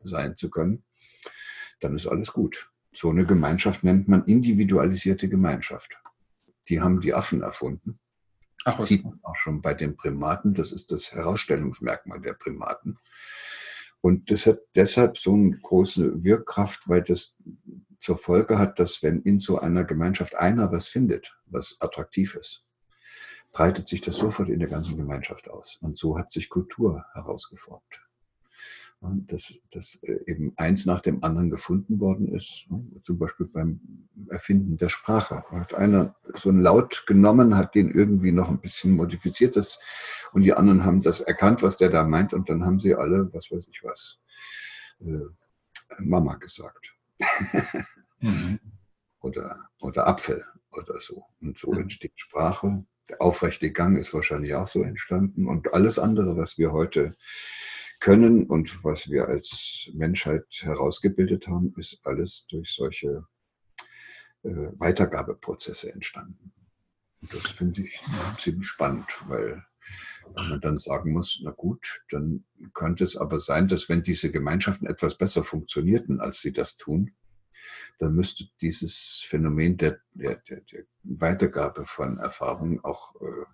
sein 0.00 0.36
zu 0.36 0.50
können, 0.50 0.84
dann 1.80 1.96
ist 1.96 2.06
alles 2.06 2.32
gut. 2.32 2.70
So 2.92 3.10
eine 3.10 3.24
Gemeinschaft 3.24 3.82
nennt 3.82 4.08
man 4.08 4.24
individualisierte 4.24 5.28
Gemeinschaft. 5.28 5.98
Die 6.68 6.80
haben 6.80 7.00
die 7.00 7.14
Affen 7.14 7.42
erfunden. 7.42 7.98
Ach, 8.64 8.76
das 8.76 8.86
sieht 8.86 9.04
man 9.04 9.18
auch 9.22 9.36
schon 9.36 9.62
bei 9.62 9.74
den 9.74 9.96
Primaten. 9.96 10.54
Das 10.54 10.72
ist 10.72 10.90
das 10.90 11.12
Herausstellungsmerkmal 11.12 12.20
der 12.20 12.34
Primaten. 12.34 12.98
Und 14.00 14.30
das 14.30 14.46
hat 14.46 14.60
deshalb 14.74 15.18
so 15.18 15.34
eine 15.34 15.58
große 15.58 16.22
Wirkkraft, 16.22 16.88
weil 16.88 17.02
das 17.02 17.36
zur 17.98 18.16
Folge 18.16 18.58
hat, 18.58 18.78
dass 18.78 19.02
wenn 19.02 19.22
in 19.22 19.40
so 19.40 19.58
einer 19.58 19.84
Gemeinschaft 19.84 20.36
einer 20.36 20.70
was 20.70 20.88
findet, 20.88 21.36
was 21.46 21.76
attraktiv 21.80 22.34
ist, 22.36 22.64
breitet 23.52 23.88
sich 23.88 24.00
das 24.00 24.16
sofort 24.16 24.48
in 24.48 24.60
der 24.60 24.68
ganzen 24.68 24.96
Gemeinschaft 24.96 25.50
aus. 25.50 25.78
Und 25.80 25.98
so 25.98 26.18
hat 26.18 26.30
sich 26.30 26.48
Kultur 26.48 27.04
herausgeformt 27.14 28.07
dass, 29.00 29.60
dass 29.70 29.94
äh, 30.02 30.18
eben 30.26 30.52
eins 30.56 30.84
nach 30.84 31.00
dem 31.00 31.22
anderen 31.22 31.50
gefunden 31.50 32.00
worden 32.00 32.34
ist. 32.34 32.66
Zum 33.02 33.18
Beispiel 33.18 33.46
beim 33.46 33.80
Erfinden 34.28 34.76
der 34.76 34.88
Sprache. 34.88 35.44
Da 35.50 35.60
hat 35.60 35.74
einer 35.74 36.16
so 36.34 36.48
einen 36.48 36.60
Laut 36.60 37.04
genommen, 37.06 37.56
hat 37.56 37.74
den 37.74 37.90
irgendwie 37.90 38.32
noch 38.32 38.48
ein 38.48 38.60
bisschen 38.60 38.96
modifiziert 38.96 39.56
das, 39.56 39.78
und 40.32 40.42
die 40.42 40.52
anderen 40.52 40.84
haben 40.84 41.02
das 41.02 41.20
erkannt, 41.20 41.62
was 41.62 41.76
der 41.76 41.90
da 41.90 42.04
meint 42.04 42.34
und 42.34 42.48
dann 42.50 42.64
haben 42.64 42.80
sie 42.80 42.94
alle, 42.94 43.32
was 43.32 43.50
weiß 43.50 43.68
ich 43.70 43.84
was, 43.84 44.18
äh, 45.00 46.00
Mama 46.00 46.34
gesagt. 46.34 46.92
mhm. 48.20 48.58
oder, 49.20 49.68
oder 49.80 50.08
Apfel 50.08 50.44
oder 50.72 51.00
so. 51.00 51.24
Und 51.40 51.56
so 51.56 51.72
mhm. 51.72 51.82
entsteht 51.82 52.12
Sprache. 52.16 52.84
Der 53.08 53.22
aufrechte 53.22 53.72
Gang 53.72 53.96
ist 53.96 54.12
wahrscheinlich 54.12 54.54
auch 54.54 54.68
so 54.68 54.82
entstanden 54.82 55.46
und 55.46 55.72
alles 55.72 55.98
andere, 55.98 56.36
was 56.36 56.58
wir 56.58 56.72
heute 56.72 57.16
können 58.00 58.46
und 58.46 58.84
was 58.84 59.08
wir 59.08 59.28
als 59.28 59.90
Menschheit 59.92 60.46
herausgebildet 60.60 61.48
haben, 61.48 61.74
ist 61.76 62.00
alles 62.04 62.46
durch 62.48 62.72
solche 62.72 63.26
äh, 64.42 64.50
Weitergabeprozesse 64.78 65.92
entstanden. 65.92 66.52
Und 67.20 67.34
das 67.34 67.50
finde 67.50 67.82
ich 67.82 68.00
ja, 68.06 68.36
ziemlich 68.38 68.68
spannend, 68.68 69.06
weil 69.26 69.64
man 70.34 70.60
dann 70.60 70.78
sagen 70.78 71.12
muss, 71.12 71.40
na 71.42 71.50
gut, 71.50 72.04
dann 72.10 72.44
könnte 72.74 73.04
es 73.04 73.16
aber 73.16 73.40
sein, 73.40 73.66
dass 73.66 73.88
wenn 73.88 74.02
diese 74.02 74.30
Gemeinschaften 74.30 74.86
etwas 74.86 75.16
besser 75.16 75.42
funktionierten, 75.42 76.20
als 76.20 76.40
sie 76.40 76.52
das 76.52 76.76
tun, 76.76 77.12
dann 77.98 78.14
müsste 78.14 78.44
dieses 78.60 79.24
Phänomen 79.26 79.76
der, 79.76 80.00
der, 80.14 80.36
der, 80.48 80.60
der 80.60 80.84
Weitergabe 81.02 81.84
von 81.84 82.18
Erfahrungen 82.18 82.80
auch 82.84 83.20
äh, 83.20 83.44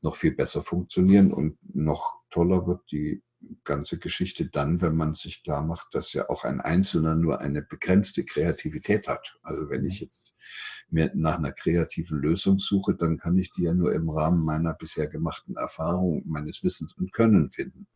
noch 0.00 0.16
viel 0.16 0.32
besser 0.32 0.62
funktionieren 0.62 1.32
und 1.32 1.58
noch 1.74 2.20
toller 2.30 2.66
wird 2.66 2.80
die 2.90 3.22
ganze 3.64 3.98
Geschichte 3.98 4.46
dann, 4.46 4.80
wenn 4.80 4.96
man 4.96 5.14
sich 5.14 5.42
klar 5.42 5.64
macht, 5.64 5.94
dass 5.94 6.12
ja 6.12 6.28
auch 6.28 6.44
ein 6.44 6.60
Einzelner 6.60 7.14
nur 7.14 7.40
eine 7.40 7.62
begrenzte 7.62 8.24
Kreativität 8.24 9.08
hat. 9.08 9.38
Also 9.42 9.68
wenn 9.70 9.84
ich 9.84 10.00
jetzt 10.00 10.34
mir 10.90 11.10
nach 11.14 11.38
einer 11.38 11.52
kreativen 11.52 12.18
Lösung 12.18 12.58
suche, 12.58 12.94
dann 12.94 13.18
kann 13.18 13.38
ich 13.38 13.50
die 13.52 13.62
ja 13.62 13.74
nur 13.74 13.92
im 13.94 14.10
Rahmen 14.10 14.44
meiner 14.44 14.74
bisher 14.74 15.08
gemachten 15.08 15.56
Erfahrung, 15.56 16.22
meines 16.26 16.62
Wissens 16.62 16.92
und 16.94 17.12
Können 17.12 17.50
finden. 17.50 17.86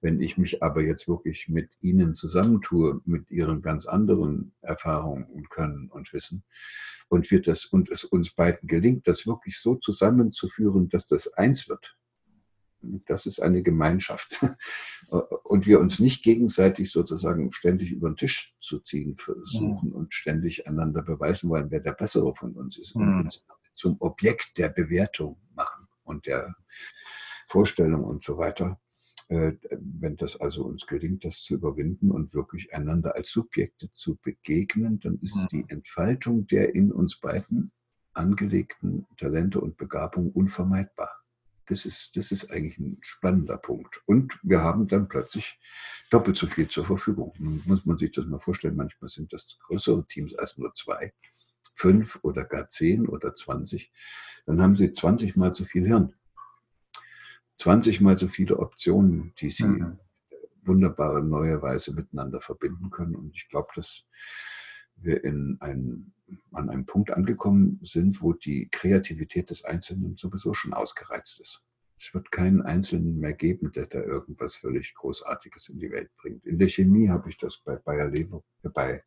Wenn 0.00 0.20
ich 0.20 0.36
mich 0.36 0.62
aber 0.62 0.82
jetzt 0.82 1.08
wirklich 1.08 1.48
mit 1.48 1.70
Ihnen 1.80 2.14
zusammentue, 2.14 3.00
mit 3.04 3.30
Ihren 3.30 3.62
ganz 3.62 3.86
anderen 3.86 4.52
Erfahrungen 4.60 5.24
und 5.24 5.50
Können 5.50 5.90
und 5.90 6.12
Wissen, 6.12 6.44
und 7.08 7.30
wird 7.30 7.46
das, 7.46 7.66
und 7.66 7.90
es 7.90 8.04
uns 8.04 8.32
beiden 8.32 8.68
gelingt, 8.68 9.06
das 9.06 9.26
wirklich 9.26 9.58
so 9.58 9.76
zusammenzuführen, 9.76 10.88
dass 10.88 11.06
das 11.06 11.32
eins 11.34 11.68
wird, 11.68 11.96
das 12.80 13.26
ist 13.26 13.40
eine 13.40 13.62
Gemeinschaft. 13.62 14.40
Und 15.44 15.66
wir 15.66 15.80
uns 15.80 16.00
nicht 16.00 16.22
gegenseitig 16.22 16.90
sozusagen 16.90 17.52
ständig 17.52 17.92
über 17.92 18.10
den 18.10 18.16
Tisch 18.16 18.54
zu 18.60 18.80
ziehen 18.80 19.16
versuchen 19.16 19.90
mhm. 19.90 19.94
und 19.94 20.14
ständig 20.14 20.66
einander 20.66 21.02
beweisen 21.02 21.48
wollen, 21.48 21.70
wer 21.70 21.80
der 21.80 21.92
Bessere 21.92 22.34
von 22.34 22.54
uns 22.54 22.76
ist 22.76 22.96
und 22.96 23.06
mhm. 23.06 23.20
uns 23.20 23.44
zum 23.72 23.96
Objekt 24.00 24.58
der 24.58 24.70
Bewertung 24.70 25.38
machen 25.54 25.86
und 26.02 26.26
der 26.26 26.56
Vorstellung 27.46 28.04
und 28.04 28.22
so 28.22 28.36
weiter. 28.38 28.80
Äh, 29.28 29.52
wenn 29.70 30.16
das 30.16 30.36
also 30.40 30.64
uns 30.64 30.86
gelingt, 30.86 31.24
das 31.24 31.42
zu 31.42 31.54
überwinden 31.54 32.10
und 32.10 32.34
wirklich 32.34 32.74
einander 32.74 33.14
als 33.16 33.30
Subjekte 33.30 33.90
zu 33.90 34.16
begegnen, 34.16 35.00
dann 35.00 35.18
ist 35.20 35.36
mhm. 35.36 35.46
die 35.48 35.64
Entfaltung 35.68 36.46
der 36.46 36.74
in 36.74 36.92
uns 36.92 37.18
beiden 37.20 37.72
angelegten 38.12 39.06
Talente 39.16 39.60
und 39.60 39.76
Begabung 39.76 40.30
unvermeidbar. 40.30 41.10
Das 41.66 41.84
ist, 41.84 42.16
das 42.16 42.30
ist 42.30 42.50
eigentlich 42.50 42.78
ein 42.78 42.98
spannender 43.00 43.56
Punkt. 43.56 44.00
Und 44.06 44.38
wir 44.42 44.60
haben 44.62 44.86
dann 44.86 45.08
plötzlich 45.08 45.58
doppelt 46.10 46.36
so 46.36 46.46
viel 46.46 46.68
zur 46.68 46.84
Verfügung. 46.84 47.32
Nun 47.38 47.62
muss 47.66 47.84
man 47.84 47.98
sich 47.98 48.12
das 48.12 48.26
mal 48.26 48.38
vorstellen, 48.38 48.76
manchmal 48.76 49.08
sind 49.08 49.32
das 49.32 49.58
größere 49.66 50.06
Teams 50.06 50.34
als 50.34 50.56
nur 50.58 50.72
zwei, 50.74 51.12
fünf 51.74 52.18
oder 52.22 52.44
gar 52.44 52.68
zehn 52.68 53.08
oder 53.08 53.34
zwanzig. 53.34 53.92
Dann 54.46 54.60
haben 54.60 54.76
sie 54.76 54.92
20 54.92 55.36
mal 55.36 55.54
so 55.54 55.64
viel 55.64 55.86
Hirn. 55.86 56.14
20 57.58 58.00
mal 58.00 58.16
so 58.16 58.28
viele 58.28 58.58
Optionen, 58.58 59.32
die 59.38 59.50
sie 59.50 59.64
mhm. 59.64 59.98
wunderbare 60.62 61.22
neue 61.22 61.60
Weise 61.62 61.94
miteinander 61.94 62.40
verbinden 62.40 62.90
können. 62.90 63.16
Und 63.16 63.34
ich 63.34 63.48
glaube, 63.48 63.68
dass 63.74 64.06
wir 64.96 65.24
in 65.24 65.56
ein, 65.60 66.12
an 66.52 66.70
einem 66.70 66.86
Punkt 66.86 67.10
angekommen 67.10 67.80
sind, 67.82 68.22
wo 68.22 68.32
die 68.32 68.68
Kreativität 68.70 69.50
des 69.50 69.64
Einzelnen 69.64 70.16
sowieso 70.16 70.54
schon 70.54 70.74
ausgereizt 70.74 71.40
ist. 71.40 71.66
Es 71.98 72.12
wird 72.12 72.30
keinen 72.30 72.62
Einzelnen 72.62 73.18
mehr 73.18 73.32
geben, 73.32 73.72
der 73.72 73.86
da 73.86 74.00
irgendwas 74.00 74.56
völlig 74.56 74.94
Großartiges 74.94 75.70
in 75.70 75.78
die 75.78 75.90
Welt 75.90 76.10
bringt. 76.16 76.44
In 76.44 76.58
der 76.58 76.68
Chemie 76.68 77.08
habe 77.08 77.30
ich 77.30 77.38
das 77.38 77.58
bei 77.58 77.76
Bayer 77.76 78.10
Lever, 78.10 78.42
bei, 78.62 79.02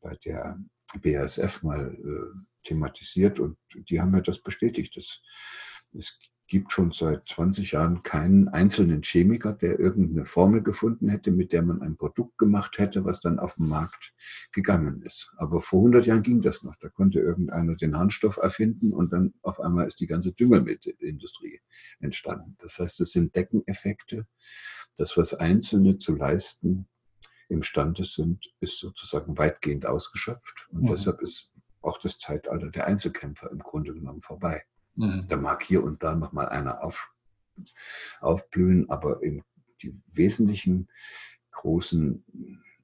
bei 0.00 0.16
der 0.24 0.58
BASF 1.02 1.62
mal 1.62 1.94
äh, 1.94 2.40
thematisiert 2.64 3.38
und 3.38 3.56
die 3.74 4.00
haben 4.00 4.10
mir 4.10 4.22
das 4.22 4.40
bestätigt. 4.40 4.96
Dass 4.96 5.22
es 5.92 6.18
gibt 6.48 6.72
schon 6.72 6.92
seit 6.92 7.26
20 7.26 7.72
Jahren 7.72 8.02
keinen 8.02 8.48
einzelnen 8.48 9.02
Chemiker, 9.02 9.52
der 9.52 9.80
irgendeine 9.80 10.26
Formel 10.26 10.62
gefunden 10.62 11.08
hätte, 11.08 11.30
mit 11.32 11.52
der 11.52 11.62
man 11.62 11.82
ein 11.82 11.96
Produkt 11.96 12.38
gemacht 12.38 12.78
hätte, 12.78 13.04
was 13.04 13.20
dann 13.20 13.38
auf 13.38 13.56
den 13.56 13.68
Markt 13.68 14.14
gegangen 14.52 15.02
ist. 15.02 15.32
Aber 15.36 15.60
vor 15.60 15.80
100 15.80 16.06
Jahren 16.06 16.22
ging 16.22 16.42
das 16.42 16.62
noch. 16.62 16.76
Da 16.76 16.88
konnte 16.88 17.20
irgendeiner 17.20 17.74
den 17.74 17.96
Harnstoff 17.96 18.36
erfinden 18.36 18.92
und 18.92 19.12
dann 19.12 19.34
auf 19.42 19.60
einmal 19.60 19.86
ist 19.86 20.00
die 20.00 20.06
ganze 20.06 20.32
Düngermittelindustrie 20.32 21.60
entstanden. 22.00 22.56
Das 22.58 22.78
heißt, 22.78 23.00
es 23.00 23.12
sind 23.12 23.34
Deckeneffekte. 23.34 24.26
Das, 24.96 25.16
was 25.16 25.34
Einzelne 25.34 25.98
zu 25.98 26.14
leisten 26.14 26.86
imstande 27.48 28.04
sind, 28.04 28.52
ist 28.60 28.78
sozusagen 28.78 29.36
weitgehend 29.38 29.86
ausgeschöpft. 29.86 30.68
Und 30.70 30.82
mhm. 30.82 30.86
deshalb 30.88 31.20
ist 31.20 31.50
auch 31.80 31.98
das 31.98 32.18
Zeitalter 32.18 32.70
der 32.70 32.86
Einzelkämpfer 32.86 33.50
im 33.50 33.60
Grunde 33.60 33.94
genommen 33.94 34.22
vorbei. 34.22 34.64
Mhm. 34.96 35.26
Da 35.28 35.36
mag 35.36 35.62
hier 35.62 35.82
und 35.84 36.02
da 36.02 36.14
nochmal 36.14 36.48
einer 36.48 36.82
auf, 36.82 37.12
aufblühen, 38.20 38.90
aber 38.90 39.20
die 39.82 39.94
wesentlichen 40.12 40.88
großen 41.52 42.24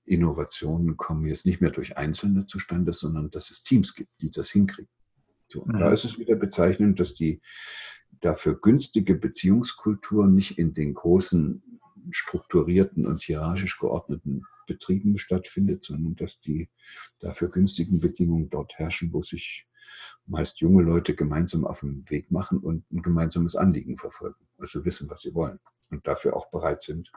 Innovationen 0.04 0.96
kommen 0.96 1.26
jetzt 1.26 1.46
nicht 1.46 1.60
mehr 1.60 1.70
durch 1.70 1.96
Einzelne 1.96 2.46
zustande, 2.46 2.92
sondern 2.92 3.30
dass 3.30 3.50
es 3.50 3.62
Teams 3.62 3.94
gibt, 3.94 4.10
die 4.20 4.30
das 4.30 4.50
hinkriegen. 4.50 4.90
So, 5.48 5.62
und 5.62 5.74
mhm. 5.74 5.78
da 5.80 5.92
ist 5.92 6.04
es 6.04 6.18
wieder 6.18 6.34
bezeichnend, 6.36 6.98
dass 7.00 7.14
die 7.14 7.40
dafür 8.20 8.58
günstige 8.60 9.14
Beziehungskultur 9.14 10.26
nicht 10.26 10.58
in 10.58 10.72
den 10.74 10.94
großen 10.94 11.62
strukturierten 12.10 13.06
und 13.06 13.22
hierarchisch 13.22 13.78
geordneten 13.78 14.42
Betrieben 14.66 15.18
stattfindet, 15.18 15.84
sondern 15.84 16.16
dass 16.16 16.40
die 16.40 16.68
dafür 17.20 17.48
günstigen 17.48 18.00
Bedingungen 18.00 18.50
dort 18.50 18.78
herrschen, 18.78 19.12
wo 19.12 19.22
sich 19.22 19.66
meist 20.26 20.61
junge 20.61 20.83
Leute 20.83 21.14
gemeinsam 21.14 21.64
auf 21.64 21.80
den 21.80 22.09
Weg 22.11 22.30
machen 22.30 22.59
und 22.59 22.91
ein 22.93 23.03
gemeinsames 23.03 23.57
Anliegen 23.57 23.97
verfolgen, 23.97 24.47
also 24.59 24.85
wissen, 24.85 25.11
was 25.11 25.22
sie 25.22 25.35
wollen 25.35 25.59
und 25.91 26.07
dafür 26.07 26.37
auch 26.37 26.51
bereit 26.51 26.83
sind, 26.83 27.12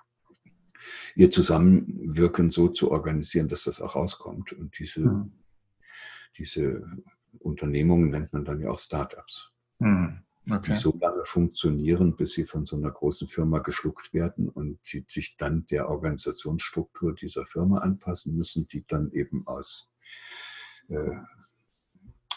ihr 1.15 1.31
Zusammenwirken 1.31 2.51
so 2.51 2.67
zu 2.67 2.91
organisieren, 2.91 3.47
dass 3.47 3.63
das 3.63 3.81
auch 3.81 3.95
rauskommt. 3.95 4.53
Und 4.53 4.77
diese, 4.77 5.01
mhm. 5.01 5.31
diese 6.37 6.85
Unternehmungen 7.39 8.09
nennt 8.09 8.33
man 8.33 8.45
dann 8.45 8.59
ja 8.59 8.69
auch 8.69 8.79
Startups. 8.79 9.51
Mhm. 9.79 10.19
Okay. 10.47 10.73
Die 10.73 10.77
so 10.77 10.95
lange 11.01 11.25
funktionieren, 11.25 12.15
bis 12.15 12.33
sie 12.33 12.45
von 12.45 12.67
so 12.67 12.75
einer 12.75 12.91
großen 12.91 13.27
Firma 13.27 13.59
geschluckt 13.59 14.13
werden 14.13 14.47
und 14.47 14.77
sie 14.83 15.03
sich 15.07 15.37
dann 15.37 15.65
der 15.65 15.89
Organisationsstruktur 15.89 17.15
dieser 17.15 17.47
Firma 17.47 17.79
anpassen 17.79 18.35
müssen, 18.35 18.67
die 18.67 18.85
dann 18.85 19.11
eben 19.11 19.47
aus 19.47 19.89
äh, 20.89 21.17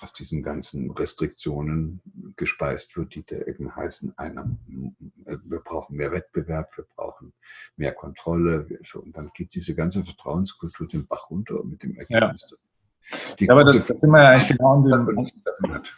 aus 0.02 0.12
diesen 0.12 0.42
ganzen 0.42 0.90
Restriktionen 0.90 2.00
gespeist 2.36 2.96
wird, 2.96 3.14
die 3.14 3.24
da 3.24 3.36
eben 3.36 3.74
heißen, 3.74 4.16
einer, 4.16 4.48
wir 4.66 5.60
brauchen 5.60 5.96
mehr 5.96 6.12
Wettbewerb, 6.12 6.76
wir 6.76 6.84
brauchen 6.96 7.32
mehr 7.76 7.92
Kontrolle. 7.92 8.66
Und 8.94 9.16
dann 9.16 9.30
geht 9.34 9.54
diese 9.54 9.74
ganze 9.74 10.04
Vertrauenskultur 10.04 10.88
den 10.88 11.06
Bach 11.06 11.30
runter 11.30 11.62
mit 11.64 11.82
dem 11.82 11.96
Ergebnis. 11.96 12.46
Ja. 12.50 13.46
ja 13.46 13.52
aber 13.52 13.64
das, 13.64 13.86
das 13.86 14.00
sind 14.00 14.10
wir 14.10 14.22
ja 14.22 14.30
eigentlich 14.30 14.56
genau 14.56 14.74
an 14.74 14.82
dem, 14.82 15.96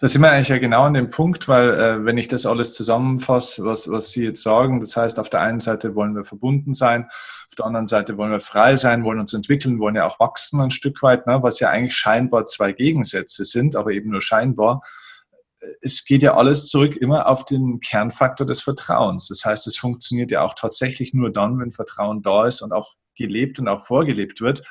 da 0.00 0.08
sind 0.08 0.22
wir 0.22 0.30
eigentlich 0.30 0.48
ja 0.48 0.58
genau 0.58 0.84
an 0.84 0.94
dem 0.94 1.10
Punkt, 1.10 1.46
weil 1.46 1.70
äh, 1.74 2.04
wenn 2.04 2.16
ich 2.16 2.28
das 2.28 2.46
alles 2.46 2.72
zusammenfasse, 2.72 3.64
was, 3.64 3.90
was 3.90 4.12
Sie 4.12 4.24
jetzt 4.24 4.42
sagen, 4.42 4.80
das 4.80 4.96
heißt, 4.96 5.18
auf 5.18 5.28
der 5.28 5.42
einen 5.42 5.60
Seite 5.60 5.94
wollen 5.94 6.16
wir 6.16 6.24
verbunden 6.24 6.72
sein, 6.72 7.08
auf 7.48 7.54
der 7.56 7.66
anderen 7.66 7.86
Seite 7.86 8.16
wollen 8.16 8.30
wir 8.30 8.40
frei 8.40 8.76
sein, 8.76 9.04
wollen 9.04 9.20
uns 9.20 9.34
entwickeln, 9.34 9.78
wollen 9.80 9.96
ja 9.96 10.06
auch 10.06 10.18
wachsen 10.18 10.60
ein 10.60 10.70
Stück 10.70 11.02
weit, 11.02 11.26
ne, 11.26 11.42
was 11.42 11.60
ja 11.60 11.68
eigentlich 11.68 11.94
scheinbar 11.94 12.46
zwei 12.46 12.72
Gegensätze 12.72 13.44
sind, 13.44 13.76
aber 13.76 13.92
eben 13.92 14.10
nur 14.10 14.22
scheinbar. 14.22 14.80
Es 15.82 16.04
geht 16.04 16.22
ja 16.22 16.34
alles 16.34 16.68
zurück 16.68 16.96
immer 16.96 17.28
auf 17.28 17.44
den 17.44 17.80
Kernfaktor 17.80 18.46
des 18.46 18.62
Vertrauens. 18.62 19.28
Das 19.28 19.44
heißt, 19.44 19.66
es 19.66 19.76
funktioniert 19.76 20.30
ja 20.30 20.42
auch 20.42 20.54
tatsächlich 20.54 21.12
nur 21.12 21.30
dann, 21.30 21.58
wenn 21.58 21.72
Vertrauen 21.72 22.22
da 22.22 22.46
ist 22.46 22.62
und 22.62 22.72
auch 22.72 22.94
gelebt 23.16 23.58
und 23.58 23.68
auch 23.68 23.84
vorgelebt 23.84 24.40
wird 24.40 24.62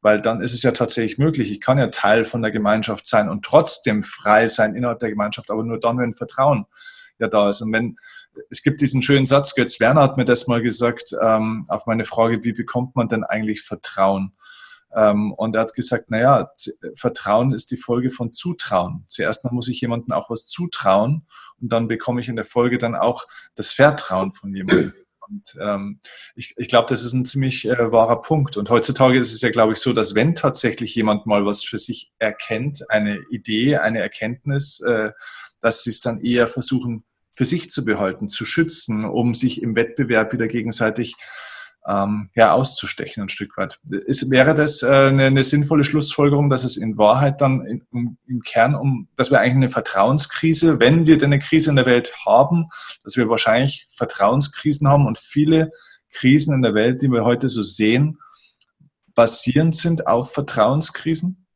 weil 0.00 0.22
dann 0.22 0.40
ist 0.40 0.54
es 0.54 0.62
ja 0.62 0.72
tatsächlich 0.72 1.18
möglich. 1.18 1.50
Ich 1.50 1.60
kann 1.60 1.78
ja 1.78 1.88
Teil 1.88 2.24
von 2.24 2.42
der 2.42 2.50
Gemeinschaft 2.50 3.06
sein 3.06 3.28
und 3.28 3.44
trotzdem 3.44 4.04
frei 4.04 4.48
sein 4.48 4.74
innerhalb 4.74 5.00
der 5.00 5.10
Gemeinschaft, 5.10 5.50
aber 5.50 5.64
nur 5.64 5.80
dann, 5.80 5.98
wenn 5.98 6.14
Vertrauen 6.14 6.66
ja 7.18 7.28
da 7.28 7.50
ist. 7.50 7.60
Und 7.62 7.72
wenn 7.72 7.96
es 8.50 8.62
gibt 8.62 8.80
diesen 8.80 9.02
schönen 9.02 9.26
Satz, 9.26 9.54
Götz 9.54 9.80
Werner 9.80 10.02
hat 10.02 10.16
mir 10.16 10.24
das 10.24 10.46
mal 10.46 10.62
gesagt, 10.62 11.14
ähm, 11.20 11.64
auf 11.68 11.86
meine 11.86 12.04
Frage, 12.04 12.44
wie 12.44 12.52
bekommt 12.52 12.94
man 12.94 13.08
denn 13.08 13.24
eigentlich 13.24 13.62
Vertrauen? 13.62 14.32
Ähm, 14.94 15.32
und 15.32 15.54
er 15.54 15.62
hat 15.62 15.74
gesagt, 15.74 16.10
naja, 16.10 16.50
Vertrauen 16.94 17.52
ist 17.52 17.70
die 17.70 17.76
Folge 17.76 18.10
von 18.10 18.32
Zutrauen. 18.32 19.04
Zuerst 19.08 19.44
mal 19.44 19.52
muss 19.52 19.68
ich 19.68 19.80
jemandem 19.80 20.12
auch 20.12 20.30
was 20.30 20.46
zutrauen 20.46 21.26
und 21.60 21.72
dann 21.72 21.88
bekomme 21.88 22.20
ich 22.20 22.28
in 22.28 22.36
der 22.36 22.44
Folge 22.44 22.78
dann 22.78 22.94
auch 22.94 23.26
das 23.54 23.72
Vertrauen 23.72 24.32
von 24.32 24.54
jemandem. 24.54 24.92
Und 25.28 25.56
ähm, 25.60 26.00
ich, 26.34 26.54
ich 26.56 26.68
glaube, 26.68 26.86
das 26.88 27.04
ist 27.04 27.12
ein 27.12 27.24
ziemlich 27.24 27.66
äh, 27.66 27.92
wahrer 27.92 28.20
Punkt. 28.20 28.56
Und 28.56 28.70
heutzutage 28.70 29.18
ist 29.18 29.32
es 29.32 29.40
ja, 29.40 29.50
glaube 29.50 29.74
ich, 29.74 29.78
so, 29.78 29.92
dass 29.92 30.14
wenn 30.14 30.34
tatsächlich 30.34 30.94
jemand 30.94 31.26
mal 31.26 31.44
was 31.44 31.62
für 31.62 31.78
sich 31.78 32.12
erkennt, 32.18 32.90
eine 32.90 33.20
Idee, 33.30 33.76
eine 33.76 34.00
Erkenntnis, 34.00 34.80
äh, 34.80 35.10
dass 35.60 35.82
sie 35.82 35.90
es 35.90 36.00
dann 36.00 36.20
eher 36.20 36.46
versuchen, 36.46 37.04
für 37.34 37.44
sich 37.44 37.70
zu 37.70 37.84
behalten, 37.84 38.28
zu 38.28 38.44
schützen, 38.44 39.04
um 39.04 39.34
sich 39.34 39.62
im 39.62 39.76
Wettbewerb 39.76 40.32
wieder 40.32 40.48
gegenseitig 40.48 41.14
ähm, 41.86 42.30
ja, 42.34 42.52
auszustechen 42.52 43.22
ein 43.22 43.28
Stück 43.28 43.56
weit. 43.56 43.80
Ist, 44.06 44.30
wäre 44.30 44.54
das 44.54 44.82
äh, 44.82 44.86
eine, 44.86 45.24
eine, 45.24 45.44
sinnvolle 45.44 45.84
Schlussfolgerung, 45.84 46.50
dass 46.50 46.64
es 46.64 46.76
in 46.76 46.98
Wahrheit 46.98 47.40
dann 47.40 47.64
in, 47.64 47.84
um, 47.90 48.18
im 48.26 48.40
Kern 48.42 48.74
um, 48.74 49.08
dass 49.16 49.30
wir 49.30 49.40
eigentlich 49.40 49.54
eine 49.54 49.68
Vertrauenskrise, 49.68 50.80
wenn 50.80 51.06
wir 51.06 51.16
denn 51.16 51.32
eine 51.32 51.38
Krise 51.40 51.70
in 51.70 51.76
der 51.76 51.86
Welt 51.86 52.12
haben, 52.26 52.66
dass 53.04 53.16
wir 53.16 53.28
wahrscheinlich 53.28 53.86
Vertrauenskrisen 53.90 54.88
haben 54.88 55.06
und 55.06 55.18
viele 55.18 55.70
Krisen 56.10 56.54
in 56.54 56.62
der 56.62 56.74
Welt, 56.74 57.00
die 57.02 57.10
wir 57.10 57.24
heute 57.24 57.48
so 57.48 57.62
sehen, 57.62 58.18
basierend 59.14 59.76
sind 59.76 60.06
auf 60.06 60.32
Vertrauenskrisen? 60.32 61.46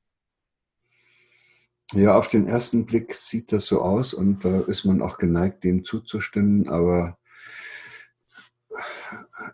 Ja, 1.93 2.17
auf 2.17 2.29
den 2.29 2.47
ersten 2.47 2.87
Blick 2.87 3.15
sieht 3.15 3.53
das 3.53 3.67
so 3.67 3.83
aus 3.83 4.15
und 4.15 4.47
da 4.47 4.61
ist 4.61 4.85
man 4.85 5.03
auch 5.03 5.19
geneigt, 5.19 5.63
dem 5.63 5.85
zuzustimmen, 5.85 6.69
aber 6.69 7.19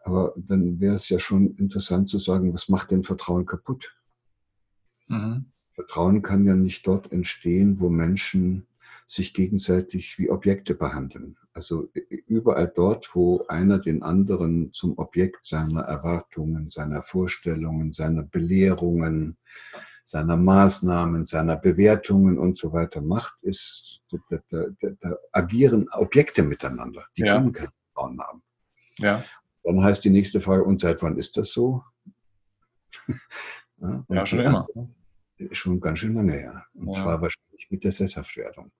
aber 0.04 0.34
dann 0.36 0.80
wäre 0.80 0.94
es 0.94 1.08
ja 1.08 1.18
schon 1.18 1.56
interessant 1.56 2.08
zu 2.08 2.18
sagen, 2.18 2.52
was 2.52 2.68
macht 2.68 2.90
denn 2.90 3.04
Vertrauen 3.04 3.46
kaputt? 3.46 3.96
Mhm. 5.08 5.46
Vertrauen 5.72 6.22
kann 6.22 6.44
ja 6.44 6.54
nicht 6.54 6.86
dort 6.86 7.12
entstehen, 7.12 7.80
wo 7.80 7.88
Menschen 7.88 8.66
sich 9.06 9.32
gegenseitig 9.32 10.18
wie 10.18 10.30
Objekte 10.30 10.74
behandeln. 10.74 11.36
Also 11.54 11.88
überall 12.26 12.70
dort, 12.74 13.14
wo 13.14 13.44
einer 13.48 13.78
den 13.78 14.02
anderen 14.02 14.72
zum 14.72 14.98
Objekt 14.98 15.46
seiner 15.46 15.82
Erwartungen, 15.82 16.70
seiner 16.70 17.02
Vorstellungen, 17.02 17.92
seiner 17.92 18.22
Belehrungen, 18.22 19.38
seiner 20.04 20.36
Maßnahmen, 20.36 21.26
seiner 21.26 21.56
Bewertungen 21.56 22.38
und 22.38 22.58
so 22.58 22.72
weiter 22.72 23.00
macht, 23.00 23.42
ist, 23.42 24.00
da, 24.10 24.38
da, 24.50 24.64
da, 24.80 24.88
da 25.00 25.16
agieren 25.32 25.86
Objekte 25.92 26.42
miteinander. 26.42 27.04
Die 27.16 27.22
ja. 27.22 27.34
können 27.34 27.52
kein 27.52 27.68
Vertrauen 27.92 28.20
haben. 28.20 28.42
Ja. 28.98 29.24
Dann 29.68 29.84
heißt 29.84 30.02
die 30.02 30.10
nächste 30.10 30.40
Frage, 30.40 30.64
und 30.64 30.80
seit 30.80 31.02
wann 31.02 31.18
ist 31.18 31.36
das 31.36 31.50
so? 31.50 31.84
ja, 33.82 34.04
ja 34.08 34.26
schon 34.26 34.40
immer. 34.40 34.66
Schon 35.52 35.78
ganz 35.78 35.98
schön 35.98 36.14
lange 36.14 36.32
her. 36.32 36.64
Und 36.74 36.88
ja. 36.88 37.02
zwar 37.02 37.20
wahrscheinlich 37.20 37.70
mit 37.70 37.84
der 37.84 37.92
Sesshaftwerdung. 37.92 38.70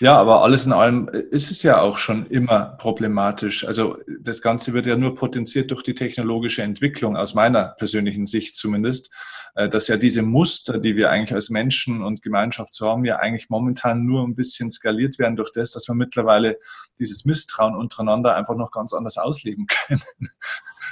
Ja, 0.00 0.16
aber 0.16 0.42
alles 0.42 0.66
in 0.66 0.72
allem 0.72 1.08
ist 1.08 1.50
es 1.50 1.62
ja 1.62 1.80
auch 1.80 1.98
schon 1.98 2.26
immer 2.26 2.76
problematisch. 2.78 3.64
Also 3.64 3.98
das 4.20 4.42
Ganze 4.42 4.72
wird 4.72 4.86
ja 4.86 4.96
nur 4.96 5.14
potenziert 5.14 5.70
durch 5.70 5.82
die 5.82 5.94
technologische 5.94 6.62
Entwicklung, 6.62 7.16
aus 7.16 7.34
meiner 7.34 7.74
persönlichen 7.78 8.26
Sicht 8.26 8.56
zumindest, 8.56 9.06
äh, 9.06 9.16
dass 9.56 9.88
ja 9.88 9.96
diese 9.96 10.22
Muster, 10.22 10.78
die 10.78 10.96
wir 10.96 11.10
eigentlich 11.10 11.32
als 11.32 11.48
Menschen 11.48 12.02
und 12.02 12.20
Gemeinschaft 12.20 12.74
so 12.74 12.88
haben, 12.88 13.06
ja 13.06 13.16
eigentlich 13.16 13.48
momentan 13.48 14.04
nur 14.04 14.22
ein 14.22 14.34
bisschen 14.34 14.70
skaliert 14.70 15.18
werden 15.18 15.36
durch 15.36 15.50
das, 15.50 15.72
dass 15.72 15.88
wir 15.88 15.94
mittlerweile 15.94 16.58
dieses 16.98 17.24
Misstrauen 17.24 17.74
untereinander 17.74 18.36
einfach 18.36 18.54
noch 18.54 18.70
ganz 18.70 18.92
anders 18.92 19.16
ausleben 19.16 19.66
können 19.86 20.02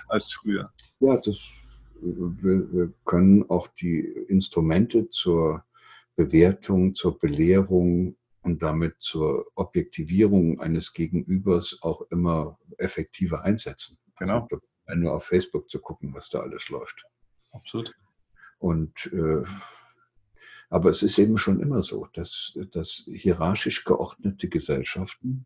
als 0.08 0.32
früher. 0.32 0.72
Ja, 1.00 1.18
das, 1.18 1.38
wir, 2.00 2.72
wir 2.72 2.92
können 3.04 3.44
auch 3.50 3.68
die 3.68 4.00
Instrumente 4.00 5.10
zur 5.10 5.62
Bewertung, 6.16 6.94
zur 6.94 7.18
Belehrung 7.18 8.16
und 8.40 8.62
damit 8.62 8.94
zur 8.98 9.46
Objektivierung 9.56 10.58
eines 10.60 10.94
Gegenübers 10.94 11.78
auch 11.82 12.00
immer 12.10 12.58
effektiver 12.78 13.44
einsetzen. 13.44 13.98
Genau. 14.18 14.48
Also, 14.50 14.60
nur 14.96 15.14
auf 15.14 15.24
Facebook 15.24 15.68
zu 15.68 15.80
gucken, 15.80 16.14
was 16.14 16.30
da 16.30 16.40
alles 16.40 16.68
läuft. 16.70 17.04
Absolut. 17.52 17.94
Und 18.64 19.12
äh, 19.12 19.44
aber 20.70 20.88
es 20.88 21.02
ist 21.02 21.18
eben 21.18 21.36
schon 21.36 21.60
immer 21.60 21.82
so, 21.82 22.08
dass, 22.14 22.58
dass 22.72 23.04
hierarchisch 23.12 23.84
geordnete 23.84 24.48
Gesellschaften, 24.48 25.44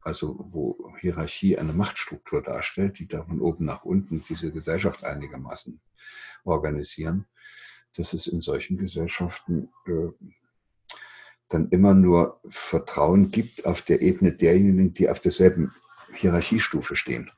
also 0.00 0.36
wo 0.48 0.94
Hierarchie 0.98 1.58
eine 1.58 1.74
Machtstruktur 1.74 2.42
darstellt, 2.42 2.98
die 2.98 3.06
da 3.06 3.22
von 3.22 3.38
oben 3.38 3.66
nach 3.66 3.84
unten 3.84 4.24
diese 4.26 4.50
Gesellschaft 4.50 5.04
einigermaßen 5.04 5.78
organisieren, 6.44 7.26
dass 7.98 8.14
es 8.14 8.26
in 8.28 8.40
solchen 8.40 8.78
Gesellschaften 8.78 9.68
äh, 9.84 10.08
dann 11.50 11.68
immer 11.68 11.92
nur 11.92 12.40
Vertrauen 12.48 13.30
gibt 13.30 13.66
auf 13.66 13.82
der 13.82 14.00
Ebene 14.00 14.32
derjenigen, 14.32 14.94
die 14.94 15.10
auf 15.10 15.20
derselben 15.20 15.70
Hierarchiestufe 16.14 16.96
stehen. 16.96 17.30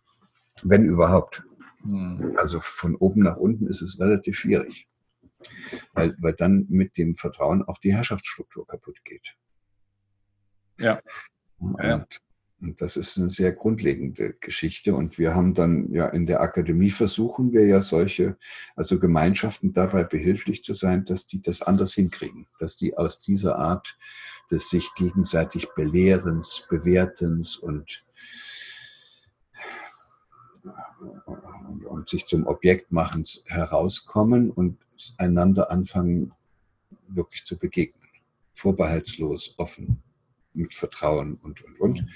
Wenn 0.63 0.85
überhaupt. 0.85 1.43
Hm. 1.85 2.35
Also 2.37 2.61
von 2.61 2.97
oben 2.97 3.23
nach 3.23 3.37
unten 3.37 3.67
ist 3.67 3.83
es 3.83 4.01
relativ 4.01 4.37
schwierig, 4.37 4.89
weil, 5.93 6.15
weil 6.19 6.35
dann 6.35 6.67
mit 6.69 6.99
dem 6.99 7.15
Vertrauen 7.15 7.63
auch 7.63 7.79
die 7.79 7.95
Herrschaftsstruktur 7.95 8.67
kaputt 8.67 9.05
geht. 9.05 9.37
Ja. 10.79 11.01
Und 11.59 12.21
und 12.65 12.81
das 12.81 12.97
ist 12.97 13.19
eine 13.19 13.29
sehr 13.29 13.53
grundlegende 13.53 14.33
Geschichte. 14.41 14.95
Und 14.95 15.19
wir 15.19 15.35
haben 15.35 15.55
dann 15.55 15.93
ja 15.93 16.09
in 16.09 16.27
der 16.27 16.41
Akademie 16.41 16.91
versuchen 16.91 17.53
wir 17.53 17.67
ja 17.67 17.83
solche, 17.83 18.39
also 18.75 18.99
Gemeinschaften 18.99 19.75
dabei 19.75 20.03
behilflich 20.05 20.65
zu 20.65 20.73
sein, 20.73 21.05
dass 21.05 21.27
die 21.27 21.43
das 21.43 21.61
anders 21.61 21.93
hinkriegen, 21.93 22.47
dass 22.59 22.77
die 22.77 22.97
aus 22.97 23.21
dieser 23.21 23.59
Art 23.59 23.99
des 24.51 24.71
sich 24.71 24.89
gegenseitig 24.95 25.69
Belehrens, 25.77 26.67
Bewertens 26.71 27.57
und, 27.57 28.05
und, 31.27 31.85
und 31.85 32.09
sich 32.09 32.27
zum 32.27 32.47
Objekt 32.47 32.93
machens 32.93 33.45
herauskommen 33.47 34.51
und 34.51 34.79
einander 35.19 35.71
anfangen, 35.71 36.33
wirklich 37.09 37.45
zu 37.45 37.59
begegnen. 37.59 38.09
Vorbehaltslos, 38.55 39.55
offen, 39.59 40.03
mit 40.53 40.75
Vertrauen 40.75 41.35
und, 41.37 41.63
und, 41.63 41.81
und. 41.81 42.07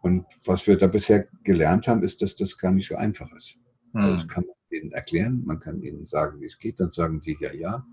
Und 0.00 0.26
was 0.44 0.66
wir 0.66 0.78
da 0.78 0.86
bisher 0.86 1.26
gelernt 1.42 1.88
haben, 1.88 2.02
ist, 2.02 2.22
dass 2.22 2.36
das 2.36 2.56
gar 2.56 2.70
nicht 2.70 2.88
so 2.88 2.94
einfach 2.94 3.30
ist. 3.32 3.58
Also 3.92 4.12
das 4.12 4.28
kann 4.28 4.44
man 4.44 4.54
ihnen 4.70 4.92
erklären, 4.92 5.42
man 5.44 5.58
kann 5.58 5.82
ihnen 5.82 6.06
sagen, 6.06 6.40
wie 6.40 6.46
es 6.46 6.58
geht, 6.58 6.78
dann 6.78 6.90
sagen 6.90 7.20
die 7.20 7.36
ja, 7.40 7.52
ja. 7.52 7.86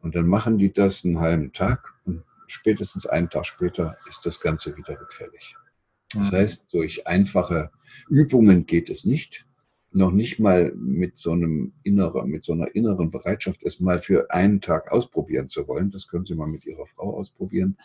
Und 0.00 0.14
dann 0.14 0.26
machen 0.26 0.58
die 0.58 0.72
das 0.72 1.04
einen 1.04 1.20
halben 1.20 1.52
Tag 1.52 1.94
und 2.04 2.24
spätestens 2.46 3.06
einen 3.06 3.30
Tag 3.30 3.46
später 3.46 3.96
ist 4.08 4.26
das 4.26 4.40
Ganze 4.40 4.76
wieder 4.76 5.00
rückfällig. 5.00 5.54
Das 6.14 6.30
mhm. 6.30 6.36
heißt, 6.36 6.74
durch 6.74 7.06
einfache 7.06 7.70
Übungen 8.08 8.66
geht 8.66 8.90
es 8.90 9.04
nicht 9.04 9.46
noch 9.94 10.10
nicht 10.10 10.38
mal 10.38 10.72
mit 10.74 11.18
so 11.18 11.32
einem 11.32 11.72
inneren, 11.82 12.30
mit 12.30 12.44
so 12.44 12.52
einer 12.52 12.74
inneren 12.74 13.10
Bereitschaft, 13.10 13.62
es 13.62 13.80
mal 13.80 14.00
für 14.00 14.30
einen 14.30 14.60
Tag 14.60 14.90
ausprobieren 14.90 15.48
zu 15.48 15.68
wollen. 15.68 15.90
Das 15.90 16.08
können 16.08 16.24
Sie 16.24 16.34
mal 16.34 16.46
mit 16.46 16.64
Ihrer 16.64 16.86
Frau 16.86 17.14
ausprobieren. 17.14 17.76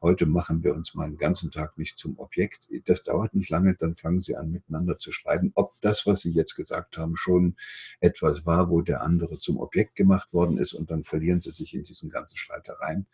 Heute 0.00 0.26
machen 0.26 0.64
wir 0.64 0.74
uns 0.74 0.94
mal 0.94 1.04
einen 1.04 1.18
ganzen 1.18 1.50
Tag 1.50 1.76
nicht 1.78 1.98
zum 1.98 2.18
Objekt. 2.18 2.68
Das 2.86 3.04
dauert 3.04 3.34
nicht 3.34 3.50
lange, 3.50 3.74
dann 3.74 3.96
fangen 3.96 4.20
Sie 4.20 4.34
an, 4.34 4.50
miteinander 4.50 4.96
zu 4.96 5.12
streiten, 5.12 5.52
ob 5.54 5.72
das, 5.80 6.06
was 6.06 6.20
Sie 6.20 6.30
jetzt 6.30 6.54
gesagt 6.54 6.96
haben, 6.96 7.16
schon 7.16 7.56
etwas 8.00 8.46
war, 8.46 8.70
wo 8.70 8.80
der 8.80 9.02
andere 9.02 9.38
zum 9.38 9.58
Objekt 9.58 9.94
gemacht 9.94 10.32
worden 10.32 10.58
ist 10.58 10.72
und 10.72 10.90
dann 10.90 11.04
verlieren 11.04 11.40
Sie 11.40 11.50
sich 11.50 11.74
in 11.74 11.84
diesen 11.84 12.10
ganzen 12.10 12.36
Streitereien. 12.36 13.06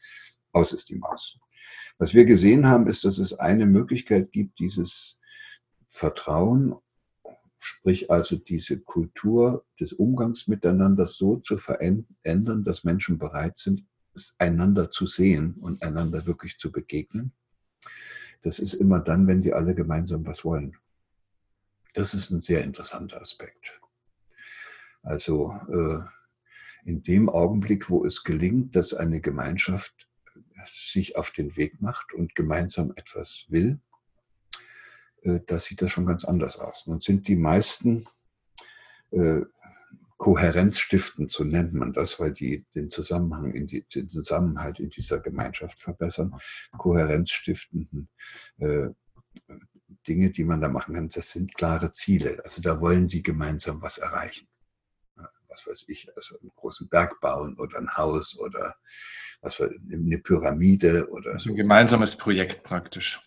Aus 0.53 0.73
ist 0.73 0.89
die 0.89 0.97
Maus. 0.97 1.39
Was 1.99 2.15
wir 2.15 2.25
gesehen 2.25 2.67
haben, 2.67 2.87
ist, 2.87 3.05
dass 3.05 3.19
es 3.19 3.33
eine 3.33 3.67
Möglichkeit 3.67 4.33
gibt, 4.33 4.59
dieses 4.59 5.21
Vertrauen 5.89 6.77
Sprich 7.61 8.11
also 8.11 8.37
diese 8.37 8.79
Kultur 8.79 9.67
des 9.81 9.93
Umgangs 9.93 10.47
miteinander 10.47 11.07
so 11.07 11.37
zu 11.37 11.59
verändern, 11.59 12.63
dass 12.65 12.85
Menschen 12.85 13.19
bereit 13.19 13.59
sind, 13.59 13.85
einander 14.39 14.91
zu 14.91 15.07
sehen 15.07 15.55
und 15.61 15.83
einander 15.83 16.25
wirklich 16.27 16.59
zu 16.59 16.71
begegnen. 16.71 17.33
Das 18.43 18.59
ist 18.59 18.75
immer 18.75 19.01
dann, 19.01 19.27
wenn 19.27 19.43
die 19.43 19.53
alle 19.53 19.75
gemeinsam 19.75 20.25
was 20.27 20.45
wollen. 20.45 20.77
Das 21.95 22.15
ist 22.15 22.31
ein 22.31 22.41
sehr 22.41 22.63
interessanter 22.63 23.21
Aspekt. 23.21 23.81
Also 25.03 25.53
äh, 25.69 26.89
in 26.89 27.03
dem 27.03 27.29
Augenblick, 27.29 27.91
wo 27.91 28.05
es 28.05 28.23
gelingt, 28.23 28.77
dass 28.77 28.95
eine 28.95 29.21
Gemeinschaft 29.21 30.08
sich 30.67 31.17
auf 31.17 31.31
den 31.31 31.57
Weg 31.57 31.81
macht 31.81 32.13
und 32.13 32.35
gemeinsam 32.35 32.93
etwas 32.97 33.47
will, 33.49 33.81
äh, 35.23 35.41
da 35.47 35.59
sieht 35.59 35.83
das 35.83 35.91
schon 35.91 36.07
ganz 36.07 36.25
anders 36.25 36.57
aus. 36.57 36.87
Nun 36.87 37.01
sind 37.01 37.29
die 37.29 37.37
meisten 37.37 38.07
äh, 39.11 39.43
Kohärenzstiften, 40.19 41.29
so 41.29 41.45
nennt 41.45 41.75
man 41.75 41.93
das, 41.93 42.19
weil 42.19 42.33
die 42.33 42.67
den 42.75 42.91
Zusammenhang, 42.91 43.53
in 43.53 43.69
die, 43.69 43.85
den 43.87 44.11
Zusammenhalt 44.11 44.81
in 44.81 44.91
dieser 44.91 45.21
Gemeinschaft 45.21 45.81
verbessern. 45.81 46.35
Kohärenzstiftenden 46.77 48.09
äh, 48.59 48.89
Dinge, 50.09 50.31
die 50.31 50.45
man 50.45 50.61
da 50.61 50.69
machen 50.69 50.95
kann, 50.95 51.09
das 51.09 51.31
sind 51.31 51.55
klare 51.55 51.93
Ziele. 51.93 52.43
Also 52.45 52.61
da 52.61 52.81
wollen 52.81 53.07
die 53.07 53.23
gemeinsam 53.23 53.81
was 53.81 53.99
erreichen. 53.99 54.48
Was 55.49 55.67
weiß 55.67 55.85
ich, 55.89 56.09
also 56.15 56.39
einen 56.41 56.53
großen 56.55 56.89
Berg 56.89 57.21
bauen 57.21 57.57
oder 57.59 57.79
ein 57.79 57.97
Haus 57.97 58.39
oder 58.39 58.77
was 59.41 59.59
weiß, 59.61 59.71
eine 59.93 60.19
Pyramide 60.19 61.09
oder. 61.11 61.33
Also 61.33 61.51
ein 61.51 61.57
gemeinsames 61.57 62.17
Projekt 62.17 62.63
praktisch. 62.63 63.21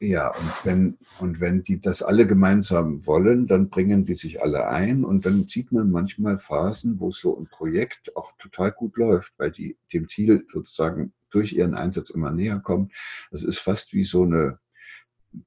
Ja, 0.00 0.28
und 0.28 0.64
wenn, 0.64 0.98
und 1.20 1.40
wenn 1.40 1.62
die 1.62 1.80
das 1.80 2.02
alle 2.02 2.26
gemeinsam 2.26 3.06
wollen, 3.06 3.46
dann 3.46 3.68
bringen 3.68 4.04
die 4.04 4.16
sich 4.16 4.42
alle 4.42 4.66
ein 4.68 5.04
und 5.04 5.24
dann 5.26 5.46
sieht 5.48 5.70
man 5.70 5.90
manchmal 5.90 6.38
Phasen, 6.38 6.98
wo 6.98 7.12
so 7.12 7.38
ein 7.38 7.46
Projekt 7.48 8.16
auch 8.16 8.32
total 8.38 8.72
gut 8.72 8.96
läuft, 8.96 9.34
weil 9.38 9.52
die 9.52 9.78
dem 9.92 10.08
Ziel 10.08 10.44
sozusagen 10.52 11.12
durch 11.30 11.52
ihren 11.52 11.74
Einsatz 11.74 12.10
immer 12.10 12.32
näher 12.32 12.58
kommen. 12.58 12.90
Das 13.30 13.44
ist 13.44 13.58
fast 13.58 13.92
wie 13.92 14.04
so 14.04 14.24
eine 14.24 14.58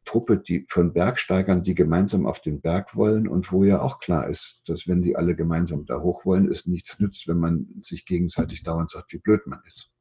Truppe 0.05 0.37
die, 0.37 0.65
von 0.69 0.93
Bergsteigern, 0.93 1.63
die 1.63 1.75
gemeinsam 1.75 2.25
auf 2.25 2.41
den 2.41 2.61
Berg 2.61 2.95
wollen 2.95 3.27
und 3.27 3.51
wo 3.51 3.63
ja 3.63 3.81
auch 3.81 3.99
klar 3.99 4.27
ist, 4.27 4.63
dass 4.67 4.87
wenn 4.87 5.01
die 5.01 5.15
alle 5.15 5.35
gemeinsam 5.35 5.85
da 5.85 6.01
hoch 6.01 6.25
wollen, 6.25 6.49
es 6.49 6.65
nichts 6.65 6.99
nützt, 6.99 7.27
wenn 7.27 7.39
man 7.39 7.67
sich 7.81 8.05
gegenseitig 8.05 8.63
dauernd 8.63 8.91
sagt, 8.91 9.13
wie 9.13 9.19
blöd 9.19 9.47
man 9.47 9.61
ist. 9.65 9.91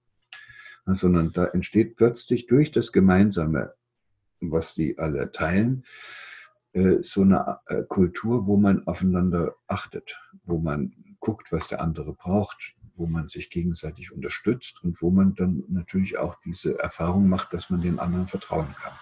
Sondern 0.87 1.33
da 1.33 1.45
entsteht 1.47 1.97
plötzlich 1.97 2.47
durch 2.47 2.73
das 2.73 2.93
Gemeinsame 2.93 3.75
was 4.41 4.75
die 4.75 4.99
alle 4.99 5.33
teilen, 5.33 5.85
äh, 6.73 6.99
so 7.03 7.23
eine 7.23 7.59
äh, 7.67 7.83
Kultur, 7.83 8.47
wo 8.47 8.57
man 8.57 8.87
aufeinander 8.87 9.55
achtet, 9.67 10.19
wo 10.45 10.59
man 10.59 10.95
guckt, 11.21 11.51
was 11.53 11.69
der 11.69 11.81
andere 11.81 12.15
braucht, 12.15 12.75
wo 12.95 13.07
man 13.07 13.29
sich 13.29 13.51
gegenseitig 13.51 14.13
unterstützt 14.13 14.83
und 14.83 15.01
wo 15.01 15.11
man 15.11 15.35
dann 15.35 15.65
natürlich 15.69 16.19
auch 16.19 16.37
diese 16.45 16.79
Erfahrung 16.79 17.29
macht, 17.29 17.53
dass 17.53 17.71
man 17.71 17.81
den 17.81 17.99
anderen 17.99 18.27
vertrauen 18.27 18.75
kann. 18.81 18.93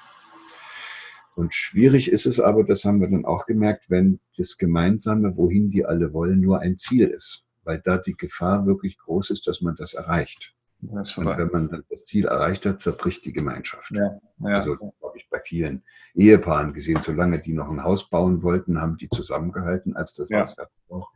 Und 1.37 1.53
schwierig 1.53 2.11
ist 2.11 2.25
es 2.25 2.41
aber, 2.41 2.65
das 2.65 2.87
haben 2.87 3.03
wir 3.03 3.11
dann 3.11 3.27
auch 3.27 3.45
gemerkt, 3.45 3.91
wenn 3.91 4.21
das 4.39 4.57
Gemeinsame, 4.57 5.37
wohin 5.37 5.71
die 5.71 5.85
alle 5.85 6.15
wollen, 6.15 6.41
nur 6.41 6.61
ein 6.61 6.79
Ziel 6.79 7.09
ist, 7.09 7.45
weil 7.63 7.79
da 7.85 7.99
die 7.99 8.17
Gefahr 8.17 8.67
wirklich 8.67 8.97
groß 8.97 9.29
ist, 9.31 9.47
dass 9.47 9.61
man 9.61 9.77
das 9.77 9.93
erreicht. 9.93 10.55
Und 10.81 11.27
wenn 11.27 11.49
man 11.49 11.69
dann 11.69 11.85
das 11.91 12.07
Ziel 12.07 12.25
erreicht 12.25 12.65
hat, 12.65 12.81
zerbricht 12.81 13.27
die 13.27 13.35
Gemeinschaft. 13.35 13.91
Ja, 13.91 14.19
ja. 14.39 14.55
Also 14.57 14.79
habe 15.03 15.19
ich 15.19 15.29
bei 15.29 15.41
vielen 15.45 15.83
Ehepaaren 16.15 16.73
gesehen, 16.73 17.03
solange 17.03 17.39
die 17.39 17.53
noch 17.53 17.69
ein 17.69 17.85
Haus 17.85 18.09
bauen 18.09 18.43
wollten, 18.43 18.81
haben 18.81 18.97
die 18.97 19.11
zusammengehalten, 19.11 19.95
als 19.95 20.15
das 20.15 20.31
ja. 20.31 20.41
Haus 20.41 20.57
war, 20.89 21.07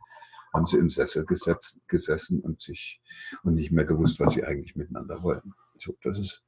haben 0.53 0.67
sie 0.67 0.77
im 0.77 0.91
Sessel 0.91 1.25
gesetzt, 1.25 1.81
gesessen 1.87 2.41
und 2.41 2.61
sich 2.61 3.01
und 3.41 3.55
nicht 3.55 3.71
mehr 3.71 3.85
gewusst, 3.85 4.19
was 4.19 4.33
sie 4.33 4.43
eigentlich 4.43 4.75
miteinander 4.75 5.23
wollten. 5.23 5.53
So, 5.77 5.97
das 6.03 6.19
ist, 6.19 6.43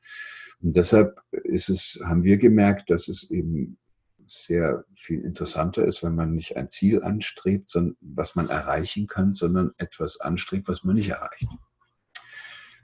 und 0.63 0.77
deshalb 0.77 1.21
ist 1.43 1.69
es, 1.69 1.99
haben 2.05 2.23
wir 2.23 2.37
gemerkt, 2.37 2.89
dass 2.89 3.09
es 3.09 3.29
eben 3.29 3.77
sehr 4.25 4.85
viel 4.95 5.21
interessanter 5.21 5.85
ist, 5.85 6.01
wenn 6.03 6.15
man 6.15 6.33
nicht 6.33 6.55
ein 6.55 6.69
Ziel 6.69 7.03
anstrebt, 7.03 7.69
sondern 7.69 7.97
was 7.99 8.35
man 8.35 8.49
erreichen 8.49 9.07
kann, 9.07 9.33
sondern 9.33 9.71
etwas 9.77 10.21
anstrebt, 10.21 10.69
was 10.69 10.85
man 10.85 10.95
nicht 10.95 11.09
erreicht. 11.09 11.47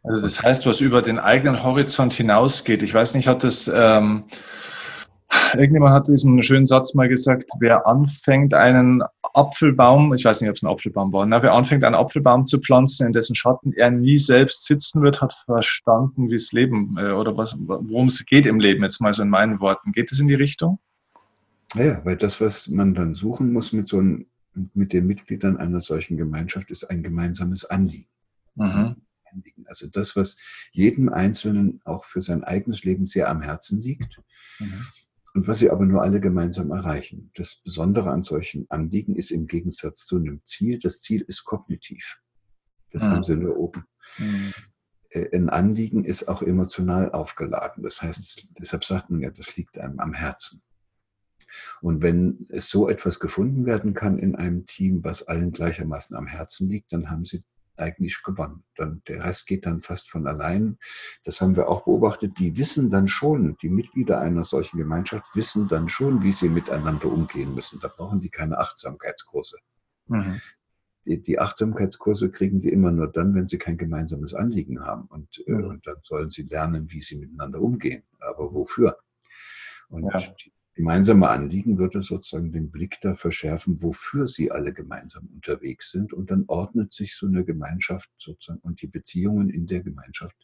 Also 0.03 0.21
das 0.21 0.43
heißt, 0.43 0.65
was 0.65 0.81
über 0.81 1.01
den 1.01 1.19
eigenen 1.19 1.63
Horizont 1.63 2.13
hinausgeht. 2.13 2.83
Ich 2.83 2.93
weiß 2.93 3.15
nicht, 3.15 3.27
hat 3.27 3.43
das 3.43 3.69
ähm, 3.73 4.25
irgendjemand 5.53 5.93
hat 5.93 6.07
diesen 6.07 6.41
schönen 6.43 6.65
Satz 6.65 6.93
mal 6.93 7.07
gesagt, 7.07 7.51
wer 7.59 7.87
anfängt 7.87 8.53
einen 8.53 9.03
Apfelbaum, 9.21 10.13
ich 10.13 10.25
weiß 10.25 10.41
nicht, 10.41 10.49
ob 10.49 10.55
es 10.55 10.63
ein 10.63 10.69
Apfelbaum 10.69 11.13
war, 11.13 11.25
na, 11.25 11.41
wer 11.41 11.53
anfängt 11.53 11.83
einen 11.83 11.95
Apfelbaum 11.95 12.45
zu 12.45 12.59
pflanzen, 12.59 13.07
in 13.07 13.13
dessen 13.13 13.35
Schatten 13.35 13.73
er 13.73 13.91
nie 13.91 14.19
selbst 14.19 14.65
sitzen 14.65 15.01
wird, 15.01 15.21
hat 15.21 15.33
verstanden, 15.45 16.29
wie 16.29 16.35
es 16.35 16.51
Leben 16.51 16.95
äh, 16.97 17.11
oder 17.11 17.37
was, 17.37 17.55
worum 17.59 18.07
es 18.07 18.25
geht 18.25 18.45
im 18.45 18.59
Leben, 18.59 18.83
jetzt 18.83 19.01
mal 19.01 19.13
so 19.13 19.23
in 19.23 19.29
meinen 19.29 19.59
Worten. 19.59 19.91
Geht 19.91 20.11
es 20.11 20.19
in 20.19 20.27
die 20.27 20.35
Richtung? 20.35 20.79
Ja, 21.75 22.03
weil 22.03 22.17
das, 22.17 22.41
was 22.41 22.67
man 22.67 22.93
dann 22.93 23.13
suchen 23.13 23.53
muss 23.53 23.73
mit 23.73 23.87
so 23.87 23.99
einem, 23.99 24.25
mit 24.73 24.93
den 24.93 25.05
Mitgliedern 25.05 25.57
einer 25.57 25.81
solchen 25.81 26.17
Gemeinschaft, 26.17 26.71
ist 26.71 26.85
ein 26.85 27.03
gemeinsames 27.03 27.65
Anliegen. 27.65 28.07
Mhm. 28.55 28.95
Also 29.65 29.87
das, 29.87 30.15
was 30.15 30.37
jedem 30.71 31.09
Einzelnen 31.09 31.81
auch 31.85 32.05
für 32.05 32.21
sein 32.21 32.43
eigenes 32.43 32.83
Leben 32.83 33.05
sehr 33.05 33.29
am 33.29 33.41
Herzen 33.41 33.81
liegt. 33.81 34.19
Mhm. 34.59 34.85
Und 35.39 35.47
was 35.47 35.59
sie 35.59 35.69
aber 35.69 35.85
nur 35.85 36.01
alle 36.01 36.19
gemeinsam 36.19 36.69
erreichen. 36.71 37.31
Das 37.33 37.61
Besondere 37.63 38.11
an 38.11 38.23
solchen 38.23 38.69
Anliegen 38.69 39.15
ist 39.15 39.31
im 39.31 39.47
Gegensatz 39.47 40.05
zu 40.05 40.17
einem 40.17 40.41
Ziel, 40.43 40.79
das 40.79 40.99
Ziel 40.99 41.21
ist 41.21 41.45
kognitiv. 41.45 42.19
Das 42.91 43.03
mhm. 43.03 43.07
haben 43.07 43.23
sie 43.23 43.37
nur 43.37 43.55
oben. 43.55 43.85
Mhm. 44.17 44.53
Äh, 45.11 45.33
ein 45.33 45.49
Anliegen 45.49 46.03
ist 46.03 46.27
auch 46.27 46.41
emotional 46.41 47.13
aufgeladen. 47.13 47.83
Das 47.83 48.01
heißt, 48.01 48.49
deshalb 48.59 48.83
sagt 48.83 49.11
man 49.11 49.21
ja, 49.21 49.29
das 49.29 49.55
liegt 49.55 49.77
einem 49.77 50.01
am 50.01 50.11
Herzen. 50.11 50.61
Und 51.79 52.01
wenn 52.01 52.45
es 52.49 52.69
so 52.69 52.89
etwas 52.89 53.21
gefunden 53.21 53.65
werden 53.65 53.93
kann 53.93 54.19
in 54.19 54.35
einem 54.35 54.65
Team, 54.65 55.05
was 55.05 55.25
allen 55.25 55.53
gleichermaßen 55.53 56.17
am 56.17 56.27
Herzen 56.27 56.67
liegt, 56.67 56.91
dann 56.91 57.09
haben 57.09 57.23
sie 57.23 57.45
eigentlich 57.79 58.21
gewonnen. 58.23 58.63
Dann, 58.75 59.01
der 59.07 59.23
Rest 59.23 59.47
geht 59.47 59.65
dann 59.65 59.81
fast 59.81 60.09
von 60.09 60.27
allein. 60.27 60.77
Das 61.23 61.41
haben 61.41 61.55
wir 61.55 61.69
auch 61.69 61.85
beobachtet. 61.85 62.37
Die 62.39 62.57
wissen 62.57 62.89
dann 62.89 63.07
schon, 63.07 63.57
die 63.61 63.69
Mitglieder 63.69 64.19
einer 64.19 64.43
solchen 64.43 64.77
Gemeinschaft 64.77 65.35
wissen 65.35 65.67
dann 65.67 65.89
schon, 65.89 66.23
wie 66.23 66.31
sie 66.31 66.49
miteinander 66.49 67.07
umgehen 67.07 67.55
müssen. 67.55 67.79
Da 67.79 67.87
brauchen 67.87 68.21
die 68.21 68.29
keine 68.29 68.57
Achtsamkeitskurse. 68.57 69.57
Mhm. 70.07 70.41
Die, 71.05 71.21
die, 71.21 71.39
Achtsamkeitskurse 71.39 72.29
kriegen 72.29 72.61
die 72.61 72.69
immer 72.69 72.91
nur 72.91 73.07
dann, 73.11 73.33
wenn 73.33 73.47
sie 73.47 73.57
kein 73.57 73.77
gemeinsames 73.77 74.33
Anliegen 74.33 74.81
haben. 74.81 75.05
Und, 75.07 75.43
mhm. 75.47 75.65
und 75.65 75.87
dann 75.87 75.97
sollen 76.01 76.29
sie 76.29 76.43
lernen, 76.43 76.91
wie 76.91 77.01
sie 77.01 77.17
miteinander 77.17 77.61
umgehen. 77.61 78.03
Aber 78.19 78.53
wofür? 78.53 78.97
Und 79.87 80.03
ja. 80.03 80.19
die, 80.19 80.53
gemeinsame 80.79 81.27
Anliegen 81.27 81.77
würde 81.77 82.01
sozusagen 82.01 82.53
den 82.53 82.71
Blick 82.71 82.99
da 83.01 83.13
verschärfen, 83.13 83.81
wofür 83.81 84.29
sie 84.29 84.49
alle 84.49 84.71
gemeinsam 84.71 85.27
unterwegs 85.27 85.91
sind. 85.91 86.13
Und 86.13 86.31
dann 86.31 86.45
ordnet 86.47 86.93
sich 86.93 87.17
so 87.17 87.27
eine 87.27 87.43
Gemeinschaft 87.43 88.09
sozusagen 88.17 88.61
und 88.61 88.81
die 88.81 88.87
Beziehungen 88.87 89.49
in 89.49 89.67
der 89.67 89.83
Gemeinschaft 89.83 90.37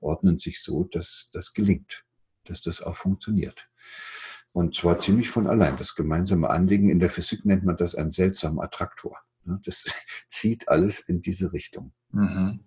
ordnen 0.00 0.38
sich 0.38 0.60
so, 0.60 0.82
dass 0.82 1.30
das 1.32 1.52
gelingt, 1.52 2.04
dass 2.46 2.62
das 2.62 2.82
auch 2.82 2.96
funktioniert. 2.96 3.70
Und 4.50 4.74
zwar 4.74 4.98
ziemlich 4.98 5.30
von 5.30 5.46
allein. 5.46 5.76
Das 5.76 5.94
gemeinsame 5.94 6.50
Anliegen, 6.50 6.90
in 6.90 6.98
der 6.98 7.10
Physik 7.10 7.44
nennt 7.44 7.62
man 7.62 7.76
das 7.76 7.94
einen 7.94 8.10
seltsamen 8.10 8.58
Attraktor. 8.58 9.18
Das 9.44 9.84
zieht 10.28 10.68
alles 10.68 10.98
in 10.98 11.20
diese 11.20 11.52
Richtung. 11.52 11.92
Mhm. 12.10 12.64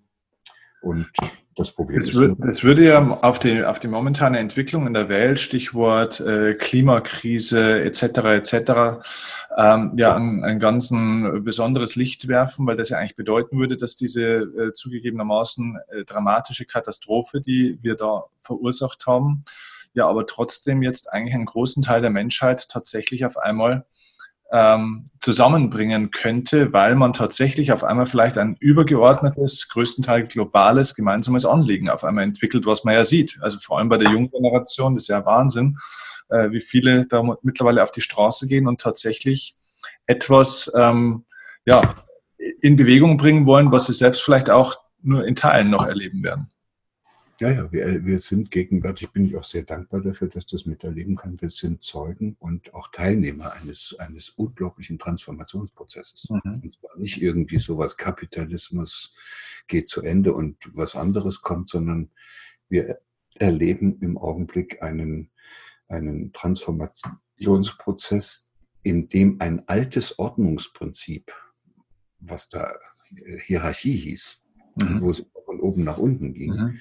Und 0.83 1.09
das 1.55 1.71
Problem 1.71 1.97
es 1.97 2.09
ist. 2.09 2.15
Wird, 2.15 2.39
es 2.45 2.63
würde 2.63 2.83
ja 2.83 3.19
auf 3.21 3.39
die, 3.39 3.63
auf 3.63 3.79
die 3.79 3.87
momentane 3.87 4.39
Entwicklung 4.39 4.85
in 4.85 4.93
der 4.93 5.07
Welt, 5.07 5.39
Stichwort 5.39 6.19
äh, 6.19 6.55
Klimakrise 6.55 7.81
etc. 7.83 8.03
etc. 8.03 8.53
Ähm, 9.57 9.93
ja, 9.95 10.15
ein, 10.15 10.43
ein 10.43 10.59
ganz 10.59 10.91
ein 10.91 11.43
besonderes 11.45 11.95
Licht 11.95 12.27
werfen, 12.27 12.67
weil 12.67 12.75
das 12.75 12.89
ja 12.89 12.97
eigentlich 12.97 13.15
bedeuten 13.15 13.57
würde, 13.57 13.77
dass 13.77 13.95
diese 13.95 14.23
äh, 14.23 14.73
zugegebenermaßen 14.73 15.79
äh, 15.87 16.03
dramatische 16.03 16.65
Katastrophe, 16.65 17.39
die 17.39 17.79
wir 17.81 17.95
da 17.95 18.25
verursacht 18.39 19.05
haben, 19.07 19.45
ja 19.93 20.07
aber 20.07 20.25
trotzdem 20.25 20.81
jetzt 20.81 21.13
eigentlich 21.13 21.35
einen 21.35 21.45
großen 21.45 21.81
Teil 21.81 22.01
der 22.01 22.09
Menschheit 22.09 22.67
tatsächlich 22.67 23.25
auf 23.25 23.37
einmal 23.37 23.85
ähm, 24.51 25.05
zusammenbringen 25.19 26.11
könnte, 26.11 26.73
weil 26.73 26.95
man 26.95 27.13
tatsächlich 27.13 27.71
auf 27.71 27.83
einmal 27.83 28.05
vielleicht 28.05 28.37
ein 28.37 28.55
übergeordnetes, 28.59 29.69
größtenteils 29.69 30.29
globales, 30.29 30.95
gemeinsames 30.95 31.45
Anliegen 31.45 31.89
auf 31.89 32.03
einmal 32.03 32.23
entwickelt, 32.23 32.65
was 32.65 32.83
man 32.83 32.93
ja 32.93 33.05
sieht. 33.05 33.39
Also 33.41 33.57
vor 33.59 33.79
allem 33.79 33.89
bei 33.89 33.97
der 33.97 34.11
jungen 34.11 34.29
Generation, 34.29 34.93
das 34.93 35.05
ist 35.05 35.07
ja 35.07 35.25
Wahnsinn, 35.25 35.79
äh, 36.29 36.51
wie 36.51 36.61
viele 36.61 37.07
da 37.07 37.23
mittlerweile 37.41 37.81
auf 37.81 37.91
die 37.91 38.01
Straße 38.01 38.47
gehen 38.47 38.67
und 38.67 38.79
tatsächlich 38.79 39.55
etwas 40.05 40.71
ähm, 40.77 41.25
ja, 41.65 41.95
in 42.61 42.75
Bewegung 42.75 43.17
bringen 43.17 43.45
wollen, 43.45 43.71
was 43.71 43.87
sie 43.87 43.93
selbst 43.93 44.21
vielleicht 44.21 44.49
auch 44.49 44.75
nur 45.01 45.25
in 45.25 45.35
Teilen 45.35 45.69
noch 45.69 45.85
erleben 45.85 46.23
werden. 46.23 46.52
Ja, 47.43 47.51
ja, 47.51 47.71
wir, 47.73 48.05
wir 48.05 48.19
sind 48.19 48.51
gegenwärtig, 48.51 49.11
bin 49.11 49.25
ich 49.25 49.35
auch 49.35 49.43
sehr 49.43 49.63
dankbar 49.63 49.99
dafür, 49.99 50.29
dass 50.29 50.45
das 50.45 50.65
miterleben 50.65 51.17
kann. 51.17 51.41
Wir 51.41 51.49
sind 51.49 51.83
Zeugen 51.83 52.37
und 52.39 52.73
auch 52.73 52.89
Teilnehmer 52.89 53.51
eines, 53.51 53.93
eines 53.99 54.29
unglaublichen 54.29 54.97
Transformationsprozesses. 54.97 56.29
Mhm. 56.29 56.61
Und 56.63 56.79
zwar 56.79 56.97
nicht 56.97 57.21
irgendwie 57.21 57.59
sowas, 57.59 57.97
Kapitalismus 57.97 59.13
geht 59.67 59.89
zu 59.89 60.03
Ende 60.03 60.33
und 60.33 60.55
was 60.73 60.95
anderes 60.95 61.41
kommt, 61.41 61.69
sondern 61.69 62.11
wir 62.69 63.01
erleben 63.39 63.99
im 63.99 64.17
Augenblick 64.17 64.81
einen, 64.81 65.29
einen 65.89 66.31
Transformationsprozess, 66.31 68.53
in 68.83 69.09
dem 69.09 69.41
ein 69.41 69.67
altes 69.67 70.17
Ordnungsprinzip, 70.17 71.33
was 72.19 72.47
da 72.47 72.73
Hierarchie 73.43 73.97
hieß, 73.97 74.41
mhm. 74.77 75.01
wo 75.01 75.09
es 75.09 75.25
von 75.43 75.59
oben 75.59 75.83
nach 75.83 75.97
unten 75.97 76.33
ging, 76.33 76.53
mhm 76.53 76.79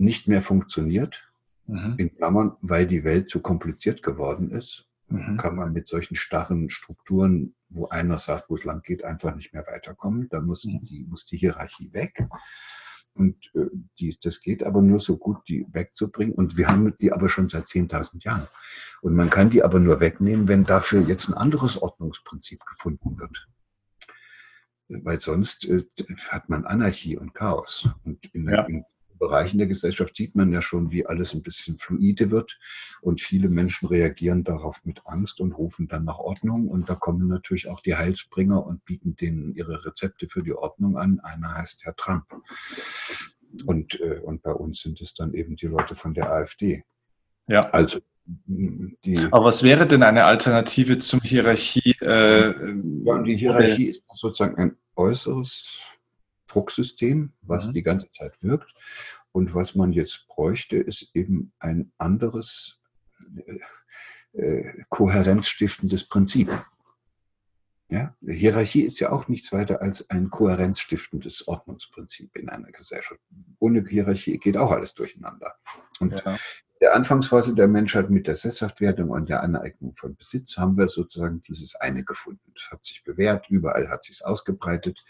nicht 0.00 0.28
mehr 0.28 0.42
funktioniert, 0.42 1.30
mhm. 1.66 1.94
in 1.98 2.14
Klammern, 2.16 2.56
weil 2.62 2.86
die 2.86 3.04
Welt 3.04 3.30
zu 3.30 3.40
kompliziert 3.40 4.02
geworden 4.02 4.50
ist, 4.50 4.86
mhm. 5.08 5.36
kann 5.36 5.56
man 5.56 5.72
mit 5.72 5.86
solchen 5.86 6.16
starren 6.16 6.70
Strukturen, 6.70 7.54
wo 7.68 7.88
einer 7.88 8.18
sagt, 8.18 8.48
wo 8.48 8.54
es 8.54 8.64
lang 8.64 8.82
geht, 8.82 9.04
einfach 9.04 9.34
nicht 9.36 9.52
mehr 9.52 9.66
weiterkommen. 9.66 10.28
Da 10.30 10.40
muss, 10.40 10.64
mhm. 10.64 10.84
die, 10.84 11.04
muss 11.08 11.26
die 11.26 11.36
Hierarchie 11.36 11.92
weg. 11.92 12.26
Und 13.12 13.36
äh, 13.54 13.66
die, 13.98 14.16
das 14.22 14.40
geht 14.40 14.62
aber 14.62 14.80
nur 14.82 15.00
so 15.00 15.18
gut, 15.18 15.46
die 15.48 15.66
wegzubringen. 15.70 16.34
Und 16.34 16.56
wir 16.56 16.68
haben 16.68 16.94
die 16.98 17.12
aber 17.12 17.28
schon 17.28 17.48
seit 17.48 17.66
10.000 17.66 18.24
Jahren. 18.24 18.46
Und 19.02 19.14
man 19.14 19.28
kann 19.28 19.50
die 19.50 19.62
aber 19.62 19.80
nur 19.80 20.00
wegnehmen, 20.00 20.48
wenn 20.48 20.64
dafür 20.64 21.02
jetzt 21.02 21.28
ein 21.28 21.34
anderes 21.34 21.80
Ordnungsprinzip 21.80 22.64
gefunden 22.64 23.18
wird. 23.18 23.48
Weil 24.88 25.20
sonst 25.20 25.68
äh, 25.68 25.84
hat 26.28 26.48
man 26.48 26.64
Anarchie 26.64 27.18
und 27.18 27.34
Chaos. 27.34 27.88
Und 28.04 28.24
in, 28.34 28.48
ja. 28.48 28.64
in 28.64 28.84
Bereichen 29.20 29.58
der 29.58 29.68
Gesellschaft 29.68 30.16
sieht 30.16 30.34
man 30.34 30.52
ja 30.52 30.62
schon, 30.62 30.90
wie 30.90 31.06
alles 31.06 31.34
ein 31.34 31.42
bisschen 31.42 31.78
fluide 31.78 32.32
wird. 32.32 32.58
Und 33.02 33.20
viele 33.20 33.48
Menschen 33.48 33.86
reagieren 33.86 34.42
darauf 34.42 34.84
mit 34.84 35.02
Angst 35.04 35.40
und 35.40 35.52
rufen 35.52 35.86
dann 35.86 36.04
nach 36.04 36.18
Ordnung. 36.18 36.68
Und 36.68 36.88
da 36.88 36.96
kommen 36.96 37.28
natürlich 37.28 37.68
auch 37.68 37.80
die 37.80 37.94
Heilsbringer 37.94 38.66
und 38.66 38.84
bieten 38.84 39.14
denen 39.14 39.54
ihre 39.54 39.84
Rezepte 39.84 40.28
für 40.28 40.42
die 40.42 40.54
Ordnung 40.54 40.96
an. 40.96 41.20
Einer 41.20 41.54
heißt 41.54 41.84
Herr 41.84 41.94
Trump. 41.94 42.24
Und, 43.66 44.00
äh, 44.00 44.20
und 44.24 44.42
bei 44.42 44.52
uns 44.52 44.80
sind 44.80 45.00
es 45.00 45.14
dann 45.14 45.34
eben 45.34 45.54
die 45.54 45.66
Leute 45.66 45.94
von 45.94 46.14
der 46.14 46.32
AfD. 46.32 46.82
Ja. 47.46 47.60
Also 47.70 48.00
die, 48.24 49.18
Aber 49.30 49.46
was 49.46 49.62
wäre 49.62 49.86
denn 49.86 50.02
eine 50.02 50.24
Alternative 50.24 50.98
zum 50.98 51.20
Hierarchie? 51.20 51.96
Äh, 52.00 52.54
die 53.24 53.36
Hierarchie 53.36 53.86
ist 53.86 54.04
sozusagen 54.12 54.56
ein 54.56 54.76
äußeres 54.96 55.80
Drucksystem, 56.50 57.32
was 57.42 57.68
mhm. 57.68 57.74
die 57.74 57.82
ganze 57.82 58.10
Zeit 58.10 58.34
wirkt. 58.42 58.72
Und 59.32 59.54
was 59.54 59.74
man 59.74 59.92
jetzt 59.92 60.26
bräuchte, 60.28 60.76
ist 60.76 61.10
eben 61.14 61.52
ein 61.58 61.92
anderes 61.98 62.80
äh, 63.46 63.60
äh, 64.32 64.84
kohärenzstiftendes 64.88 66.08
Prinzip. 66.08 66.50
Ja? 67.88 68.14
Hierarchie 68.26 68.82
ist 68.82 69.00
ja 69.00 69.10
auch 69.10 69.28
nichts 69.28 69.52
weiter 69.52 69.82
als 69.82 70.08
ein 70.10 70.30
kohärenzstiftendes 70.30 71.48
Ordnungsprinzip 71.48 72.36
in 72.36 72.48
einer 72.48 72.70
Gesellschaft. 72.70 73.20
Ohne 73.58 73.84
Hierarchie 73.84 74.38
geht 74.38 74.56
auch 74.56 74.70
alles 74.70 74.94
durcheinander. 74.94 75.54
Und 75.98 76.12
ja. 76.12 76.38
Der 76.80 76.94
Anfangsphase 76.94 77.54
der 77.54 77.68
Menschheit 77.68 78.08
mit 78.08 78.26
der 78.26 78.36
Sesshaftwerdung 78.36 79.10
und 79.10 79.28
der 79.28 79.42
Aneignung 79.42 79.94
von 79.94 80.16
Besitz 80.16 80.56
haben 80.56 80.78
wir 80.78 80.88
sozusagen 80.88 81.42
dieses 81.42 81.74
eine 81.76 82.04
gefunden. 82.04 82.52
Das 82.54 82.70
hat 82.70 82.84
sich 82.84 83.04
bewährt, 83.04 83.50
überall 83.50 83.88
hat 83.88 84.04
sich 84.04 84.24
ausgebreitet. 84.24 85.04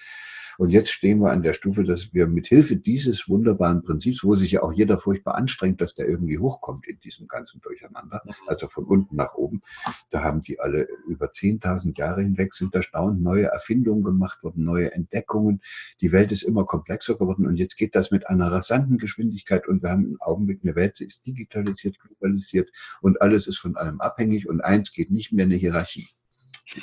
Und 0.59 0.69
jetzt 0.69 0.91
stehen 0.91 1.21
wir 1.21 1.31
an 1.31 1.43
der 1.43 1.55
Stufe, 1.55 1.85
dass 1.85 2.13
wir 2.13 2.27
mit 2.27 2.49
Hilfe 2.49 2.77
dieses 2.77 3.31
wunderbaren 3.31 3.83
Prinzips, 3.83 4.25
wo 4.25 4.35
sich 4.35 4.51
ja 4.51 4.63
auch 4.63 4.75
jeder 4.75 4.99
furchtbar 4.99 5.37
anstrengt, 5.37 5.81
dass 5.81 5.95
der 5.95 6.07
irgendwie 6.07 6.39
hochkommt 6.39 6.87
in 6.87 7.01
diesem 7.01 7.29
ganzen 7.29 7.63
Durcheinander, 7.63 8.21
mhm. 8.27 8.33
also 8.47 8.69
von 8.69 8.85
unten 8.85 9.17
nach 9.17 9.35
oben, 9.35 9.63
da 10.11 10.23
haben 10.23 10.41
die 10.41 10.61
alle 10.61 10.87
über 11.09 11.29
10.000 11.29 11.99
Jahre 11.99 12.21
hinweg 12.21 12.53
sind 12.53 12.75
erstaunt 12.75 13.23
neue 13.23 13.47
Erfindungen 13.47 14.05
gemacht 14.05 14.43
worden, 14.43 14.65
neue 14.65 14.93
Entdeckungen. 14.93 15.63
Die 16.03 16.13
Welt 16.13 16.31
ist 16.31 16.43
immer 16.43 16.67
komplexer 16.67 17.17
geworden 17.17 17.47
und 17.47 17.57
jetzt 17.57 17.77
geht 17.77 17.95
das 17.95 18.11
mit 18.11 18.29
einer 18.29 18.53
rasanten 18.53 18.99
Geschwindigkeit 18.99 19.67
und 19.67 19.83
wir 19.83 19.89
haben 19.89 20.05
im 20.05 20.21
Augenblick 20.21 20.61
eine 20.63 20.75
Welt, 20.75 20.99
die 21.01 21.05
ist 21.05 21.25
digitalisiert, 21.63 21.99
globalisiert 22.01 22.71
und 23.01 23.21
alles 23.23 23.47
ist 23.47 23.59
von 23.59 23.77
allem 23.77 24.01
abhängig 24.01 24.49
und 24.49 24.61
eins 24.61 24.93
geht 24.93 25.11
nicht 25.11 25.33
mehr 25.33 25.45
eine 25.45 25.57
Hierarchie. 25.57 26.09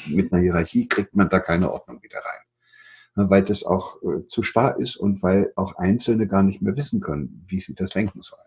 Mit 0.08 0.32
einer 0.32 0.42
Hierarchie 0.42 0.88
kriegt 0.88 1.16
man 1.16 1.30
da 1.30 1.40
keine 1.40 1.72
Ordnung 1.72 2.02
wieder 2.04 2.20
rein. 2.20 3.30
Weil 3.30 3.44
das 3.44 3.64
auch 3.64 4.02
äh, 4.04 4.28
zu 4.28 4.44
starr 4.44 4.80
ist 4.80 4.96
und 4.96 5.24
weil 5.24 5.52
auch 5.56 5.76
Einzelne 5.78 6.28
gar 6.28 6.44
nicht 6.44 6.62
mehr 6.62 6.78
wissen 6.78 7.02
können, 7.02 7.46
wie 7.48 7.60
sie 7.60 7.74
das 7.74 7.96
lenken 7.96 8.22
sollen. 8.22 8.42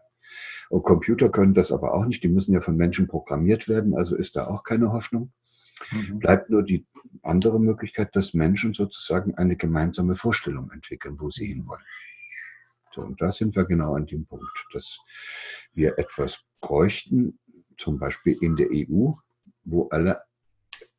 Und 0.69 0.85
Computer 0.85 1.29
können 1.29 1.55
das 1.55 1.73
aber 1.73 1.95
auch 1.95 2.07
nicht, 2.07 2.23
die 2.23 2.29
müssen 2.29 2.55
ja 2.55 2.61
von 2.61 2.77
Menschen 2.77 3.09
programmiert 3.09 3.69
werden, 3.69 3.97
also 3.97 4.15
ist 4.15 4.37
da 4.37 4.47
auch 4.47 4.63
keine 4.63 4.93
Hoffnung. 4.93 5.33
Mhm. 5.91 6.21
Bleibt 6.21 6.51
nur 6.51 6.63
die 6.63 6.87
andere 7.23 7.59
Möglichkeit, 7.59 8.15
dass 8.15 8.35
Menschen 8.35 8.75
sozusagen 8.75 9.35
eine 9.35 9.57
gemeinsame 9.57 10.15
Vorstellung 10.15 10.71
entwickeln, 10.71 11.17
wo 11.19 11.31
sie 11.31 11.47
hinwollen. 11.47 11.83
So, 12.93 13.03
und 13.03 13.21
da 13.21 13.33
sind 13.33 13.55
wir 13.57 13.65
genau 13.65 13.95
an 13.95 14.07
dem 14.07 14.27
Punkt, 14.27 14.67
dass 14.73 15.01
wir 15.73 15.99
etwas 15.99 16.41
bräuchten, 16.61 17.39
zum 17.77 17.99
Beispiel 17.99 18.37
in 18.41 18.57
der 18.57 18.69
EU, 18.71 19.13
wo 19.65 19.89
alle 19.89 20.23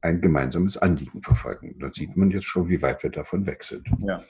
ein 0.02 0.20
gemeinsames 0.20 0.78
Anliegen 0.78 1.22
verfolgen. 1.22 1.78
Da 1.80 1.92
sieht 1.92 2.18
man 2.18 2.32
jetzt 2.32 2.46
schon, 2.46 2.70
wie 2.70 2.82
weit 2.82 3.04
wir 3.04 3.12
davon 3.12 3.46
weg 3.46 3.64
sind. 3.64 3.88
Ja. 4.00 4.24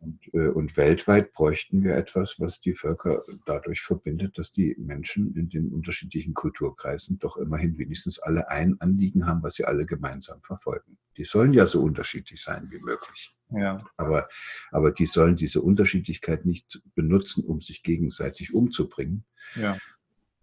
Und, 0.00 0.20
äh, 0.34 0.48
und, 0.48 0.76
weltweit 0.76 1.32
bräuchten 1.32 1.82
wir 1.82 1.96
etwas, 1.96 2.38
was 2.38 2.60
die 2.60 2.74
Völker 2.74 3.22
dadurch 3.46 3.82
verbindet, 3.82 4.38
dass 4.38 4.52
die 4.52 4.76
Menschen 4.78 5.34
in 5.36 5.48
den 5.48 5.72
unterschiedlichen 5.72 6.34
Kulturkreisen 6.34 7.18
doch 7.18 7.36
immerhin 7.36 7.78
wenigstens 7.78 8.18
alle 8.18 8.48
ein 8.48 8.80
Anliegen 8.80 9.26
haben, 9.26 9.42
was 9.42 9.54
sie 9.54 9.64
alle 9.64 9.86
gemeinsam 9.86 10.42
verfolgen. 10.42 10.98
Die 11.16 11.24
sollen 11.24 11.52
ja 11.52 11.66
so 11.66 11.82
unterschiedlich 11.82 12.42
sein 12.42 12.68
wie 12.70 12.80
möglich. 12.80 13.36
Ja. 13.50 13.76
Aber, 13.96 14.28
aber 14.70 14.92
die 14.92 15.06
sollen 15.06 15.36
diese 15.36 15.60
Unterschiedlichkeit 15.60 16.46
nicht 16.46 16.82
benutzen, 16.94 17.44
um 17.44 17.60
sich 17.60 17.82
gegenseitig 17.82 18.54
umzubringen, 18.54 19.24
ja 19.54 19.76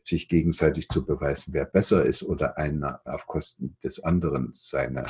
sich 0.09 0.27
gegenseitig 0.27 0.89
zu 0.89 1.05
beweisen, 1.05 1.53
wer 1.53 1.65
besser 1.65 2.03
ist 2.03 2.23
oder 2.23 2.57
einer 2.57 2.99
auf 3.05 3.27
Kosten 3.27 3.77
des 3.83 4.03
anderen 4.03 4.49
seine 4.53 5.05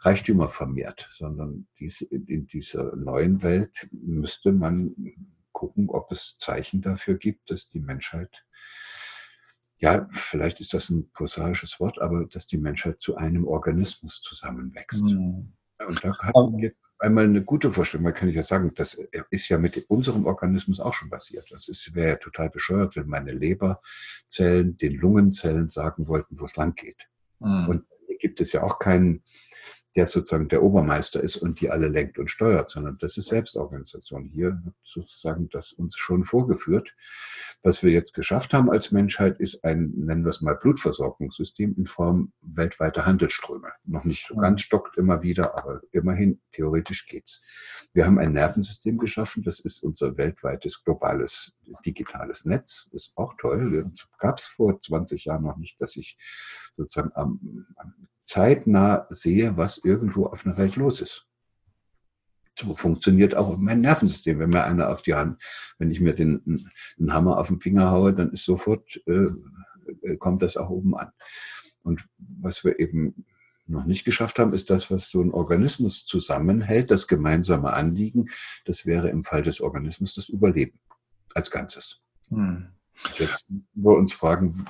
Reichtümer 0.00 0.48
vermehrt, 0.48 1.08
sondern 1.12 1.66
dies, 1.78 2.00
in 2.02 2.46
dieser 2.46 2.94
neuen 2.96 3.42
Welt 3.42 3.88
müsste 3.92 4.52
man 4.52 4.94
gucken, 5.52 5.88
ob 5.90 6.12
es 6.12 6.36
Zeichen 6.38 6.82
dafür 6.82 7.16
gibt, 7.16 7.50
dass 7.50 7.68
die 7.68 7.80
Menschheit, 7.80 8.44
ja, 9.78 10.08
vielleicht 10.12 10.60
ist 10.60 10.74
das 10.74 10.90
ein 10.90 11.10
prosaisches 11.12 11.80
Wort, 11.80 11.98
aber 12.00 12.26
dass 12.26 12.46
die 12.46 12.58
Menschheit 12.58 13.00
zu 13.00 13.16
einem 13.16 13.46
Organismus 13.46 14.20
zusammenwächst. 14.22 15.02
Mhm. 15.02 15.52
Und 15.86 16.04
da 16.04 16.16
hat 16.18 16.34
man 16.34 16.58
jetzt 16.58 16.78
einmal 16.98 17.24
eine 17.24 17.42
gute 17.42 17.70
Vorstellung. 17.70 18.04
Man 18.04 18.14
kann 18.14 18.28
ja 18.28 18.42
sagen, 18.42 18.72
das 18.74 18.94
ist 19.30 19.48
ja 19.48 19.58
mit 19.58 19.88
unserem 19.88 20.26
Organismus 20.26 20.80
auch 20.80 20.94
schon 20.94 21.10
passiert. 21.10 21.50
Das 21.50 21.68
wäre 21.94 22.08
ja 22.10 22.16
total 22.16 22.50
bescheuert, 22.50 22.96
wenn 22.96 23.06
meine 23.06 23.32
Leberzellen 23.32 24.76
den 24.76 24.96
Lungenzellen 24.96 25.70
sagen 25.70 26.08
wollten, 26.08 26.38
wo 26.38 26.44
es 26.44 26.56
lang 26.56 26.74
geht. 26.74 27.08
Mhm. 27.40 27.68
Und 27.68 27.84
gibt 28.18 28.40
es 28.40 28.52
ja 28.52 28.62
auch 28.62 28.78
keinen, 28.78 29.22
der 29.98 30.06
sozusagen 30.06 30.46
der 30.46 30.62
Obermeister 30.62 31.20
ist 31.20 31.38
und 31.38 31.60
die 31.60 31.70
alle 31.70 31.88
lenkt 31.88 32.20
und 32.20 32.30
steuert, 32.30 32.70
sondern 32.70 32.98
das 32.98 33.16
ist 33.16 33.30
Selbstorganisation. 33.30 34.30
Hier 34.32 34.60
wird 34.62 34.76
sozusagen 34.84 35.48
das 35.48 35.72
uns 35.72 35.96
schon 35.96 36.22
vorgeführt. 36.22 36.94
Was 37.64 37.82
wir 37.82 37.90
jetzt 37.90 38.14
geschafft 38.14 38.54
haben 38.54 38.70
als 38.70 38.92
Menschheit, 38.92 39.40
ist 39.40 39.64
ein, 39.64 39.90
nennen 39.96 40.22
wir 40.24 40.30
es 40.30 40.40
mal, 40.40 40.54
Blutversorgungssystem 40.54 41.74
in 41.76 41.86
Form 41.86 42.32
weltweiter 42.42 43.06
Handelsströme. 43.06 43.72
Noch 43.86 44.04
nicht 44.04 44.24
so 44.28 44.36
ganz 44.36 44.60
stockt 44.60 44.96
immer 44.96 45.24
wieder, 45.24 45.58
aber 45.58 45.80
immerhin 45.90 46.40
theoretisch 46.52 47.08
geht's. 47.08 47.42
Wir 47.92 48.06
haben 48.06 48.20
ein 48.20 48.32
Nervensystem 48.32 48.98
geschaffen, 48.98 49.42
das 49.42 49.58
ist 49.58 49.82
unser 49.82 50.16
weltweites 50.16 50.84
globales 50.84 51.56
digitales 51.84 52.44
Netz, 52.44 52.88
ist 52.92 53.14
auch 53.16 53.34
toll. 53.36 53.90
Gab 54.20 54.38
es 54.38 54.46
vor 54.46 54.80
20 54.80 55.24
Jahren 55.24 55.42
noch 55.42 55.56
nicht, 55.56 55.80
dass 55.80 55.96
ich 55.96 56.16
sozusagen 56.76 57.10
am, 57.16 57.66
am 57.74 58.08
zeitnah 58.28 59.06
sehe, 59.10 59.56
was 59.56 59.78
irgendwo 59.78 60.26
auf 60.26 60.46
einer 60.46 60.56
Welt 60.58 60.76
los 60.76 61.00
ist. 61.00 61.26
So 62.56 62.74
funktioniert 62.74 63.34
auch 63.34 63.56
mein 63.56 63.80
Nervensystem. 63.80 64.38
Wenn 64.38 64.50
mir 64.50 64.64
einer 64.64 64.90
auf 64.90 65.02
die 65.02 65.14
Hand, 65.14 65.42
wenn 65.78 65.90
ich 65.90 66.00
mir 66.00 66.14
den 66.14 66.42
einen 66.98 67.12
Hammer 67.12 67.38
auf 67.38 67.48
den 67.48 67.60
Finger 67.60 67.90
haue, 67.90 68.12
dann 68.12 68.32
ist 68.32 68.44
sofort, 68.44 69.00
äh, 69.06 70.16
kommt 70.18 70.42
das 70.42 70.56
auch 70.56 70.68
oben 70.68 70.96
an. 70.96 71.10
Und 71.82 72.06
was 72.18 72.64
wir 72.64 72.78
eben 72.78 73.24
noch 73.66 73.84
nicht 73.84 74.04
geschafft 74.04 74.38
haben, 74.38 74.52
ist 74.52 74.70
das, 74.70 74.90
was 74.90 75.08
so 75.08 75.22
ein 75.22 75.32
Organismus 75.32 76.04
zusammenhält, 76.04 76.90
das 76.90 77.06
gemeinsame 77.06 77.72
Anliegen. 77.72 78.30
Das 78.64 78.86
wäre 78.86 79.08
im 79.08 79.24
Fall 79.24 79.42
des 79.42 79.60
Organismus 79.60 80.14
das 80.14 80.28
Überleben 80.28 80.78
als 81.34 81.50
Ganzes. 81.50 82.02
Hm. 82.28 82.68
Jetzt 83.18 83.50
wir 83.74 83.96
uns 83.96 84.12
fragen, 84.12 84.64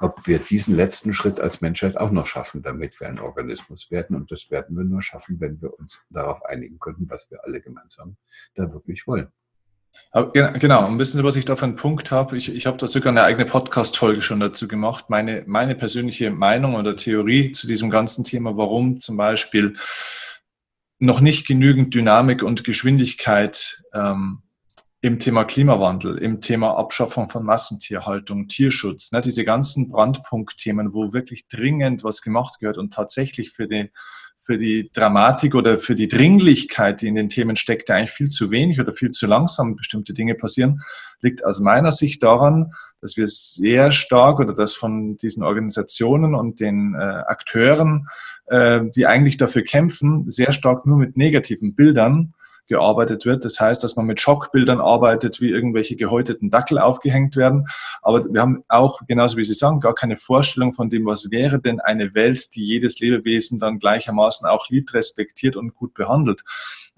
ob 0.00 0.26
wir 0.26 0.38
diesen 0.38 0.76
letzten 0.76 1.12
Schritt 1.12 1.40
als 1.40 1.60
Menschheit 1.60 1.96
auch 1.96 2.10
noch 2.10 2.26
schaffen, 2.26 2.62
damit 2.62 3.00
wir 3.00 3.08
ein 3.08 3.18
Organismus 3.18 3.90
werden. 3.90 4.16
Und 4.16 4.30
das 4.30 4.50
werden 4.50 4.76
wir 4.76 4.84
nur 4.84 5.02
schaffen, 5.02 5.40
wenn 5.40 5.60
wir 5.60 5.78
uns 5.78 6.00
darauf 6.10 6.44
einigen 6.44 6.78
können, 6.78 7.06
was 7.08 7.30
wir 7.30 7.44
alle 7.44 7.60
gemeinsam 7.60 8.16
da 8.54 8.72
wirklich 8.72 9.06
wollen. 9.06 9.28
Genau, 10.12 10.86
ein 10.86 10.98
bisschen, 10.98 11.24
was 11.24 11.36
ich 11.36 11.44
da 11.44 11.56
für 11.56 11.66
einen 11.66 11.76
Punkt 11.76 12.10
habe. 12.10 12.36
Ich, 12.36 12.54
ich 12.54 12.66
habe 12.66 12.78
da 12.78 12.88
sogar 12.88 13.12
eine 13.12 13.22
eigene 13.22 13.44
Podcast-Folge 13.44 14.22
schon 14.22 14.40
dazu 14.40 14.66
gemacht. 14.66 15.06
Meine, 15.10 15.44
meine 15.46 15.74
persönliche 15.74 16.30
Meinung 16.30 16.74
oder 16.74 16.96
Theorie 16.96 17.52
zu 17.52 17.66
diesem 17.66 17.90
ganzen 17.90 18.24
Thema, 18.24 18.56
warum 18.56 18.98
zum 18.98 19.16
Beispiel 19.16 19.76
noch 20.98 21.20
nicht 21.20 21.46
genügend 21.46 21.94
Dynamik 21.94 22.42
und 22.42 22.64
Geschwindigkeit 22.64 23.82
ähm, 23.92 24.42
im 25.02 25.18
Thema 25.18 25.44
Klimawandel, 25.44 26.18
im 26.18 26.40
Thema 26.40 26.76
Abschaffung 26.76 27.28
von 27.28 27.44
Massentierhaltung, 27.44 28.48
Tierschutz, 28.48 29.12
ne, 29.12 29.20
diese 29.20 29.44
ganzen 29.44 29.88
Brandpunktthemen, 29.90 30.94
wo 30.94 31.12
wirklich 31.12 31.48
dringend 31.48 32.02
was 32.02 32.22
gemacht 32.22 32.58
gehört 32.60 32.78
und 32.78 32.92
tatsächlich 32.92 33.50
für 33.50 33.66
die, 33.66 33.90
für 34.38 34.56
die 34.58 34.90
Dramatik 34.92 35.54
oder 35.54 35.78
für 35.78 35.94
die 35.94 36.08
Dringlichkeit, 36.08 37.02
die 37.02 37.08
in 37.08 37.14
den 37.14 37.28
Themen 37.28 37.56
steckt, 37.56 37.90
eigentlich 37.90 38.12
viel 38.12 38.28
zu 38.28 38.50
wenig 38.50 38.80
oder 38.80 38.92
viel 38.92 39.10
zu 39.10 39.26
langsam 39.26 39.76
bestimmte 39.76 40.14
Dinge 40.14 40.34
passieren, 40.34 40.80
liegt 41.20 41.44
aus 41.44 41.60
meiner 41.60 41.92
Sicht 41.92 42.22
daran, 42.22 42.72
dass 43.02 43.16
wir 43.16 43.28
sehr 43.28 43.92
stark 43.92 44.40
oder 44.40 44.54
dass 44.54 44.74
von 44.74 45.18
diesen 45.18 45.42
Organisationen 45.42 46.34
und 46.34 46.58
den 46.58 46.94
äh, 46.94 47.02
Akteuren, 47.02 48.06
äh, 48.46 48.80
die 48.94 49.06
eigentlich 49.06 49.36
dafür 49.36 49.62
kämpfen, 49.62 50.30
sehr 50.30 50.52
stark 50.52 50.86
nur 50.86 50.98
mit 50.98 51.16
negativen 51.16 51.74
Bildern 51.74 52.32
gearbeitet 52.66 53.24
wird. 53.24 53.44
Das 53.44 53.60
heißt, 53.60 53.82
dass 53.82 53.96
man 53.96 54.06
mit 54.06 54.20
Schockbildern 54.20 54.80
arbeitet, 54.80 55.40
wie 55.40 55.50
irgendwelche 55.50 55.96
gehäuteten 55.96 56.50
Dackel 56.50 56.78
aufgehängt 56.78 57.36
werden. 57.36 57.66
Aber 58.02 58.24
wir 58.24 58.40
haben 58.40 58.64
auch, 58.68 59.00
genauso 59.06 59.36
wie 59.36 59.44
Sie 59.44 59.54
sagen, 59.54 59.80
gar 59.80 59.94
keine 59.94 60.16
Vorstellung 60.16 60.72
von 60.72 60.90
dem, 60.90 61.06
was 61.06 61.30
wäre 61.30 61.60
denn 61.60 61.80
eine 61.80 62.14
Welt, 62.14 62.54
die 62.54 62.64
jedes 62.64 62.98
Lebewesen 63.00 63.58
dann 63.58 63.78
gleichermaßen 63.78 64.48
auch 64.48 64.68
liebt, 64.68 64.94
respektiert 64.94 65.56
und 65.56 65.74
gut 65.74 65.94
behandelt. 65.94 66.42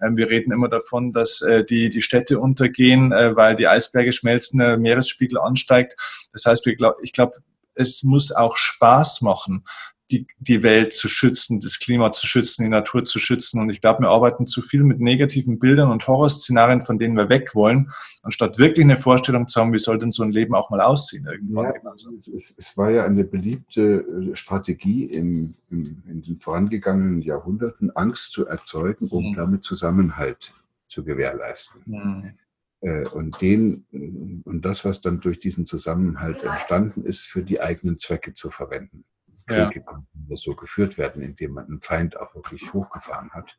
Ähm, 0.03 0.17
wir 0.17 0.29
reden 0.31 0.53
immer 0.53 0.69
davon, 0.69 1.13
dass 1.13 1.41
äh, 1.43 1.65
die, 1.65 1.91
die 1.91 2.03
Städte 2.03 2.39
untergehen, 2.39 3.13
äh, 3.13 3.37
weil 3.37 3.57
die 3.57 3.69
Eisberge 3.69 4.13
schmelzen, 4.13 4.59
der 4.59 4.79
Meeresspiegel 4.79 5.39
ansteigt. 5.39 5.97
Das 6.33 6.45
heißt, 6.47 6.67
ich 6.67 7.13
glaube, 7.13 7.33
es 7.75 8.03
muss 8.03 8.33
auch 8.33 8.57
Spaß 8.57 9.23
machen, 9.23 9.65
die, 10.11 10.27
die 10.39 10.63
Welt 10.63 10.95
zu 10.95 11.09
schützen, 11.09 11.61
das 11.61 11.79
Klima 11.79 12.13
zu 12.13 12.27
schützen, 12.27 12.65
die 12.65 12.71
Natur 12.71 13.05
zu 13.05 13.19
schützen. 13.19 13.61
Und 13.61 13.71
ich 13.71 13.81
glaube, 13.81 14.01
wir 14.01 14.09
arbeiten 14.09 14.47
zu 14.47 14.63
viel 14.63 14.83
mit 14.83 15.01
negativen 15.01 15.59
Bildern 15.59 15.91
und 15.91 16.07
Horrorszenarien, 16.07 16.81
von 16.81 16.99
denen 16.99 17.17
wir 17.17 17.29
weg 17.29 17.55
wollen, 17.55 17.91
anstatt 18.23 18.59
wirklich 18.59 18.85
eine 18.85 18.97
Vorstellung 18.97 19.49
zu 19.49 19.61
haben, 19.61 19.73
wie 19.73 19.79
soll 19.79 19.99
denn 19.99 20.11
so 20.11 20.23
ein 20.23 20.33
Leben 20.33 20.55
auch 20.55 20.71
mal 20.71 20.81
aussehen 20.81 21.27
irgendwann. 21.27 21.75
Ja, 21.85 21.93
es, 22.35 22.55
es, 22.57 22.77
war 22.79 22.91
ja 22.91 23.05
eine 23.05 23.25
beliebte 23.25 24.01
äh, 24.33 24.37
Strategie 24.37 25.05
im, 25.05 25.53
im, 25.71 26.03
in 26.09 26.23
den 26.23 26.41
vorangegangenen 26.41 27.21
Jahrhunderten, 27.23 27.95
Angst 27.95 28.33
zu 28.33 28.47
erzeugen, 28.47 29.09
um 29.09 29.31
mhm. 29.31 29.35
damit 29.35 29.65
Zusammenhalt 29.65 30.55
zu 30.87 31.05
gewährleisten. 31.05 31.83
Mhm. 31.85 32.33
Äh, 32.81 33.07
und 33.09 33.41
den 33.43 33.85
und 34.45 34.65
das, 34.65 34.85
was 34.85 35.03
dann 35.03 35.21
durch 35.21 35.39
diesen 35.41 35.67
Zusammenhalt 35.67 36.43
entstanden 36.43 37.05
ist, 37.05 37.27
für 37.27 37.43
die 37.43 37.61
eigenen 37.61 37.99
Zwecke 37.99 38.33
zu 38.35 38.51
verwenden. 38.51 39.05
Kriege 39.49 39.85
ja. 39.87 40.37
so 40.37 40.55
geführt 40.55 40.99
werden, 40.99 41.23
indem 41.23 41.53
man 41.53 41.67
einen 41.67 41.81
Feind 41.81 42.19
auch 42.19 42.35
wirklich 42.35 42.73
hochgefahren 42.73 43.31
hat. 43.31 43.59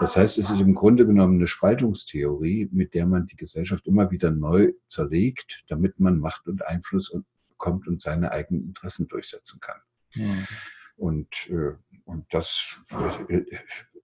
Das 0.00 0.16
heißt, 0.16 0.38
es 0.38 0.50
ist 0.50 0.60
im 0.60 0.74
Grunde 0.74 1.06
genommen 1.06 1.38
eine 1.38 1.46
Spaltungstheorie, 1.46 2.68
mit 2.72 2.94
der 2.94 3.06
man 3.06 3.26
die 3.26 3.36
Gesellschaft 3.36 3.86
immer 3.86 4.10
wieder 4.10 4.30
neu 4.30 4.72
zerlegt, 4.86 5.64
damit 5.68 5.98
man 5.98 6.18
Macht 6.18 6.46
und 6.46 6.64
Einfluss 6.66 7.12
bekommt 7.48 7.88
und 7.88 8.00
seine 8.00 8.32
eigenen 8.32 8.64
Interessen 8.64 9.08
durchsetzen 9.08 9.60
kann. 9.60 9.80
Ja. 10.12 10.34
Und, 10.96 11.48
äh, 11.50 11.72
und 12.04 12.26
das 12.32 12.76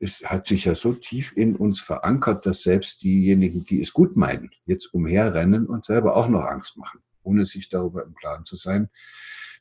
ist, 0.01 0.29
hat 0.29 0.47
sich 0.47 0.65
ja 0.65 0.75
so 0.75 0.95
tief 0.95 1.37
in 1.37 1.55
uns 1.55 1.81
verankert, 1.81 2.47
dass 2.47 2.63
selbst 2.63 3.03
diejenigen, 3.03 3.65
die 3.65 3.81
es 3.81 3.93
gut 3.93 4.17
meinen, 4.17 4.51
jetzt 4.65 4.93
umherrennen 4.93 5.67
und 5.67 5.85
selber 5.85 6.17
auch 6.17 6.29
noch 6.29 6.45
Angst 6.45 6.77
machen, 6.77 7.01
ohne 7.23 7.47
sich 7.47 7.69
darüber 7.69 8.03
im 8.05 8.15
Klaren 8.15 8.45
zu 8.45 8.57
sein, 8.57 8.89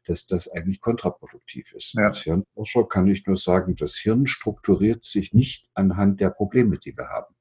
dass 0.09 0.25
das 0.25 0.49
eigentlich 0.49 0.81
kontraproduktiv 0.81 1.73
ist. 1.73 1.93
Ja. 1.93 2.07
Als 2.07 2.21
Hirnforscher 2.23 2.87
kann 2.87 3.07
ich 3.07 3.27
nur 3.27 3.37
sagen, 3.37 3.75
das 3.75 3.95
Hirn 3.95 4.25
strukturiert 4.25 5.03
sich 5.03 5.33
nicht 5.33 5.69
anhand 5.75 6.19
der 6.19 6.31
Probleme, 6.31 6.79
die 6.79 6.97
wir 6.97 7.09
haben, 7.09 7.35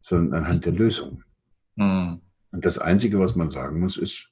sondern 0.00 0.44
anhand 0.44 0.66
der 0.66 0.72
Lösungen. 0.72 1.24
Mhm. 1.76 2.20
Und 2.50 2.64
das 2.64 2.78
Einzige, 2.78 3.18
was 3.18 3.34
man 3.34 3.50
sagen 3.50 3.80
muss, 3.80 3.96
ist, 3.96 4.30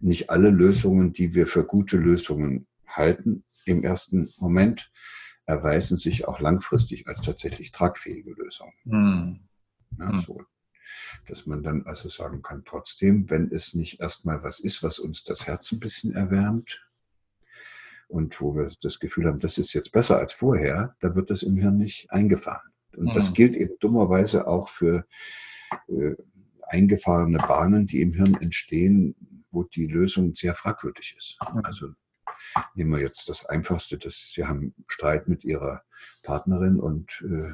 nicht 0.00 0.30
alle 0.30 0.50
Lösungen, 0.50 1.12
die 1.12 1.34
wir 1.34 1.46
für 1.46 1.64
gute 1.64 1.96
Lösungen 1.96 2.66
halten, 2.86 3.44
im 3.64 3.82
ersten 3.82 4.32
Moment 4.38 4.92
erweisen 5.46 5.98
sich 5.98 6.28
auch 6.28 6.40
langfristig 6.40 7.08
als 7.08 7.22
tatsächlich 7.22 7.72
tragfähige 7.72 8.32
Lösungen. 8.32 8.74
Mhm. 8.84 9.40
Ja, 9.98 10.20
so 10.20 10.42
dass 11.26 11.46
man 11.46 11.62
dann 11.62 11.86
also 11.86 12.08
sagen 12.08 12.42
kann, 12.42 12.64
trotzdem, 12.64 13.30
wenn 13.30 13.50
es 13.50 13.74
nicht 13.74 14.00
erstmal 14.00 14.42
was 14.42 14.60
ist, 14.60 14.82
was 14.82 14.98
uns 14.98 15.24
das 15.24 15.46
Herz 15.46 15.70
ein 15.72 15.80
bisschen 15.80 16.14
erwärmt 16.14 16.86
und 18.08 18.40
wo 18.40 18.54
wir 18.54 18.70
das 18.82 19.00
Gefühl 19.00 19.26
haben, 19.26 19.40
das 19.40 19.58
ist 19.58 19.72
jetzt 19.72 19.92
besser 19.92 20.18
als 20.18 20.32
vorher, 20.32 20.96
da 21.00 21.14
wird 21.14 21.30
das 21.30 21.42
im 21.42 21.56
Hirn 21.56 21.78
nicht 21.78 22.10
eingefahren. 22.10 22.72
Und 22.96 23.06
mhm. 23.06 23.12
das 23.12 23.32
gilt 23.34 23.56
eben 23.56 23.74
dummerweise 23.80 24.46
auch 24.46 24.68
für 24.68 25.06
äh, 25.88 26.14
eingefahrene 26.62 27.38
Bahnen, 27.38 27.86
die 27.86 28.00
im 28.00 28.12
Hirn 28.12 28.34
entstehen, 28.40 29.14
wo 29.50 29.64
die 29.64 29.86
Lösung 29.86 30.34
sehr 30.34 30.54
fragwürdig 30.54 31.14
ist. 31.16 31.38
Mhm. 31.52 31.60
Also 31.64 31.92
nehmen 32.74 32.92
wir 32.92 33.00
jetzt 33.00 33.28
das 33.28 33.46
Einfachste, 33.46 33.98
dass 33.98 34.32
Sie 34.32 34.44
haben 34.44 34.74
Streit 34.86 35.28
mit 35.28 35.44
Ihrer 35.44 35.82
Partnerin 36.22 36.78
und 36.78 37.24
äh, 37.28 37.52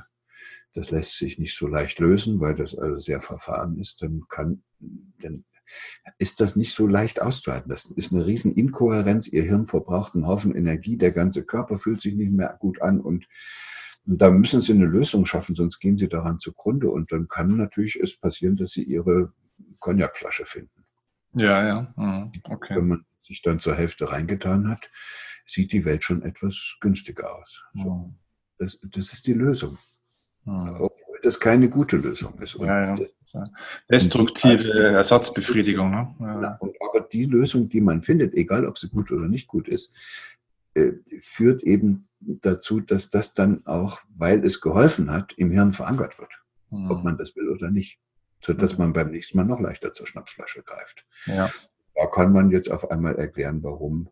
das 0.74 0.90
lässt 0.90 1.18
sich 1.18 1.38
nicht 1.38 1.56
so 1.56 1.66
leicht 1.66 1.98
lösen, 1.98 2.40
weil 2.40 2.54
das 2.54 2.76
also 2.76 2.98
sehr 2.98 3.20
verfahren 3.20 3.78
ist, 3.78 4.02
dann 4.02 4.24
kann, 4.28 4.62
dann 5.20 5.44
ist 6.18 6.40
das 6.40 6.56
nicht 6.56 6.74
so 6.74 6.86
leicht 6.86 7.22
auszuhalten. 7.22 7.70
Das 7.70 7.84
ist 7.84 8.12
eine 8.12 8.26
riesen 8.26 8.54
Inkohärenz. 8.54 9.28
Ihr 9.28 9.44
Hirn 9.44 9.66
verbraucht 9.66 10.14
einen 10.14 10.26
Haufen 10.26 10.54
Energie, 10.54 10.96
der 10.96 11.12
ganze 11.12 11.44
Körper 11.44 11.78
fühlt 11.78 12.00
sich 12.00 12.14
nicht 12.14 12.32
mehr 12.32 12.56
gut 12.58 12.82
an 12.82 13.00
und, 13.00 13.26
und 14.06 14.20
da 14.20 14.30
müssen 14.30 14.60
Sie 14.60 14.72
eine 14.72 14.86
Lösung 14.86 15.26
schaffen, 15.26 15.54
sonst 15.54 15.78
gehen 15.78 15.96
Sie 15.96 16.08
daran 16.08 16.38
zugrunde 16.38 16.90
und 16.90 17.12
dann 17.12 17.28
kann 17.28 17.56
natürlich 17.56 17.96
es 17.96 18.16
passieren, 18.16 18.56
dass 18.56 18.72
Sie 18.72 18.82
Ihre 18.82 19.32
Cognacflasche 19.78 20.46
finden. 20.46 20.84
Ja, 21.34 21.66
ja, 21.66 21.94
mhm, 21.96 22.32
okay. 22.48 22.76
Wenn 22.76 22.88
man 22.88 23.04
sich 23.20 23.42
dann 23.42 23.60
zur 23.60 23.76
Hälfte 23.76 24.10
reingetan 24.10 24.68
hat, 24.68 24.90
sieht 25.46 25.72
die 25.72 25.84
Welt 25.84 26.02
schon 26.02 26.22
etwas 26.22 26.76
günstiger 26.80 27.38
aus. 27.38 27.62
So. 27.74 27.94
Mhm. 27.94 28.14
Das, 28.58 28.80
das 28.82 29.12
ist 29.12 29.26
die 29.26 29.32
Lösung. 29.32 29.78
Hm. 30.44 30.76
Obwohl 30.80 31.18
das 31.22 31.38
keine 31.38 31.68
gute 31.68 31.96
Lösung 31.96 32.38
ist. 32.40 32.54
Ja, 32.58 32.94
ja. 32.94 33.44
Destruktive 33.90 34.72
Ersatzbefriedigung. 34.72 35.90
Ne? 35.90 36.14
Ja. 36.20 36.56
Und 36.60 36.76
aber 36.80 37.00
die 37.00 37.26
Lösung, 37.26 37.68
die 37.68 37.80
man 37.80 38.02
findet, 38.02 38.34
egal 38.34 38.66
ob 38.66 38.78
sie 38.78 38.88
gut 38.88 39.12
oder 39.12 39.28
nicht 39.28 39.46
gut 39.46 39.68
ist, 39.68 39.94
äh, 40.74 40.92
führt 41.20 41.62
eben 41.62 42.08
dazu, 42.20 42.80
dass 42.80 43.10
das 43.10 43.34
dann 43.34 43.66
auch, 43.66 44.00
weil 44.16 44.44
es 44.44 44.60
geholfen 44.60 45.10
hat, 45.10 45.32
im 45.34 45.50
Hirn 45.50 45.72
verankert 45.72 46.18
wird. 46.18 46.32
Hm. 46.70 46.90
Ob 46.90 47.04
man 47.04 47.18
das 47.18 47.36
will 47.36 47.48
oder 47.48 47.70
nicht. 47.70 47.98
Sodass 48.38 48.72
hm. 48.72 48.78
man 48.78 48.92
beim 48.92 49.10
nächsten 49.10 49.36
Mal 49.36 49.44
noch 49.44 49.60
leichter 49.60 49.92
zur 49.92 50.06
Schnapsflasche 50.06 50.62
greift. 50.62 51.06
Ja. 51.26 51.50
Da 51.94 52.06
kann 52.06 52.32
man 52.32 52.50
jetzt 52.50 52.70
auf 52.70 52.90
einmal 52.90 53.16
erklären, 53.16 53.62
warum 53.62 54.08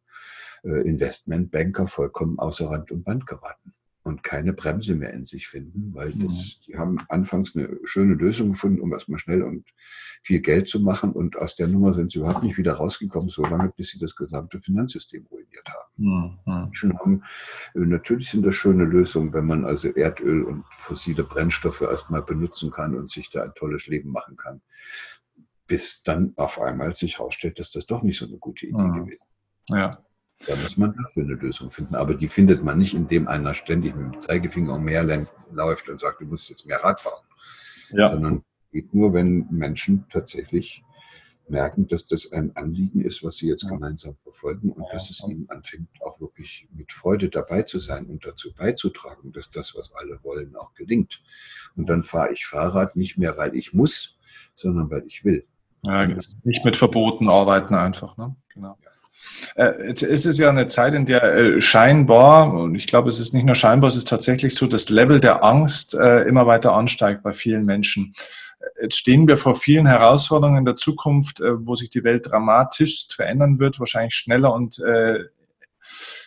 äh, 0.63 0.83
Investmentbanker 0.83 1.87
vollkommen 1.87 2.39
außer 2.39 2.69
Rand 2.71 2.91
und 2.91 3.05
Band 3.05 3.27
geraten 3.27 3.73
und 4.09 4.23
keine 4.23 4.55
Bremse 4.55 4.95
mehr 4.95 5.13
in 5.13 5.27
sich 5.27 5.49
finden, 5.49 5.95
weil 5.95 6.13
das, 6.13 6.33
mhm. 6.33 6.65
die 6.67 6.79
haben 6.79 6.99
anfangs 7.09 7.55
eine 7.55 7.79
schöne 7.85 8.15
Lösung 8.15 8.51
gefunden, 8.51 8.81
um 8.81 8.93
erstmal 8.93 9.19
schnell 9.19 9.43
und 9.43 9.67
viel 10.23 10.41
Geld 10.41 10.69
zu 10.69 10.81
machen 10.81 11.13
und 11.13 11.37
aus 11.37 11.57
der 11.57 11.69
Nummer 11.69 11.93
sind 11.93 12.13
sie 12.13 12.19
überhaupt 12.19 12.43
nicht 12.43 12.57
wieder 12.57 12.75
rausgekommen, 12.75 13.29
so 13.29 13.43
lange, 13.43 13.73
bis 13.77 13.91
sie 13.91 13.99
das 13.99 14.17
gesamte 14.17 14.61
Finanzsystem 14.61 15.27
ruiniert 15.27 15.69
haben. 15.69 16.39
Mhm. 16.47 16.55
Menschen 16.65 16.99
haben. 16.99 17.23
Äh, 17.75 17.81
natürlich 17.81 18.31
sind 18.31 18.47
das 18.47 18.55
schöne 18.55 18.85
Lösungen, 18.85 19.33
wenn 19.33 19.47
man 19.47 19.65
also 19.65 19.89
Erdöl 19.89 20.43
und 20.43 20.65
fossile 20.71 21.23
Brennstoffe 21.23 21.83
erstmal 21.83 22.23
benutzen 22.23 22.71
kann 22.71 22.97
und 22.97 23.11
sich 23.11 23.31
da 23.31 23.43
ein 23.43 23.53
tolles 23.55 23.87
Leben 23.87 24.11
machen 24.11 24.37
kann, 24.37 24.63
bis 25.67 26.03
dann 26.03 26.33
auf 26.37 26.61
einmal 26.61 26.97
sich 26.97 27.19
herausstellt, 27.19 27.59
dass 27.59 27.71
das 27.71 27.87
doch 27.87 28.03
nicht 28.03 28.19
so 28.19 28.27
eine 28.27 28.39
gute 28.39 28.67
Idee 28.67 28.83
mhm. 28.83 29.05
gewesen 29.05 29.13
ist. 29.13 29.29
Ja. 29.69 30.03
Da 30.47 30.55
muss 30.57 30.77
man 30.77 30.95
dafür 30.97 31.25
eine 31.25 31.35
Lösung 31.35 31.71
finden. 31.71 31.95
Aber 31.95 32.15
die 32.15 32.29
findet 32.29 32.63
man 32.63 32.79
nicht, 32.79 32.95
indem 32.95 33.27
einer 33.29 33.55
ständig 33.55 33.95
mit 33.97 34.15
dem 34.15 34.21
Zeigefinger 34.21 34.75
um 34.75 34.85
mehr 34.85 35.27
läuft 35.53 35.89
und 35.89 35.99
sagt, 35.99 36.21
du 36.21 36.27
musst 36.27 36.49
jetzt 36.49 36.67
mehr 36.67 36.83
Rad 36.83 37.01
fahren. 37.01 37.25
Ja. 37.91 38.09
Sondern 38.09 38.45
geht 38.73 38.95
nur, 38.95 39.13
wenn 39.13 39.47
Menschen 39.51 40.05
tatsächlich 40.11 40.83
merken, 41.49 41.89
dass 41.89 42.07
das 42.07 42.31
ein 42.33 42.55
Anliegen 42.57 43.01
ist, 43.01 43.25
was 43.25 43.37
sie 43.37 43.49
jetzt 43.49 43.67
gemeinsam 43.69 44.17
verfolgen 44.17 44.71
und 44.71 44.85
dass 44.93 45.11
es 45.11 45.25
ihnen 45.27 45.49
anfängt, 45.49 45.89
auch 46.03 46.21
wirklich 46.21 46.69
mit 46.73 46.93
Freude 46.93 47.31
dabei 47.31 47.63
zu 47.63 47.79
sein 47.79 48.07
und 48.07 48.27
dazu 48.27 48.53
beizutragen, 48.53 49.33
dass 49.33 49.51
das, 49.51 49.75
was 49.75 49.93
alle 49.95 50.21
wollen, 50.23 50.55
auch 50.57 50.75
gelingt. 50.75 51.23
Und 51.77 51.89
dann 51.89 52.03
fahre 52.03 52.33
ich 52.33 52.47
Fahrrad 52.47 52.97
nicht 52.97 53.17
mehr, 53.17 53.37
weil 53.39 53.57
ich 53.57 53.73
muss, 53.73 54.19
sondern 54.55 54.91
weil 54.91 55.05
ich 55.07 55.25
will. 55.25 55.47
Ja, 55.85 56.07
nicht 56.07 56.65
mit 56.65 56.77
Verboten 56.77 57.29
arbeiten 57.29 57.75
einfach. 57.75 58.17
Ne? 58.19 58.37
Genau. 58.53 58.77
Ja. 58.83 58.91
Äh, 59.57 59.89
jetzt 59.89 60.03
ist 60.03 60.27
es 60.27 60.39
ja 60.39 60.49
eine 60.49 60.69
Zeit, 60.69 60.95
in 60.95 61.07
der 61.07 61.23
äh, 61.23 61.61
scheinbar, 61.61 62.53
und 62.53 62.75
ich 62.75 62.87
glaube, 62.87 63.09
es 63.09 63.21
ist 63.21 63.35
nicht 63.35 63.45
nur 63.45 63.55
scheinbar, 63.55 63.89
es 63.89 63.97
ist 63.97 64.09
tatsächlich 64.09 64.55
so, 64.55 64.67
das 64.67 64.89
Level 64.89 65.21
der 65.21 65.45
Angst 65.45 65.95
äh, 65.95 66.23
immer 66.23 66.47
weiter 66.47 66.73
ansteigt 66.73 67.23
bei 67.23 67.33
vielen 67.33 67.65
Menschen. 67.65 68.13
Jetzt 68.81 68.99
stehen 68.99 69.29
wir 69.29 69.37
vor 69.37 69.55
vielen 69.55 69.87
Herausforderungen 69.87 70.59
in 70.59 70.65
der 70.65 70.75
Zukunft, 70.77 71.41
wo 71.41 71.77
sich 71.77 71.91
die 71.91 72.03
Welt 72.03 72.29
dramatisch 72.29 73.07
verändern 73.09 73.61
wird, 73.61 73.79
wahrscheinlich 73.79 74.15
schneller 74.15 74.53
und 74.53 74.83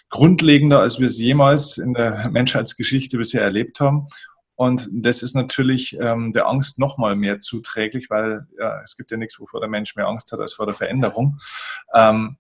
grundlegender, 0.10 0.80
als 0.80 1.00
wir 1.00 1.08
es 1.08 1.20
jemals 1.20 1.78
in 1.78 1.94
der 1.94 2.30
Menschheitsgeschichte 2.30 3.18
bisher 3.18 3.42
erlebt 3.42 3.80
haben. 3.80 4.08
Und 4.56 4.88
das 4.94 5.24
ist 5.24 5.36
natürlich 5.36 5.98
ähm, 6.00 6.34
der 6.34 6.48
Angst 6.48 6.78
noch 6.78 6.98
mal 6.98 7.16
mehr 7.16 7.40
zuträglich, 7.40 8.12
weil 8.12 8.46
ja, 8.60 8.80
es 8.84 8.96
gibt 8.96 9.10
ja 9.10 9.18
nichts, 9.18 9.40
wovor 9.40 9.60
der 9.60 9.70
Mensch 9.70 9.96
mehr 9.96 10.08
Angst 10.08 10.32
hat 10.32 10.40
als 10.40 10.54
vor 10.54 10.68
der 10.68 10.76
Veränderung. 10.76 11.40
Ähm, 11.96 12.38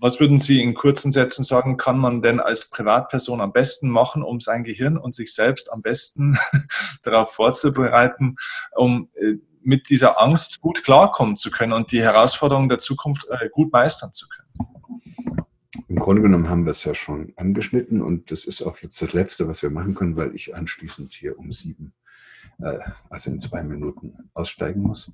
was 0.00 0.18
würden 0.18 0.40
Sie 0.40 0.62
in 0.62 0.74
kurzen 0.74 1.12
Sätzen 1.12 1.44
sagen, 1.44 1.76
kann 1.76 1.98
man 1.98 2.22
denn 2.22 2.40
als 2.40 2.70
Privatperson 2.70 3.40
am 3.40 3.52
besten 3.52 3.90
machen, 3.90 4.22
um 4.22 4.40
sein 4.40 4.64
Gehirn 4.64 4.96
und 4.96 5.14
sich 5.14 5.34
selbst 5.34 5.70
am 5.70 5.82
besten 5.82 6.38
darauf 7.02 7.32
vorzubereiten, 7.32 8.36
um 8.74 9.10
äh, 9.14 9.34
mit 9.62 9.90
dieser 9.90 10.20
Angst 10.20 10.60
gut 10.60 10.84
klarkommen 10.84 11.36
zu 11.36 11.50
können 11.50 11.74
und 11.74 11.92
die 11.92 12.02
Herausforderungen 12.02 12.70
der 12.70 12.78
Zukunft 12.78 13.26
äh, 13.28 13.50
gut 13.50 13.72
meistern 13.72 14.12
zu 14.14 14.26
können? 14.26 15.46
Im 15.88 15.96
Grunde 15.96 16.22
genommen 16.22 16.48
haben 16.48 16.64
wir 16.64 16.70
es 16.70 16.84
ja 16.84 16.94
schon 16.94 17.34
angeschnitten 17.36 18.00
und 18.00 18.30
das 18.30 18.46
ist 18.46 18.62
auch 18.62 18.78
jetzt 18.78 19.02
das 19.02 19.12
Letzte, 19.12 19.48
was 19.48 19.62
wir 19.62 19.70
machen 19.70 19.94
können, 19.94 20.16
weil 20.16 20.34
ich 20.34 20.54
anschließend 20.56 21.12
hier 21.12 21.38
um 21.38 21.52
sieben, 21.52 21.92
äh, 22.60 22.78
also 23.10 23.30
in 23.30 23.40
zwei 23.40 23.62
Minuten 23.62 24.30
aussteigen 24.32 24.80
muss. 24.80 25.12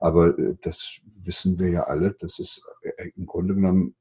Aber 0.00 0.32
das 0.62 0.98
wissen 1.04 1.58
wir 1.58 1.68
ja 1.68 1.82
alle, 1.82 2.16
dass 2.18 2.38
es 2.38 2.62
im 3.14 3.26
Grunde 3.26 3.54
genommen 3.54 3.94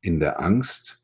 in 0.00 0.20
der 0.20 0.40
Angst. 0.40 1.02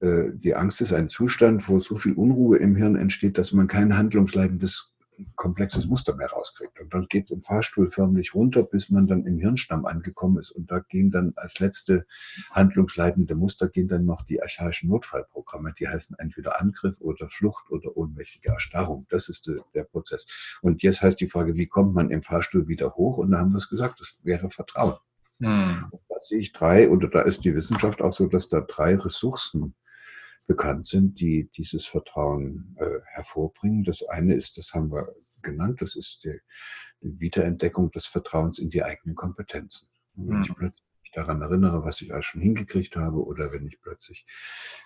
Äh, 0.00 0.30
die 0.32 0.54
Angst 0.54 0.80
ist 0.80 0.92
ein 0.92 1.08
Zustand, 1.08 1.68
wo 1.68 1.78
so 1.78 1.96
viel 1.96 2.14
Unruhe 2.14 2.58
im 2.58 2.76
Hirn 2.76 2.96
entsteht, 2.96 3.38
dass 3.38 3.52
man 3.52 3.68
kein 3.68 3.96
handlungsleitendes 3.96 4.92
komplexes 5.36 5.86
Muster 5.86 6.14
mehr 6.16 6.28
rauskriegt. 6.28 6.80
Und 6.80 6.92
dann 6.92 7.06
geht 7.08 7.24
es 7.24 7.30
im 7.30 7.42
Fahrstuhl 7.42 7.90
förmlich 7.90 8.34
runter, 8.34 8.62
bis 8.62 8.90
man 8.90 9.06
dann 9.06 9.24
im 9.26 9.38
Hirnstamm 9.38 9.86
angekommen 9.86 10.38
ist. 10.38 10.50
Und 10.50 10.70
da 10.70 10.80
gehen 10.80 11.10
dann 11.10 11.32
als 11.36 11.58
letzte 11.60 12.06
handlungsleitende 12.50 13.34
Muster 13.34 13.68
gehen 13.68 13.88
dann 13.88 14.04
noch 14.04 14.22
die 14.22 14.42
archaischen 14.42 14.88
Notfallprogramme. 14.88 15.74
Die 15.78 15.88
heißen 15.88 16.16
entweder 16.18 16.60
Angriff 16.60 17.00
oder 17.00 17.28
Flucht 17.28 17.70
oder 17.70 17.96
ohnmächtige 17.96 18.50
Erstarrung. 18.50 19.06
Das 19.10 19.28
ist 19.28 19.46
der, 19.46 19.64
der 19.74 19.84
Prozess. 19.84 20.26
Und 20.60 20.82
jetzt 20.82 21.02
heißt 21.02 21.20
die 21.20 21.28
Frage, 21.28 21.54
wie 21.54 21.66
kommt 21.66 21.94
man 21.94 22.10
im 22.10 22.22
Fahrstuhl 22.22 22.68
wieder 22.68 22.94
hoch? 22.94 23.18
Und 23.18 23.30
da 23.30 23.38
haben 23.38 23.52
wir 23.52 23.58
es 23.58 23.68
gesagt, 23.68 24.00
das 24.00 24.18
wäre 24.22 24.50
Vertrauen. 24.50 24.96
Hm. 25.42 25.90
Da 26.08 26.20
sehe 26.20 26.40
ich 26.40 26.52
drei, 26.52 26.88
oder 26.88 27.08
da 27.08 27.22
ist 27.22 27.44
die 27.44 27.54
Wissenschaft 27.54 28.00
auch 28.00 28.12
so, 28.12 28.26
dass 28.26 28.48
da 28.48 28.60
drei 28.60 28.96
Ressourcen 28.96 29.74
bekannt 30.46 30.86
sind, 30.86 31.20
die 31.20 31.50
dieses 31.56 31.86
Vertrauen 31.86 32.76
äh, 32.78 33.00
hervorbringen. 33.06 33.84
Das 33.84 34.02
eine 34.02 34.34
ist, 34.34 34.58
das 34.58 34.72
haben 34.72 34.90
wir 34.90 35.14
genannt, 35.42 35.82
das 35.82 35.96
ist 35.96 36.24
die, 36.24 36.40
die 37.00 37.20
Wiederentdeckung 37.20 37.90
des 37.90 38.06
Vertrauens 38.06 38.58
in 38.58 38.70
die 38.70 38.82
eigenen 38.82 39.14
Kompetenzen. 39.16 39.88
Wenn 40.14 40.36
hm. 40.36 40.42
ich 40.42 40.54
plötzlich 40.54 40.84
daran 41.12 41.42
erinnere, 41.42 41.84
was 41.84 42.00
ich 42.00 42.12
alles 42.12 42.26
schon 42.26 42.40
hingekriegt 42.40 42.96
habe, 42.96 43.24
oder 43.24 43.52
wenn 43.52 43.66
ich 43.66 43.80
plötzlich 43.80 44.26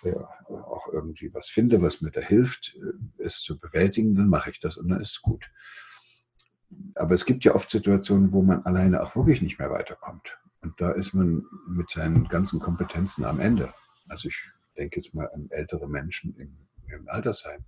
äh, 0.02 0.14
auch 0.48 0.88
irgendwie 0.92 1.32
was 1.32 1.48
finde, 1.48 1.82
was 1.82 2.00
mir 2.00 2.10
da 2.10 2.20
hilft, 2.20 2.76
äh, 2.76 3.22
es 3.22 3.40
zu 3.40 3.58
bewältigen, 3.58 4.14
dann 4.14 4.28
mache 4.28 4.50
ich 4.50 4.60
das 4.60 4.76
und 4.76 4.88
dann 4.88 5.00
ist 5.00 5.12
es 5.12 5.22
gut. 5.22 5.50
Aber 6.94 7.14
es 7.14 7.24
gibt 7.24 7.44
ja 7.44 7.54
oft 7.54 7.70
Situationen, 7.70 8.32
wo 8.32 8.42
man 8.42 8.64
alleine 8.64 9.02
auch 9.02 9.14
wirklich 9.16 9.40
nicht 9.40 9.58
mehr 9.58 9.70
weiterkommt. 9.70 10.38
Und 10.62 10.80
da 10.80 10.90
ist 10.90 11.14
man 11.14 11.44
mit 11.68 11.90
seinen 11.90 12.28
ganzen 12.28 12.60
Kompetenzen 12.60 13.24
am 13.24 13.40
Ende. 13.40 13.72
Also 14.08 14.28
ich 14.28 14.50
denke 14.76 15.00
jetzt 15.00 15.14
mal 15.14 15.28
an 15.32 15.48
ältere 15.50 15.88
Menschen 15.88 16.34
im, 16.36 16.56
im 16.88 17.08
Altersheim. 17.08 17.64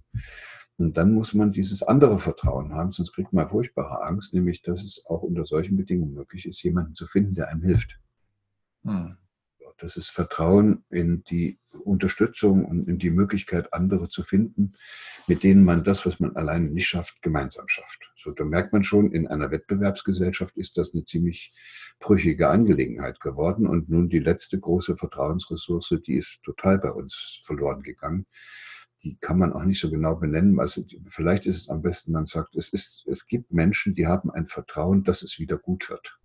Und 0.78 0.97
dann 0.97 1.12
muss 1.12 1.34
man 1.34 1.53
dieses 1.53 1.82
andere 1.82 2.18
Vertrauen 2.18 2.72
haben, 2.72 2.93
sonst 2.93 3.12
kriegt 3.12 3.32
man 3.32 3.49
furchtbare 3.49 4.05
Angst, 4.05 4.32
nämlich 4.32 4.62
dass 4.62 4.84
es 4.84 5.05
auch 5.07 5.22
unter 5.22 5.45
solchen 5.45 5.76
Bedingungen 5.76 6.14
möglich 6.14 6.47
ist, 6.47 6.62
jemanden 6.62 6.95
zu 6.95 7.07
finden, 7.09 7.34
der 7.34 7.49
einem 7.49 7.62
hilft. 7.62 7.99
Hm. 8.84 9.16
Das 9.78 9.96
ist 9.96 10.10
Vertrauen 10.10 10.84
in 10.90 11.22
die 11.24 11.60
Unterstützung 11.84 12.64
und 12.64 12.88
in 12.88 12.98
die 12.98 13.10
Möglichkeit, 13.10 13.72
andere 13.72 14.08
zu 14.08 14.24
finden, 14.24 14.72
mit 15.28 15.44
denen 15.44 15.64
man 15.64 15.84
das, 15.84 16.04
was 16.04 16.18
man 16.18 16.34
alleine 16.34 16.68
nicht 16.68 16.88
schafft, 16.88 17.22
gemeinsam 17.22 17.68
schafft. 17.68 18.10
So, 18.16 18.32
da 18.32 18.44
merkt 18.44 18.72
man 18.72 18.82
schon, 18.82 19.12
in 19.12 19.28
einer 19.28 19.52
Wettbewerbsgesellschaft 19.52 20.56
ist 20.56 20.76
das 20.76 20.92
eine 20.92 21.04
ziemlich 21.04 21.54
brüchige 22.00 22.48
Angelegenheit 22.48 23.20
geworden. 23.20 23.68
Und 23.68 23.88
nun 23.88 24.08
die 24.08 24.18
letzte 24.18 24.58
große 24.58 24.96
Vertrauensressource, 24.96 25.94
die 26.04 26.16
ist 26.16 26.42
total 26.42 26.78
bei 26.78 26.90
uns 26.90 27.40
verloren 27.44 27.82
gegangen 27.82 28.26
die 29.04 29.16
kann 29.16 29.38
man 29.38 29.52
auch 29.52 29.62
nicht 29.62 29.78
so 29.78 29.92
genau 29.92 30.16
benennen. 30.16 30.58
Also 30.58 30.82
vielleicht 31.06 31.46
ist 31.46 31.56
es 31.56 31.68
am 31.68 31.82
besten, 31.82 32.10
man 32.10 32.26
sagt, 32.26 32.56
es 32.56 32.68
ist, 32.72 33.04
es 33.06 33.28
gibt 33.28 33.52
Menschen, 33.52 33.94
die 33.94 34.08
haben 34.08 34.28
ein 34.28 34.48
Vertrauen, 34.48 35.04
dass 35.04 35.22
es 35.22 35.38
wieder 35.38 35.56
gut 35.56 35.88
wird 35.88 36.18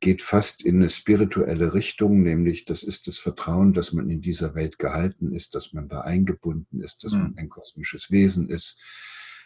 geht 0.00 0.22
fast 0.22 0.64
in 0.64 0.76
eine 0.76 0.90
spirituelle 0.90 1.74
Richtung, 1.74 2.22
nämlich 2.22 2.64
das 2.64 2.82
ist 2.82 3.06
das 3.06 3.18
Vertrauen, 3.18 3.72
dass 3.72 3.92
man 3.92 4.08
in 4.10 4.20
dieser 4.20 4.54
Welt 4.54 4.78
gehalten 4.78 5.34
ist, 5.34 5.54
dass 5.54 5.72
man 5.72 5.88
da 5.88 6.00
eingebunden 6.00 6.82
ist, 6.82 7.04
dass 7.04 7.12
man 7.12 7.28
hm. 7.28 7.34
ein 7.38 7.48
kosmisches 7.48 8.10
Wesen 8.10 8.48
ist, 8.48 8.78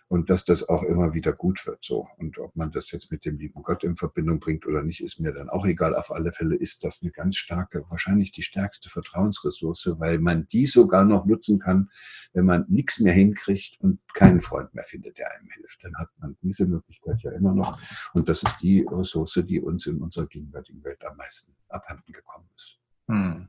und 0.08 0.30
dass 0.30 0.44
das 0.44 0.68
auch 0.68 0.82
immer 0.82 1.12
wieder 1.12 1.32
gut 1.32 1.66
wird. 1.66 1.84
So. 1.84 2.08
Und 2.16 2.38
ob 2.38 2.56
man 2.56 2.72
das 2.72 2.90
jetzt 2.92 3.10
mit 3.10 3.26
dem 3.26 3.38
lieben 3.38 3.62
Gott 3.62 3.84
in 3.84 3.94
Verbindung 3.94 4.40
bringt 4.40 4.66
oder 4.66 4.82
nicht, 4.82 5.02
ist 5.02 5.20
mir 5.20 5.32
dann 5.32 5.50
auch 5.50 5.66
egal. 5.66 5.94
Auf 5.94 6.10
alle 6.10 6.32
Fälle 6.32 6.56
ist 6.56 6.82
das 6.82 7.02
eine 7.02 7.12
ganz 7.12 7.36
starke, 7.36 7.84
wahrscheinlich 7.90 8.32
die 8.32 8.42
stärkste 8.42 8.88
Vertrauensressource, 8.88 9.96
weil 9.98 10.18
man 10.18 10.46
die 10.48 10.66
sogar 10.66 11.04
noch 11.04 11.26
nutzen 11.26 11.58
kann, 11.58 11.90
wenn 12.32 12.46
man 12.46 12.64
nichts 12.68 13.00
mehr 13.00 13.12
hinkriegt 13.12 13.78
und 13.80 14.00
keinen 14.14 14.40
Freund 14.40 14.74
mehr 14.74 14.84
findet, 14.84 15.18
der 15.18 15.30
einem 15.30 15.50
hilft. 15.50 15.84
Dann 15.84 15.94
hat 15.96 16.08
man 16.18 16.36
diese 16.42 16.66
Möglichkeit 16.66 17.20
ja 17.22 17.32
immer 17.32 17.54
noch. 17.54 17.78
Und 18.14 18.30
das 18.30 18.42
ist 18.42 18.56
die 18.62 18.86
Ressource, 18.90 19.42
die 19.46 19.60
uns 19.60 19.86
in 19.86 20.00
unserer 20.00 20.26
gegenwärtigen 20.26 20.82
Welt 20.84 21.04
am 21.04 21.16
meisten 21.18 21.54
abhanden 21.68 22.12
gekommen 22.12 22.48
ist. 22.56 22.78
Hm. 23.08 23.48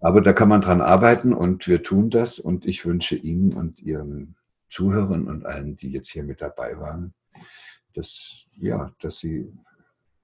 Aber 0.00 0.20
da 0.20 0.32
kann 0.32 0.48
man 0.48 0.60
dran 0.60 0.80
arbeiten 0.80 1.34
und 1.34 1.66
wir 1.66 1.82
tun 1.82 2.08
das 2.08 2.38
und 2.38 2.66
ich 2.66 2.86
wünsche 2.86 3.16
Ihnen 3.16 3.52
und 3.52 3.80
Ihren 3.80 4.36
Zuhörern 4.74 5.28
und 5.28 5.46
allen, 5.46 5.76
die 5.76 5.90
jetzt 5.90 6.10
hier 6.10 6.24
mit 6.24 6.40
dabei 6.40 6.78
waren, 6.80 7.14
dass, 7.94 8.46
ja, 8.56 8.92
dass 9.00 9.18
sie 9.18 9.52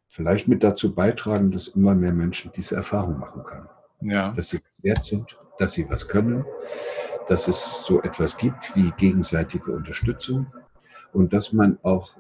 vielleicht 0.09 0.49
mit 0.49 0.65
dazu 0.65 0.93
beitragen, 0.93 1.53
dass 1.53 1.69
immer 1.69 1.95
mehr 1.95 2.13
Menschen 2.13 2.51
diese 2.57 2.75
Erfahrung 2.75 3.21
machen 3.21 3.45
können. 3.45 3.69
Ja. 4.01 4.33
Dass 4.33 4.49
sie 4.49 4.59
wert 4.83 5.05
sind, 5.05 5.39
dass 5.59 5.75
sie 5.75 5.89
was 5.89 6.09
können, 6.09 6.45
dass 7.29 7.47
es 7.47 7.85
so 7.87 8.03
etwas 8.03 8.37
gibt 8.37 8.75
wie 8.75 8.91
gegenseitige 8.97 9.71
Unterstützung 9.71 10.53
und 11.13 11.33
dass 11.33 11.53
man 11.53 11.79
auch 11.83 12.19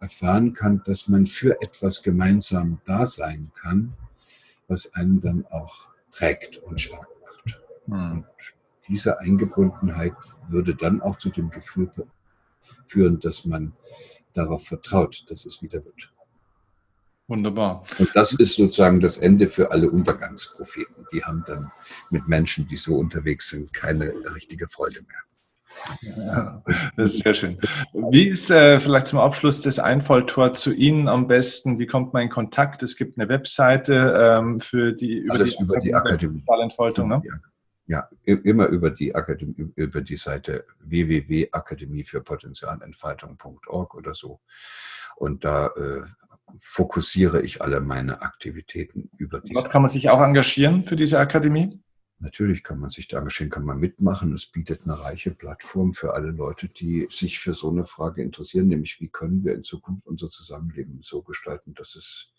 erfahren 0.00 0.54
kann, 0.54 0.82
dass 0.86 1.08
man 1.08 1.26
für 1.26 1.60
etwas 1.60 2.02
gemeinsam 2.02 2.80
da 2.86 3.04
sein 3.04 3.52
kann, 3.54 3.92
was 4.66 4.94
einen 4.94 5.20
dann 5.20 5.44
auch 5.50 5.88
trägt 6.10 6.56
und 6.56 6.80
stark 6.80 7.08
macht. 7.20 7.60
Hm. 7.86 8.12
Und 8.12 8.26
diese 8.88 9.20
Eingebundenheit 9.20 10.14
würde 10.48 10.74
dann 10.74 11.00
auch 11.00 11.18
zu 11.18 11.30
dem 11.30 11.50
Gefühl 11.50 11.90
führen, 12.86 13.20
dass 13.20 13.44
man 13.44 13.72
darauf 14.32 14.64
vertraut, 14.66 15.24
dass 15.28 15.46
es 15.46 15.62
wieder 15.62 15.84
wird. 15.84 16.12
Wunderbar. 17.26 17.84
Und 17.98 18.10
das 18.14 18.34
ist 18.34 18.56
sozusagen 18.56 19.00
das 19.00 19.16
Ende 19.16 19.48
für 19.48 19.70
alle 19.70 19.90
Untergangspropheten. 19.90 21.06
Die 21.12 21.24
haben 21.24 21.42
dann 21.46 21.70
mit 22.10 22.28
Menschen, 22.28 22.66
die 22.66 22.76
so 22.76 22.96
unterwegs 22.96 23.48
sind, 23.48 23.72
keine 23.72 24.12
richtige 24.34 24.68
Freude 24.68 25.00
mehr. 25.00 25.20
Ja, 26.02 26.62
das 26.96 27.14
ist 27.14 27.24
sehr 27.24 27.34
schön. 27.34 27.58
Wie 28.10 28.24
ist 28.24 28.50
äh, 28.50 28.78
vielleicht 28.78 29.08
zum 29.08 29.18
Abschluss 29.18 29.60
das 29.60 29.78
Einfalltor 29.78 30.52
zu 30.52 30.72
Ihnen 30.72 31.08
am 31.08 31.26
besten? 31.26 31.78
Wie 31.78 31.86
kommt 31.86 32.12
man 32.12 32.24
in 32.24 32.28
Kontakt? 32.28 32.82
Es 32.82 32.96
gibt 32.96 33.18
eine 33.18 33.28
Webseite 33.28 34.14
ähm, 34.16 34.60
für 34.60 34.92
die 34.92 35.18
über 35.18 35.34
Alles 35.34 35.56
die, 35.56 35.62
über 35.62 35.80
die 35.80 35.94
Akademie. 35.94 36.42
Ne? 36.46 37.22
Ja, 37.24 37.34
immer 38.24 38.66
über 38.66 38.90
die 38.90 39.14
Akademie, 39.14 39.72
über 39.76 40.00
die 40.00 40.16
Seite 40.16 40.64
www.akademie 40.80 42.04
für 42.04 42.22
Potenzialentfaltung.org 42.22 43.94
oder 43.94 44.14
so. 44.14 44.40
Und 45.16 45.44
da 45.44 45.66
äh, 45.68 46.02
fokussiere 46.60 47.42
ich 47.42 47.62
alle 47.62 47.80
meine 47.80 48.22
Aktivitäten 48.22 49.10
über 49.16 49.40
die. 49.40 49.52
Dort 49.52 49.70
kann 49.70 49.82
man 49.82 49.88
sich 49.88 50.10
auch 50.10 50.20
engagieren 50.20 50.84
für 50.84 50.96
diese 50.96 51.18
Akademie? 51.18 51.80
Natürlich 52.20 52.62
kann 52.62 52.78
man 52.78 52.90
sich 52.90 53.08
da 53.08 53.18
engagieren, 53.18 53.50
kann 53.50 53.64
man 53.64 53.78
mitmachen. 53.78 54.32
Es 54.32 54.46
bietet 54.46 54.84
eine 54.84 54.98
reiche 54.98 55.32
Plattform 55.32 55.94
für 55.94 56.14
alle 56.14 56.30
Leute, 56.30 56.68
die 56.68 57.06
sich 57.10 57.38
für 57.38 57.54
so 57.54 57.70
eine 57.70 57.84
Frage 57.84 58.22
interessieren, 58.22 58.68
nämlich 58.68 59.00
wie 59.00 59.08
können 59.08 59.44
wir 59.44 59.54
in 59.54 59.62
Zukunft 59.62 60.06
unser 60.06 60.30
Zusammenleben 60.30 61.02
so 61.02 61.22
gestalten, 61.22 61.74
dass 61.74 61.96
es 61.96 62.32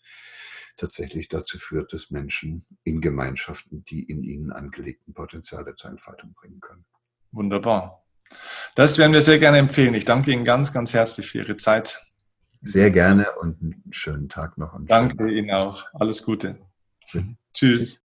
tatsächlich 0.78 1.30
dazu 1.30 1.58
führt, 1.58 1.94
dass 1.94 2.12
Menschen 2.12 2.66
in 2.84 3.02
Gemeinschaften 3.02 3.84
die 3.86 4.04
in 4.04 4.24
ihnen 4.24 4.52
angelegten 4.52 5.14
Potenziale 5.14 5.76
zur 5.76 5.92
Entfaltung 5.92 6.34
bringen 6.34 6.60
können. 6.60 6.86
Wunderbar. 7.32 8.06
Das 8.76 8.98
werden 8.98 9.14
wir 9.14 9.22
sehr 9.22 9.40
gerne 9.40 9.58
empfehlen. 9.58 9.94
Ich 9.94 10.06
danke 10.06 10.32
Ihnen 10.32 10.46
ganz, 10.46 10.74
ganz 10.74 10.94
herzlich 10.94 11.28
für 11.28 11.40
Ihre 11.40 11.58
Zeit. 11.58 12.02
Sehr 12.62 12.90
gerne 12.90 13.28
und 13.40 13.62
einen 13.62 13.84
schönen 13.92 14.30
Tag 14.30 14.58
noch. 14.58 14.76
Danke 14.88 15.32
Ihnen 15.32 15.52
auch. 15.52 15.86
Alles 15.94 16.24
Gute. 16.24 16.58
Tschüss. 17.06 17.24
Tschüss. 17.54 18.05